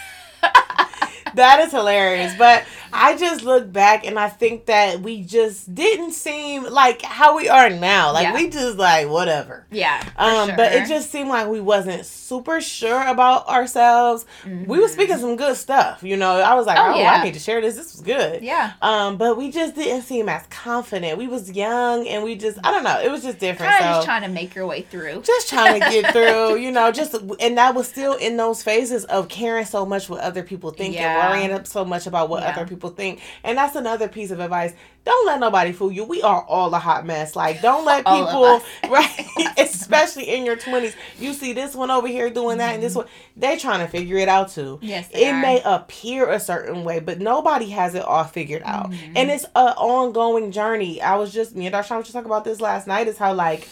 that 1.34 1.60
is 1.60 1.72
hilarious. 1.72 2.34
But 2.36 2.64
I 2.94 3.16
just 3.16 3.42
look 3.42 3.72
back 3.72 4.06
and 4.06 4.18
I 4.18 4.28
think 4.28 4.66
that 4.66 5.00
we 5.00 5.22
just 5.22 5.74
didn't 5.74 6.12
seem 6.12 6.64
like 6.64 7.00
how 7.00 7.34
we 7.38 7.48
are 7.48 7.70
now. 7.70 8.12
Like 8.12 8.24
Yeah. 8.24 8.34
we 8.34 8.50
just 8.50 8.76
like 8.76 9.08
whatever. 9.08 9.64
yeah. 9.70 10.02
Um, 10.18 10.50
but 10.56 10.72
it 10.72 10.86
just 10.88 11.10
seemed 11.10 11.30
like 11.30 11.48
we 11.48 11.58
wasn't 11.58 12.04
super 12.04 12.60
sure 12.60 13.02
about 13.06 13.48
ourselves. 13.48 14.26
We 14.44 14.78
were 14.78 14.88
Mhm. 14.88 14.90
speaking 14.90 15.16
some 15.16 15.36
good 15.36 15.56
stuff, 15.56 16.02
you 16.02 16.18
know. 16.18 16.32
I 16.38 16.52
was 16.54 16.66
like, 16.66 16.76
Oh, 16.78 16.92
oh, 16.94 16.98
yeah. 17.00 17.12
I 17.12 17.24
need 17.24 17.32
to 17.32 17.40
share 17.40 17.62
this. 17.62 17.76
This 17.76 17.92
was 17.94 18.02
good. 18.02 18.42
Yeah. 18.42 18.72
Um, 18.82 19.16
but 19.16 19.38
we 19.38 19.50
just 19.50 19.74
didn't 19.74 20.02
seem 20.02 20.28
as 20.28 20.42
confident. 20.50 21.16
We 21.16 21.28
was 21.28 21.50
young 21.50 22.06
and 22.06 22.22
we 22.22 22.34
just 22.34 22.58
I 22.62 22.70
don't 22.70 22.84
know. 22.84 23.00
It 23.00 23.10
was 23.10 23.22
just 23.22 23.38
different. 23.38 23.72
Kind 23.72 23.84
so 23.84 23.90
just 23.92 24.04
trying 24.04 24.22
to 24.22 24.28
make 24.28 24.54
your 24.54 24.66
way 24.66 24.82
through. 24.82 25.22
just 25.22 25.48
trying 25.48 25.80
to 25.80 25.88
get 25.88 26.12
through, 26.12 26.56
you 26.56 26.70
know, 26.70 26.92
just 26.92 27.14
and 27.40 27.56
that 27.56 27.74
was 27.74 27.88
still 27.88 28.12
in 28.16 28.36
those 28.36 28.62
phases 28.62 29.06
of 29.06 29.28
caring 29.30 29.64
so 29.64 29.86
much 29.86 30.10
what 30.10 30.20
other 30.32 30.42
people 30.42 30.70
think 30.70 30.94
Yeah. 30.94 31.20
and 31.26 31.30
worrying 31.30 31.52
up 31.52 31.66
so 31.66 31.84
much 31.84 32.06
about 32.06 32.30
what 32.30 32.42
Yeah. 32.42 32.52
other 32.52 32.66
people 32.66 32.88
think. 32.90 33.20
And 33.44 33.58
that's 33.58 33.76
another 33.76 34.08
piece 34.08 34.30
of 34.30 34.40
advice. 34.40 34.72
Don't 35.04 35.26
let 35.26 35.40
nobody 35.40 35.72
fool 35.72 35.92
you. 35.92 36.04
We 36.04 36.22
are 36.22 36.42
all 36.48 36.72
a 36.74 36.78
hot 36.78 37.04
mess. 37.04 37.36
Like 37.36 37.60
don't 37.60 37.84
let 37.84 38.06
people 38.16 38.62
right 38.88 39.26
especially 39.58 40.28
in 40.34 40.46
your 40.46 40.56
twenties. 40.56 40.94
You 41.18 41.34
see 41.34 41.52
this 41.52 41.74
one 41.74 41.90
over 41.90 42.08
here 42.08 42.30
doing 42.30 42.58
that 42.58 42.74
and 42.74 42.82
this 42.82 42.94
one 42.94 43.06
they 43.36 43.56
trying 43.58 43.80
to 43.80 43.88
figure 43.88 44.16
it 44.16 44.28
out 44.28 44.50
too. 44.50 44.78
Yes, 44.80 45.08
they 45.08 45.26
It 45.28 45.32
are. 45.34 45.40
may 45.42 45.60
appear 45.64 46.30
a 46.30 46.40
certain 46.40 46.84
way, 46.84 47.00
but 47.00 47.20
nobody 47.20 47.68
has 47.70 47.94
it 47.94 48.04
all 48.04 48.24
figured 48.24 48.62
out. 48.64 48.90
Mhm. 48.90 49.12
And 49.16 49.30
it's 49.30 49.44
an 49.54 49.74
ongoing 49.76 50.50
journey. 50.52 51.02
I 51.02 51.16
was 51.16 51.32
just 51.32 51.54
me 51.54 51.66
and 51.66 51.74
Darshan 51.74 51.96
was 51.98 52.06
just 52.06 52.14
talking 52.14 52.26
about 52.30 52.44
this 52.44 52.60
last 52.60 52.86
night, 52.86 53.08
is 53.08 53.18
how 53.18 53.34
like, 53.34 53.68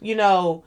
you 0.00 0.14
know, 0.14 0.62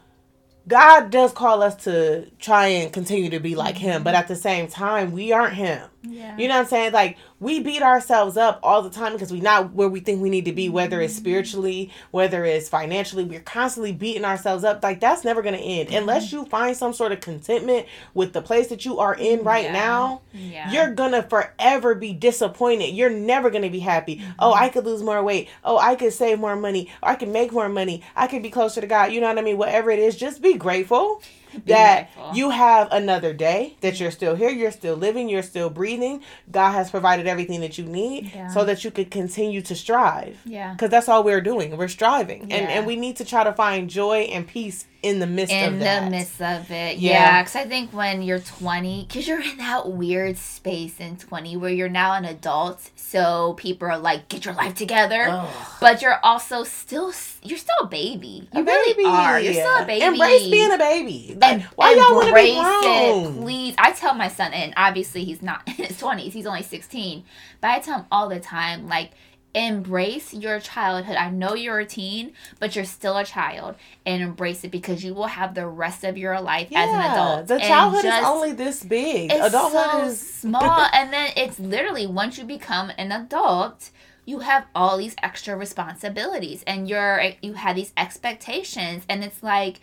God 0.67 1.11
does 1.11 1.33
call 1.33 1.63
us 1.63 1.75
to 1.85 2.29
try 2.39 2.67
and 2.67 2.93
continue 2.93 3.29
to 3.31 3.39
be 3.39 3.55
like 3.55 3.77
him, 3.77 4.03
but 4.03 4.15
at 4.15 4.27
the 4.29 4.35
same 4.35 4.67
time, 4.67 5.11
we 5.11 5.31
aren't 5.33 5.55
him. 5.55 5.89
Yeah. 6.07 6.37
You 6.37 6.47
know 6.47 6.55
what 6.55 6.61
I'm 6.61 6.67
saying? 6.67 6.93
Like 6.93 7.17
we 7.39 7.59
beat 7.59 7.81
ourselves 7.81 8.37
up 8.37 8.59
all 8.63 8.81
the 8.81 8.89
time 8.89 9.13
because 9.13 9.31
we're 9.31 9.41
not 9.41 9.73
where 9.73 9.89
we 9.89 9.99
think 9.99 10.21
we 10.21 10.29
need 10.29 10.45
to 10.45 10.53
be, 10.53 10.69
whether 10.69 11.01
it's 11.01 11.13
mm-hmm. 11.13 11.21
spiritually, 11.21 11.91
whether 12.11 12.45
it's 12.45 12.69
financially. 12.69 13.23
We're 13.23 13.41
constantly 13.41 13.91
beating 13.91 14.25
ourselves 14.25 14.63
up. 14.63 14.83
Like 14.83 14.99
that's 14.99 15.23
never 15.23 15.41
gonna 15.41 15.57
end 15.57 15.89
mm-hmm. 15.89 15.97
unless 15.97 16.31
you 16.31 16.45
find 16.45 16.75
some 16.75 16.93
sort 16.93 17.11
of 17.11 17.21
contentment 17.21 17.87
with 18.13 18.33
the 18.33 18.41
place 18.41 18.67
that 18.67 18.85
you 18.85 18.99
are 18.99 19.15
in 19.15 19.43
right 19.43 19.65
Yeah. 19.65 19.73
now. 19.73 20.21
yeah. 20.33 20.71
You're 20.71 20.93
gonna 20.93 21.23
forever 21.23 21.95
be 21.95 22.13
disappointed. 22.13 22.93
You're 22.93 23.09
never 23.09 23.49
gonna 23.49 23.69
be 23.69 23.79
happy. 23.79 24.17
Mm-hmm. 24.17 24.31
Oh, 24.39 24.53
I 24.53 24.69
could 24.69 24.85
lose 24.85 25.03
more 25.03 25.23
weight. 25.23 25.49
Oh, 25.63 25.77
I 25.77 25.95
could 25.95 26.13
save 26.13 26.39
more 26.39 26.55
money. 26.55 26.91
Or 27.01 27.09
I 27.09 27.15
could 27.15 27.29
make 27.29 27.51
more 27.51 27.69
money. 27.69 28.03
I 28.15 28.27
could 28.27 28.43
be 28.43 28.49
closer 28.49 28.81
to 28.81 28.87
God. 28.87 29.11
You 29.11 29.21
know 29.21 29.27
what 29.27 29.39
I 29.39 29.41
mean? 29.41 29.57
Whatever 29.57 29.91
it 29.91 29.99
is, 29.99 30.15
just 30.15 30.41
be 30.41 30.53
grateful 30.55 31.21
that 31.65 32.09
you 32.33 32.49
have 32.51 32.87
another 32.91 33.33
day, 33.33 33.75
that 33.81 33.99
you're 33.99 34.11
still 34.11 34.35
here, 34.35 34.49
you're 34.49 34.71
still 34.71 34.95
living, 34.95 35.29
you're 35.29 35.43
still 35.43 35.69
breathing. 35.69 36.21
God 36.51 36.71
has 36.71 36.91
provided 36.91 37.27
everything 37.27 37.61
that 37.61 37.77
you 37.77 37.85
need 37.85 38.31
Yeah. 38.33 38.47
so 38.49 38.63
that 38.65 38.83
you 38.83 38.91
could 38.91 39.11
continue 39.11 39.61
to 39.63 39.75
strive. 39.75 40.37
yeah. 40.45 40.73
Because 40.73 40.89
that's 40.89 41.07
all 41.09 41.23
we're 41.23 41.41
doing. 41.41 41.75
We're 41.77 41.87
striving. 41.87 42.41
And 42.43 42.51
Yeah. 42.51 42.69
and 42.69 42.85
we 42.85 42.95
need 42.95 43.15
to 43.17 43.25
try 43.25 43.43
to 43.43 43.53
find 43.53 43.89
joy 43.89 44.21
and 44.31 44.47
peace 44.47 44.85
in 45.03 45.19
the 45.19 45.27
midst 45.27 45.53
in 45.53 45.73
of 45.75 45.79
that. 45.81 46.05
the 46.05 46.09
midst 46.09 46.41
of 46.41 46.71
it 46.71 46.97
Yeah. 46.97 47.11
yeah 47.11 47.41
because 47.43 47.55
i 47.55 47.63
think 47.65 47.93
when 47.93 48.23
you're 48.23 48.39
20 48.39 49.05
because 49.07 49.27
you're 49.27 49.39
in 49.39 49.57
that 49.57 49.87
weird 49.91 50.35
space 50.35 50.95
in 50.99 51.15
20 51.15 51.55
where 51.57 51.69
you're 51.69 51.87
now 51.89 52.13
an 52.13 52.25
adult 52.25 52.89
so 52.95 53.53
people 53.53 53.87
are 53.87 53.99
like 53.99 54.27
get 54.29 54.45
your 54.45 54.55
life 54.55 54.73
together 54.73 55.45
but 55.79 56.01
you're 56.01 56.19
also 56.23 56.63
still 56.63 57.13
you're 57.43 57.59
still 57.59 57.75
a 57.83 57.85
baby 57.85 58.49
you 58.51 58.61
A 58.61 58.63
really 58.63 58.93
baby. 58.95 59.05
are 59.07 59.39
you're 59.39 59.53
still 59.53 59.77
a 59.77 59.85
baby 59.85 60.05
Embrace 60.05 60.47
being 60.49 60.71
a 60.73 60.77
baby. 60.79 61.37
Like, 61.39 61.44
and 61.51 61.63
why 61.75 61.93
y'all 61.93 62.15
want 62.15 62.27
to 62.29 62.33
be 62.33 62.57
embrace 62.57 62.81
grown? 62.81 63.37
it, 63.37 63.41
please. 63.41 63.75
I 63.77 63.91
tell 63.91 64.13
my 64.13 64.27
son, 64.27 64.53
and 64.53 64.73
obviously 64.77 65.23
he's 65.23 65.41
not 65.41 65.61
in 65.67 65.73
his 65.73 65.97
twenties; 65.97 66.33
he's 66.33 66.45
only 66.45 66.63
sixteen. 66.63 67.23
But 67.61 67.71
I 67.71 67.79
tell 67.79 67.99
him 67.99 68.05
all 68.11 68.29
the 68.29 68.39
time, 68.39 68.87
like, 68.87 69.11
embrace 69.55 70.33
your 70.33 70.59
childhood. 70.59 71.15
I 71.15 71.31
know 71.31 71.55
you're 71.55 71.79
a 71.79 71.85
teen, 71.85 72.33
but 72.59 72.75
you're 72.75 72.85
still 72.85 73.17
a 73.17 73.23
child, 73.23 73.75
and 74.05 74.21
embrace 74.21 74.63
it 74.63 74.71
because 74.71 75.03
you 75.03 75.13
will 75.13 75.27
have 75.27 75.55
the 75.55 75.65
rest 75.65 76.03
of 76.03 76.17
your 76.17 76.39
life 76.41 76.67
as 76.73 76.89
an 76.89 77.11
adult. 77.11 77.47
The 77.47 77.59
childhood 77.59 78.05
is 78.05 78.25
only 78.25 78.51
this 78.51 78.83
big. 78.83 79.31
Adulthood 79.31 79.91
so 79.91 80.05
is 80.05 80.19
small, 80.19 80.87
and 80.93 81.11
then 81.11 81.31
it's 81.35 81.57
literally 81.59 82.05
once 82.05 82.37
you 82.37 82.43
become 82.43 82.91
an 82.97 83.11
adult. 83.11 83.89
You 84.27 84.39
have 84.39 84.65
all 84.73 84.97
these 84.97 85.15
extra 85.21 85.55
responsibilities, 85.55 86.63
and 86.65 86.89
you're 86.89 87.23
you 87.41 87.53
have 87.53 87.75
these 87.75 87.93
expectations, 87.95 89.03
and 89.07 89.23
it's 89.23 89.41
like, 89.41 89.79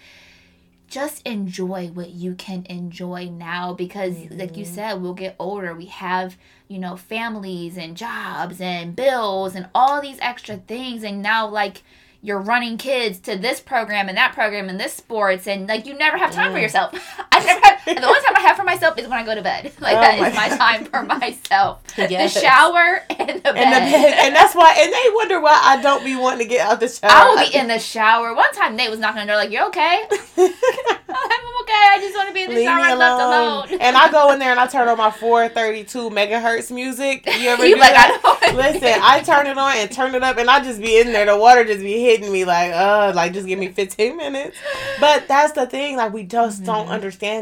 just 0.93 1.27
enjoy 1.27 1.87
what 1.95 2.11
you 2.11 2.35
can 2.35 2.67
enjoy 2.69 3.27
now 3.33 3.73
because 3.73 4.15
like 4.31 4.59
you 4.59 4.65
Mhm. 4.67 4.75
said 4.75 4.93
we'll 5.01 5.15
get 5.15 5.35
older 5.39 5.75
we 5.75 5.87
have 5.87 6.37
you 6.69 6.79
know 6.79 6.97
families 6.97 7.79
and 7.79 7.97
jobs 7.97 8.61
and 8.61 8.95
bills 8.95 9.55
and 9.55 9.67
all 9.75 10.03
these 10.03 10.19
extra 10.21 10.57
things 10.59 11.03
and 11.03 11.23
now 11.23 11.47
like 11.49 11.83
you're 12.21 12.39
running 12.39 12.77
kids 12.77 13.19
to 13.19 13.37
this 13.37 13.59
program 13.59 14.07
and 14.09 14.17
that 14.19 14.33
program 14.35 14.69
and 14.69 14.79
this 14.79 14.93
sports 14.93 15.49
and 15.49 15.67
like 15.67 15.87
you 15.87 15.95
never 15.95 16.19
have 16.19 16.31
time 16.31 16.53
for 16.53 16.59
Mm. 16.59 16.63
yourself 16.63 16.89
i 16.93 16.95
never 16.95 17.31
have 17.31 17.32
the 17.87 18.07
only 18.07 18.21
time 18.21 18.37
i 18.37 18.41
have 18.41 18.57
for 18.57 18.65
myself 18.65 18.99
is 18.99 19.07
when 19.09 19.19
i 19.19 19.25
go 19.25 19.35
to 19.35 19.43
bed 19.43 19.73
like 19.81 19.97
Oh 19.97 20.01
that 20.01 20.19
my 20.21 20.29
is 20.29 20.35
my 20.37 20.49
time 20.57 20.85
for 20.85 21.03
myself 21.03 21.83
Yes. 21.97 22.35
the 22.35 22.41
shower 22.41 23.03
and 23.11 23.29
the 23.43 23.53
bed, 23.53 23.57
and 23.57 23.73
the 23.73 23.81
bed, 23.93 24.15
and 24.27 24.35
that's 24.35 24.55
why. 24.55 24.75
And 24.79 24.93
they 24.93 25.05
wonder 25.15 25.41
why 25.41 25.59
I 25.63 25.81
don't 25.83 26.03
be 26.05 26.17
wanting 26.17 26.41
to 26.41 26.45
get 26.47 26.67
out 26.67 26.81
the 26.81 26.89
shower. 26.89 27.11
I 27.11 27.29
will 27.29 27.51
be 27.51 27.55
in 27.57 27.69
the 27.69 27.79
shower. 27.79 28.35
One 28.35 28.51
time 28.55 28.77
Nate 28.77 28.91
was 28.91 28.99
knocking 28.99 29.21
on 29.21 29.27
the 29.27 29.33
door 29.33 29.37
like, 29.43 29.51
"You're 29.53 29.67
okay?" 29.67 30.05
I'm 30.39 31.63
okay. 31.63 31.83
I 31.93 31.99
just 32.01 32.17
want 32.17 32.29
to 32.29 32.35
be 32.35 32.43
in 32.43 32.51
the 32.51 32.57
Leave 32.57 32.65
shower 32.65 32.97
left 32.97 33.23
alone. 33.23 33.79
and 33.81 33.97
I 33.97 34.11
go 34.11 34.33
in 34.33 34.39
there 34.39 34.51
and 34.51 34.59
I 34.61 34.67
turn 34.67 34.89
on 34.89 34.97
my 34.99 35.11
432 35.11 36.11
megahertz 36.11 36.71
music. 36.71 37.27
You 37.27 37.51
ever 37.51 37.67
You 37.67 37.75
do 37.75 37.81
like, 37.81 37.93
that? 37.93 38.21
it 38.43 38.55
Listen. 38.57 39.01
I 39.03 39.21
turn 39.23 39.47
it 39.47 39.57
on 39.59 39.77
and 39.77 39.91
turn 39.91 40.15
it 40.15 40.23
up, 40.23 40.39
and 40.39 40.49
I 40.51 40.63
just 40.63 40.81
be 40.81 40.99
in 40.99 41.13
there. 41.13 41.27
The 41.27 41.37
water 41.37 41.65
just 41.65 41.81
be 41.81 42.01
hitting 42.03 42.33
me 42.33 42.45
like, 42.45 42.73
uh, 42.73 43.13
like 43.15 43.33
just 43.33 43.47
give 43.47 43.59
me 43.59 43.69
15 43.69 44.17
minutes. 44.17 44.57
But 45.01 45.29
that's 45.29 45.53
the 45.53 45.67
thing, 45.67 45.97
like 45.97 46.13
we 46.13 46.25
just 46.25 46.65
don't 46.65 46.89
Mhm. 46.89 46.93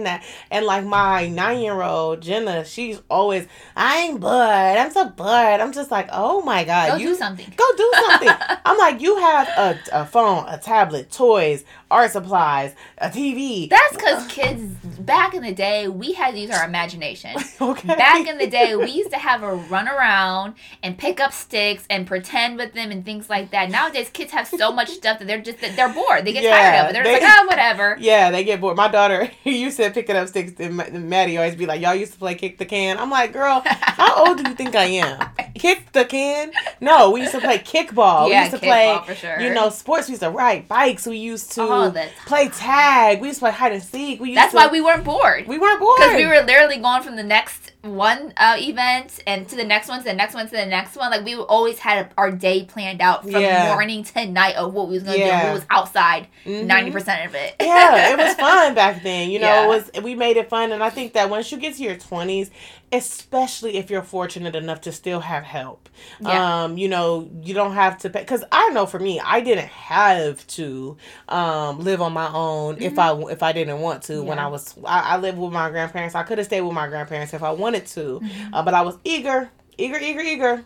That. 0.04 0.24
And 0.50 0.66
like 0.66 0.84
my 0.84 1.28
nine 1.28 1.60
year 1.60 1.82
old 1.82 2.22
Jenna, 2.22 2.64
she's 2.64 3.00
always, 3.10 3.46
I'm 3.76 4.18
bored. 4.18 4.32
I'm 4.32 4.90
so 4.90 5.08
bored. 5.08 5.60
I'm 5.60 5.72
just 5.72 5.90
like, 5.90 6.08
oh 6.12 6.42
my 6.42 6.64
god, 6.64 6.92
Go 6.92 6.96
you 6.96 7.08
do 7.08 7.14
something. 7.14 7.52
Go 7.56 7.64
do 7.76 7.92
something. 8.08 8.28
I'm 8.64 8.78
like, 8.78 9.00
you 9.00 9.16
have 9.16 9.48
a, 9.48 9.78
a 9.92 10.06
phone, 10.06 10.46
a 10.48 10.58
tablet, 10.58 11.10
toys, 11.10 11.64
art 11.90 12.10
supplies, 12.12 12.74
a 12.98 13.08
TV. 13.08 13.68
That's 13.68 13.96
because 13.96 14.26
kids 14.28 14.62
back 15.00 15.34
in 15.34 15.42
the 15.42 15.52
day 15.52 15.88
we 15.88 16.12
had 16.12 16.32
to 16.32 16.38
use 16.40 16.50
our 16.50 16.64
imagination. 16.64 17.36
okay. 17.60 17.88
Back 17.88 18.26
in 18.26 18.38
the 18.38 18.46
day, 18.46 18.76
we 18.76 18.90
used 18.90 19.10
to 19.10 19.18
have 19.18 19.42
a 19.42 19.54
run 19.54 19.88
around 19.88 20.54
and 20.82 20.96
pick 20.96 21.20
up 21.20 21.32
sticks 21.32 21.84
and 21.90 22.06
pretend 22.06 22.56
with 22.56 22.72
them 22.74 22.90
and 22.90 23.04
things 23.04 23.28
like 23.28 23.50
that. 23.50 23.70
Nowadays, 23.70 24.10
kids 24.10 24.32
have 24.32 24.46
so 24.46 24.72
much 24.72 24.88
stuff 24.90 25.18
that 25.18 25.26
they're 25.26 25.40
just 25.40 25.60
they're 25.60 25.92
bored. 25.92 26.24
They 26.24 26.32
get 26.32 26.42
Yeah, 26.44 26.50
tired 26.56 26.84
of 26.84 26.90
it. 26.90 26.92
They're 26.94 27.04
just 27.04 27.20
they- 27.20 27.26
like, 27.26 27.38
ah, 27.38 27.46
whatever. 27.48 27.96
Yeah, 28.00 28.30
they 28.30 28.44
get 28.44 28.60
bored. 28.60 28.76
My 28.76 28.88
daughter, 28.88 29.30
you 29.44 29.70
said 29.70 29.94
picking 29.94 30.16
up 30.16 30.28
sticks, 30.28 30.52
and 30.60 30.76
Maddie 31.08 31.36
always 31.36 31.54
be 31.54 31.66
like, 31.66 31.80
"Y'all 31.80 31.94
used 31.94 32.12
to 32.12 32.18
play 32.18 32.34
kick 32.34 32.58
the 32.58 32.64
can." 32.66 32.98
I'm 32.98 33.10
like, 33.10 33.32
"Girl, 33.32 33.62
how 33.66 34.26
old 34.26 34.42
do 34.42 34.48
you 34.48 34.54
think 34.56 34.74
I 34.74 34.84
am? 34.84 35.29
Kick 35.54 35.92
the 35.92 36.04
can? 36.04 36.52
No, 36.80 37.10
we 37.10 37.20
used 37.20 37.32
to 37.32 37.40
play 37.40 37.58
kickball. 37.58 38.26
we 38.26 38.36
used 38.36 38.50
to 38.52 38.58
play, 38.58 38.98
for 39.06 39.14
sure. 39.14 39.40
you 39.40 39.52
know, 39.52 39.70
sports. 39.70 40.08
We 40.08 40.12
used 40.12 40.22
to 40.22 40.30
ride 40.30 40.68
bikes. 40.68 41.06
We 41.06 41.16
used 41.18 41.52
to 41.52 42.08
play 42.26 42.48
tag. 42.48 43.20
We 43.20 43.28
used 43.28 43.40
to 43.40 43.44
play 43.44 43.52
hide 43.52 43.72
and 43.72 43.82
seek. 43.82 44.20
We 44.20 44.30
used 44.30 44.38
That's 44.38 44.52
to, 44.52 44.56
why 44.56 44.66
we 44.68 44.80
weren't 44.80 45.04
bored. 45.04 45.46
we 45.46 45.58
weren't 45.58 45.80
bored 45.80 45.98
Because 45.98 46.16
we 46.16 46.26
were 46.26 46.40
literally 46.42 46.78
going 46.78 47.02
from 47.02 47.16
the 47.16 47.22
next 47.22 47.59
one 47.82 48.32
uh, 48.36 48.56
event 48.58 49.20
and 49.26 49.48
to 49.48 49.56
the 49.56 49.64
next 49.64 49.88
one 49.88 49.98
to 50.00 50.04
the 50.04 50.12
next 50.12 50.34
one 50.34 50.44
to 50.46 50.52
the 50.52 50.66
next 50.66 50.96
one. 50.96 51.10
Like 51.10 51.24
we 51.24 51.34
always 51.36 51.78
had 51.78 52.12
our 52.18 52.30
day 52.30 52.64
planned 52.64 53.00
out 53.00 53.22
from 53.22 53.40
Yeah. 53.40 53.72
morning 53.72 54.04
to 54.04 54.26
night 54.26 54.56
of 54.56 54.74
what 54.74 54.88
we 54.88 54.94
was 54.94 55.02
gonna 55.02 55.16
do. 55.16 55.22
Yeah. 55.24 55.46
We 55.48 55.52
was 55.54 55.66
outside 55.70 56.26
Mhm. 56.44 56.66
90 56.66 56.90
percent 56.90 57.26
of 57.26 57.34
it. 57.34 57.56
yeah, 57.60 58.12
it 58.12 58.18
was 58.18 58.34
fun 58.46 58.74
back 58.74 59.02
then. 59.02 59.30
You 59.30 59.38
know, 59.38 59.46
Yeah. 59.46 59.64
it 59.64 59.68
was 59.68 59.90
we 60.02 60.14
made 60.14 60.36
it 60.36 60.50
fun, 60.50 60.72
and 60.72 60.82
I 60.82 60.90
think 60.90 61.14
that 61.14 61.30
once 61.30 61.50
you 61.50 61.58
get 61.58 61.74
to 61.76 61.82
your 61.82 61.96
twenties, 61.96 62.50
especially 62.92 63.76
if 63.78 63.88
you're 63.88 64.02
fortunate 64.02 64.54
enough 64.56 64.80
to 64.82 64.92
still 64.92 65.20
have 65.20 65.44
help, 65.44 65.88
um, 66.24 66.76
you 66.76 66.88
know, 66.88 67.30
you 67.42 67.54
don't 67.54 67.74
have 67.74 67.96
to 67.98 68.10
pay. 68.10 68.20
Because 68.20 68.44
I 68.52 68.68
know 68.70 68.84
for 68.84 68.98
me, 68.98 69.20
I 69.20 69.40
didn't 69.40 69.68
have 69.68 70.46
to 70.48 70.98
um 71.28 71.80
live 71.80 72.02
on 72.02 72.12
my 72.12 72.30
own 72.30 72.76
if 72.82 72.98
I 72.98 73.14
if 73.30 73.42
I 73.42 73.52
didn't 73.52 73.80
want 73.80 74.02
to. 74.04 74.22
When 74.22 74.36
Mm-hmm. 74.36 74.46
I 74.46 74.48
was, 74.48 74.74
I, 74.84 75.00
I 75.00 75.16
lived 75.18 75.38
with 75.38 75.52
my 75.52 75.70
grandparents. 75.70 76.14
I 76.14 76.24
could 76.24 76.36
have 76.38 76.46
stayed 76.46 76.60
with 76.60 76.74
my 76.74 76.88
grandparents 76.88 77.32
if 77.32 77.42
I 77.42 77.50
wanted 77.52 77.69
to, 77.78 78.20
Mm-hmm. 78.20 78.54
uh, 78.54 78.62
but 78.62 78.74
I 78.74 78.82
was 78.82 78.98
eager, 79.04 79.50
eager, 79.78 79.98
eager, 79.98 80.20
eager 80.20 80.64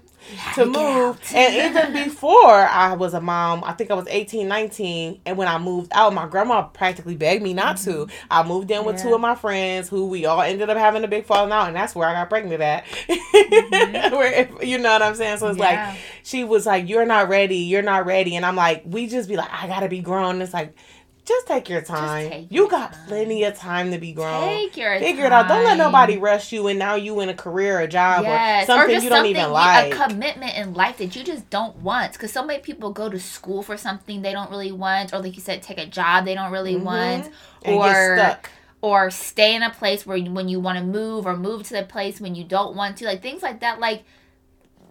to 0.55 0.65
move. 0.65 1.21
And 1.35 1.55
even 1.55 1.93
before 2.05 2.51
I 2.51 2.95
was 2.95 3.13
a 3.13 3.21
mom, 3.21 3.63
I 3.63 3.73
think 3.73 3.91
I 3.91 3.95
was 3.95 4.07
18, 4.09 4.49
19. 4.49 5.21
And 5.27 5.37
when 5.37 5.47
I 5.49 5.59
moved 5.59 5.93
out, 5.95 6.15
my 6.15 6.27
grandma 6.27 6.63
practically 6.63 7.15
begged 7.15 7.43
me 7.43 7.53
not 7.53 7.77
to. 7.79 8.09
I 8.31 8.43
moved 8.43 8.71
in 8.71 8.85
with 8.87 8.97
two 8.97 9.09
Mm-hmm. 9.09 9.15
Of 9.15 9.21
my 9.21 9.35
friends 9.35 9.89
who 9.91 10.07
we 10.07 10.25
all 10.25 10.41
ended 10.41 10.71
up 10.71 10.79
having 10.79 11.05
a 11.05 11.09
big 11.09 11.27
falling 11.27 11.53
out. 11.53 11.67
And 11.67 11.77
that's 11.77 11.95
where 11.95 12.09
I 12.09 12.15
got 12.15 12.31
pregnant 12.31 12.63
at. 12.63 12.87
where, 14.13 14.33
if, 14.33 14.67
you 14.67 14.79
know 14.79 14.93
what 14.93 15.03
I'm 15.03 15.15
saying? 15.15 15.39
So 15.39 15.49
it's 15.49 15.59
Mm-hmm. 15.59 15.63
Yeah. 15.63 15.89
like, 15.91 15.99
she 16.23 16.45
was 16.45 16.65
like, 16.67 16.89
You're 16.89 17.05
not 17.07 17.29
ready. 17.29 17.59
You're 17.59 17.83
not 17.83 18.07
ready. 18.07 18.35
And 18.37 18.47
I'm 18.47 18.57
like, 18.57 18.83
We 18.87 19.07
just 19.07 19.29
be 19.29 19.37
like, 19.37 19.51
I 19.53 19.67
got 19.67 19.81
to 19.81 19.89
be 19.89 20.01
grown. 20.01 20.41
It's 20.43 20.55
like, 20.55 20.75
just 21.25 21.47
take 21.47 21.69
your 21.69 21.81
time. 21.81 22.29
take 22.29 22.47
you 22.51 22.63
your 22.63 22.69
got 22.71 22.93
time. 22.93 23.07
plenty 23.09 23.45
of 23.45 23.57
time 23.57 23.91
to 23.93 23.99
be 23.99 24.13
grown. 24.13 24.49
Take 24.49 24.77
your 24.77 24.93
time. 24.95 25.01
Figure 25.01 25.25
it 25.25 25.33
out. 25.33 25.49
Don't 25.49 25.65
let 25.65 25.77
nobody 25.79 26.19
rush 26.19 26.53
you, 26.53 26.67
and 26.69 26.79
now 26.79 26.95
you 26.95 27.21
in 27.21 27.29
a 27.29 27.35
career, 27.35 27.81
a 27.81 27.89
job, 27.89 28.25
Yes, 28.25 28.65
or 28.65 28.67
something 28.67 28.91
just 28.95 29.05
you 29.05 29.11
don't 29.11 29.19
something 29.19 29.37
even 29.37 29.51
like. 29.51 29.95
A 29.95 29.97
commitment 29.97 30.57
in 30.57 30.75
life 30.75 30.99
that 30.99 31.17
you 31.17 31.25
just 31.25 31.49
don't 31.51 31.77
want. 31.77 32.13
Because 32.13 32.33
so 32.33 32.45
many 32.45 32.61
people 32.61 32.93
go 32.93 33.09
to 33.09 33.19
school 33.19 33.63
for 33.63 33.77
something 33.77 34.23
they 34.23 34.33
don't 34.33 34.51
really 34.51 34.73
want, 34.73 35.13
or 35.15 35.19
like 35.21 35.35
you 35.35 35.41
said, 35.43 35.63
take 35.63 35.79
a 35.79 35.87
job 35.87 36.25
they 36.25 36.35
don't 36.35 36.53
really 36.53 36.75
Mhm. 36.75 36.83
want, 36.83 37.33
and 37.65 37.75
or 37.77 38.17
stuck. 38.19 38.51
or 38.83 39.11
stay 39.11 39.55
in 39.55 39.63
a 39.63 39.71
place 39.71 40.05
where 40.07 40.19
when 40.19 40.49
you 40.49 40.61
want 40.61 40.77
to 40.79 40.85
move, 40.85 41.25
or 41.27 41.37
move 41.37 41.63
to 41.69 41.75
the 41.75 41.83
place 41.85 42.21
when 42.21 42.35
you 42.35 42.45
don't 42.45 42.77
want 42.77 42.99
to, 42.99 43.07
like 43.07 43.23
things 43.23 43.43
like 43.43 43.61
that. 43.61 43.81
Like, 43.81 44.05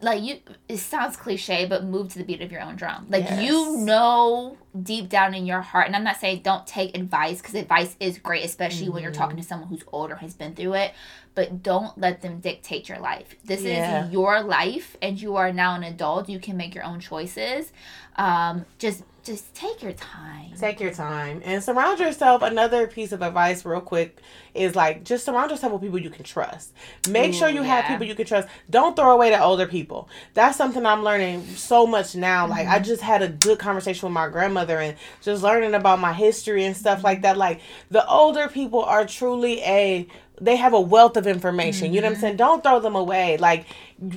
like 0.04 0.22
you, 0.22 0.40
it 0.68 0.78
sounds 0.78 1.16
cliche, 1.18 1.66
but 1.66 1.84
move 1.84 2.10
to 2.14 2.20
the 2.20 2.24
beat 2.26 2.42
of 2.42 2.52
your 2.52 2.62
own 2.62 2.76
drum. 2.76 3.08
Like 3.10 3.30
you 3.32 3.78
know 3.78 4.58
deep 4.82 5.10
down 5.10 5.34
in 5.34 5.46
your 5.46 5.62
heart, 5.62 5.88
and 5.88 5.96
I'm 5.96 6.04
not 6.04 6.18
saying 6.18 6.42
don't 6.44 6.66
take 6.68 6.96
advice 6.98 7.42
because 7.42 7.56
advice 7.56 7.96
is 8.00 8.18
great, 8.18 8.44
especially 8.44 8.90
when 8.90 9.04
you're 9.04 9.12
talking 9.12 9.38
to 9.38 9.44
someone 9.44 9.70
who's 9.70 9.84
older, 9.92 10.16
has 10.16 10.34
been 10.34 10.54
through 10.56 10.74
it. 10.76 10.94
But 11.36 11.64
don't 11.64 11.98
let 11.98 12.22
them 12.22 12.42
dictate 12.42 12.88
your 12.88 13.00
life. 13.00 13.36
This 13.44 13.64
Yeah. 13.64 14.06
is 14.06 14.12
your 14.12 14.44
life, 14.44 14.98
and 15.02 15.20
you 15.20 15.36
are 15.36 15.52
now 15.52 15.74
an 15.76 15.84
adult. 15.84 16.30
You 16.30 16.40
can 16.40 16.58
make 16.58 16.76
your 16.76 16.84
own 16.84 17.00
choices. 17.00 17.72
Um, 18.18 18.66
just, 18.78 19.04
just 19.24 19.54
take 19.56 19.82
your 19.82 19.94
time. 19.94 20.52
Take 20.58 20.80
your 20.80 20.92
time 20.94 21.42
and 21.46 21.64
surround 21.64 22.00
yourself. 22.00 22.42
Another 22.42 22.88
piece 22.88 23.12
of 23.12 23.22
advice, 23.22 23.66
real 23.66 23.82
quick, 23.82 24.20
is 24.54 24.76
like 24.76 25.04
just 25.04 25.26
surround 25.26 25.50
yourself 25.52 25.74
with 25.74 25.82
people 25.82 26.00
you 26.00 26.10
can 26.10 26.24
trust. 26.24 26.74
Make 27.04 27.34
Ooh, 27.34 27.34
sure 27.34 27.50
you 27.50 27.64
have 27.64 27.86
people 27.86 28.06
you 28.06 28.16
can 28.16 28.26
trust. 28.26 28.48
Don't 28.70 28.96
throw 28.96 29.12
away 29.12 29.30
the 29.30 29.42
older 29.42 29.66
people. 29.68 30.10
That's 30.34 30.58
something 30.58 30.86
I'm 30.86 31.04
learning 31.04 31.56
so 31.56 31.88
much 31.88 32.16
now. 32.16 32.48
Like 32.48 32.68
Mm-hmm. 32.68 32.72
I 32.72 32.80
just 32.80 33.02
had 33.02 33.22
a 33.22 33.30
good 33.30 33.60
conversation 33.60 34.08
with 34.08 34.14
my 34.14 34.30
grandmother 34.30 34.80
and 34.80 34.98
just 35.22 35.44
learning 35.44 35.74
about 35.74 36.00
my 36.00 36.14
history 36.14 36.66
and 36.66 36.76
stuff 36.76 37.04
like 37.04 37.22
that. 37.24 37.38
Like 37.38 37.62
the 37.90 38.06
older 38.08 38.48
people 38.50 38.84
are 38.84 39.06
truly 39.06 39.62
a 39.64 40.08
they 40.42 40.56
have 40.56 40.74
a 40.74 40.82
wealth 40.82 41.16
of 41.16 41.28
information. 41.28 41.94
You 41.94 42.02
know 42.02 42.08
Mm-hmm. 42.08 42.12
what 42.12 42.16
I'm 42.16 42.22
saying? 42.22 42.38
Don't 42.38 42.64
throw 42.64 42.80
them 42.80 42.96
away. 42.96 43.38
Like 43.38 43.68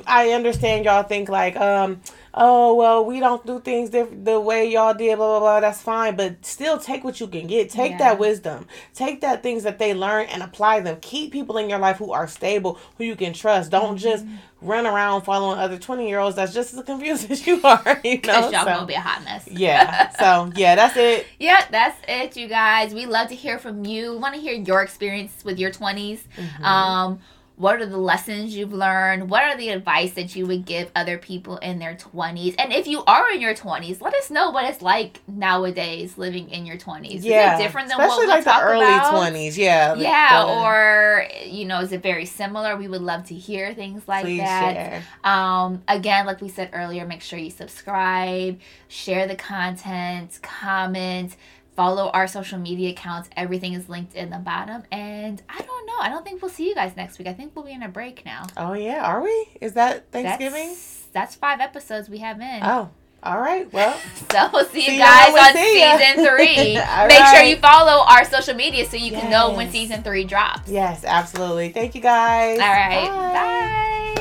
I 0.06 0.30
understand 0.30 0.84
y'all 0.84 1.02
think 1.02 1.28
like 1.28 1.56
um 1.56 2.00
oh 2.38 2.74
well 2.74 3.04
we 3.04 3.18
don't 3.18 3.46
do 3.46 3.58
things 3.60 3.90
diff- 3.90 4.24
the 4.24 4.38
way 4.38 4.68
y'all 4.70 4.92
did 4.94 5.16
blah 5.16 5.26
blah 5.26 5.40
blah 5.40 5.60
that's 5.60 5.80
fine 5.80 6.14
but 6.14 6.44
still 6.44 6.78
take 6.78 7.02
what 7.02 7.18
you 7.20 7.26
can 7.26 7.46
get 7.46 7.70
take 7.70 7.92
Yeah. 7.92 7.98
that 7.98 8.18
wisdom 8.18 8.66
take 8.94 9.22
that 9.22 9.42
things 9.42 9.62
that 9.62 9.78
they 9.78 9.94
learn 9.94 10.26
and 10.26 10.42
apply 10.42 10.80
them 10.80 10.98
keep 11.00 11.32
people 11.32 11.56
in 11.58 11.70
your 11.70 11.78
life 11.78 11.96
who 11.96 12.12
are 12.12 12.28
stable 12.28 12.78
who 12.98 13.04
you 13.04 13.16
can 13.16 13.32
trust 13.32 13.70
don't 13.70 13.96
just 13.96 14.24
Mm-hmm. 14.26 14.68
run 14.68 14.86
around 14.86 15.22
following 15.22 15.58
other 15.58 15.78
20 15.78 16.08
year 16.08 16.18
olds 16.18 16.36
that's 16.36 16.52
just 16.54 16.74
as 16.74 16.82
confused 16.84 17.30
as 17.30 17.46
you 17.46 17.60
are 17.62 18.00
you 18.04 18.20
know 18.26 18.50
y'all 18.50 18.50
so, 18.50 18.64
gonna 18.64 18.86
be 18.86 18.94
a 18.94 19.00
hot 19.00 19.22
mess. 19.24 19.46
yeah 19.50 20.08
so 20.10 20.50
yeah 20.56 20.74
that's 20.74 20.96
it 20.96 21.26
Yeah, 21.38 21.64
that's 21.70 21.98
it, 22.08 22.36
you 22.36 22.48
guys. 22.48 22.92
We 22.94 23.04
love 23.06 23.28
to 23.28 23.34
hear 23.34 23.58
from 23.58 23.84
you. 23.84 24.16
Want 24.16 24.34
to 24.34 24.40
hear 24.40 24.54
your 24.54 24.82
experience 24.82 25.44
with 25.44 25.58
your 25.58 25.70
20s. 25.70 26.20
Mm-hmm. 26.36 26.64
Um, 26.64 27.20
what 27.58 27.80
are 27.80 27.86
the 27.86 27.96
lessons 27.96 28.54
you've 28.54 28.72
learned? 28.74 29.30
What 29.30 29.42
are 29.44 29.56
the 29.56 29.70
advice 29.70 30.12
that 30.12 30.36
you 30.36 30.44
would 30.46 30.66
give 30.66 30.90
other 30.94 31.16
people 31.16 31.56
in 31.56 31.78
their 31.78 31.94
20s? 31.94 32.54
And 32.58 32.70
if 32.70 32.86
you 32.86 33.02
are 33.04 33.30
in 33.32 33.40
your 33.40 33.54
20s, 33.54 34.02
let 34.02 34.12
us 34.14 34.30
know 34.30 34.50
what 34.50 34.66
it's 34.66 34.82
like 34.82 35.20
nowadays 35.26 36.18
living 36.18 36.50
in 36.50 36.66
your 36.66 36.76
20s. 36.76 37.20
yeah 37.24 37.54
Is 37.54 37.60
it 37.60 37.62
different 37.62 37.88
than 37.88 37.98
especially 37.98 38.26
what 38.26 38.26
we 38.26 38.32
like 38.34 38.44
talk 38.44 38.60
the 38.60 38.66
early 38.68 38.84
about? 38.84 39.12
20s 39.32 39.56
yeah 39.56 39.94
Yeah, 39.94 40.44
the- 40.44 40.52
or 40.52 41.26
you 41.46 41.64
know, 41.64 41.80
is 41.80 41.92
it 41.92 42.02
very 42.02 42.26
similar? 42.26 42.76
We 42.76 42.88
would 42.88 43.00
love 43.00 43.24
to 43.28 43.34
hear 43.34 43.72
things 43.72 44.06
like 44.06 44.24
please 44.24 44.40
that. 44.40 45.02
Um, 45.24 45.82
again, 45.88 46.26
like 46.26 46.42
we 46.42 46.48
said 46.50 46.70
earlier, 46.74 47.06
make 47.06 47.22
sure 47.22 47.38
you 47.38 47.50
subscribe, 47.50 48.60
share 48.88 49.26
the 49.26 49.34
content, 49.36 50.38
comment, 50.42 51.36
follow 51.76 52.08
our 52.10 52.26
social 52.26 52.58
media 52.58 52.90
accounts. 52.90 53.28
Everything 53.36 53.74
is 53.74 53.88
linked 53.88 54.14
in 54.14 54.30
the 54.30 54.38
bottom. 54.38 54.82
And 54.90 55.40
I 55.48 55.60
don't 55.60 55.86
know. 55.86 55.98
I 56.00 56.08
don't 56.08 56.24
think 56.24 56.40
we'll 56.42 56.50
see 56.50 56.68
you 56.68 56.74
guys 56.74 56.96
next 56.96 57.18
week. 57.18 57.28
I 57.28 57.32
think 57.34 57.54
we'll 57.54 57.64
be 57.66 57.72
in 57.72 57.82
a 57.82 57.88
break 57.88 58.24
now. 58.24 58.44
oh 58.56 58.72
yeah 58.72 59.04
are 59.04 59.22
we 59.22 59.48
is 59.60 59.74
that 59.74 60.10
thanksgiving 60.10 60.68
That's, 60.70 61.06
that's 61.12 61.34
five 61.36 61.60
episodes 61.60 62.08
we 62.08 62.18
have 62.18 62.40
in. 62.40 62.60
oh 62.62 62.90
all 63.22 63.40
right 63.40 63.70
well 63.72 63.98
So 64.32 64.50
we'll 64.52 64.64
see 64.66 64.80
you 64.80 64.86
See 64.86 64.98
ya 64.98 65.04
guys 65.06 65.28
on 65.28 65.54
we 65.54 65.60
see 65.62 65.80
ya. 65.80 65.98
season 65.98 66.24
three. 66.26 66.74
Make 67.08 67.26
sure 67.26 67.42
you 67.42 67.56
follow 67.56 68.04
our 68.06 68.24
social 68.24 68.54
media 68.54 68.84
so 68.86 68.96
you 68.96 69.10
can 69.12 69.30
know 69.30 69.54
when 69.54 69.70
season 69.70 70.02
three 70.02 70.24
drops. 70.24 70.68
yes 70.70 71.04
absolutely 71.04 71.70
thank 71.70 71.94
you 71.94 72.00
guys 72.02 72.58
All 72.58 72.66
right. 72.66 73.08
Bye. 73.08 74.15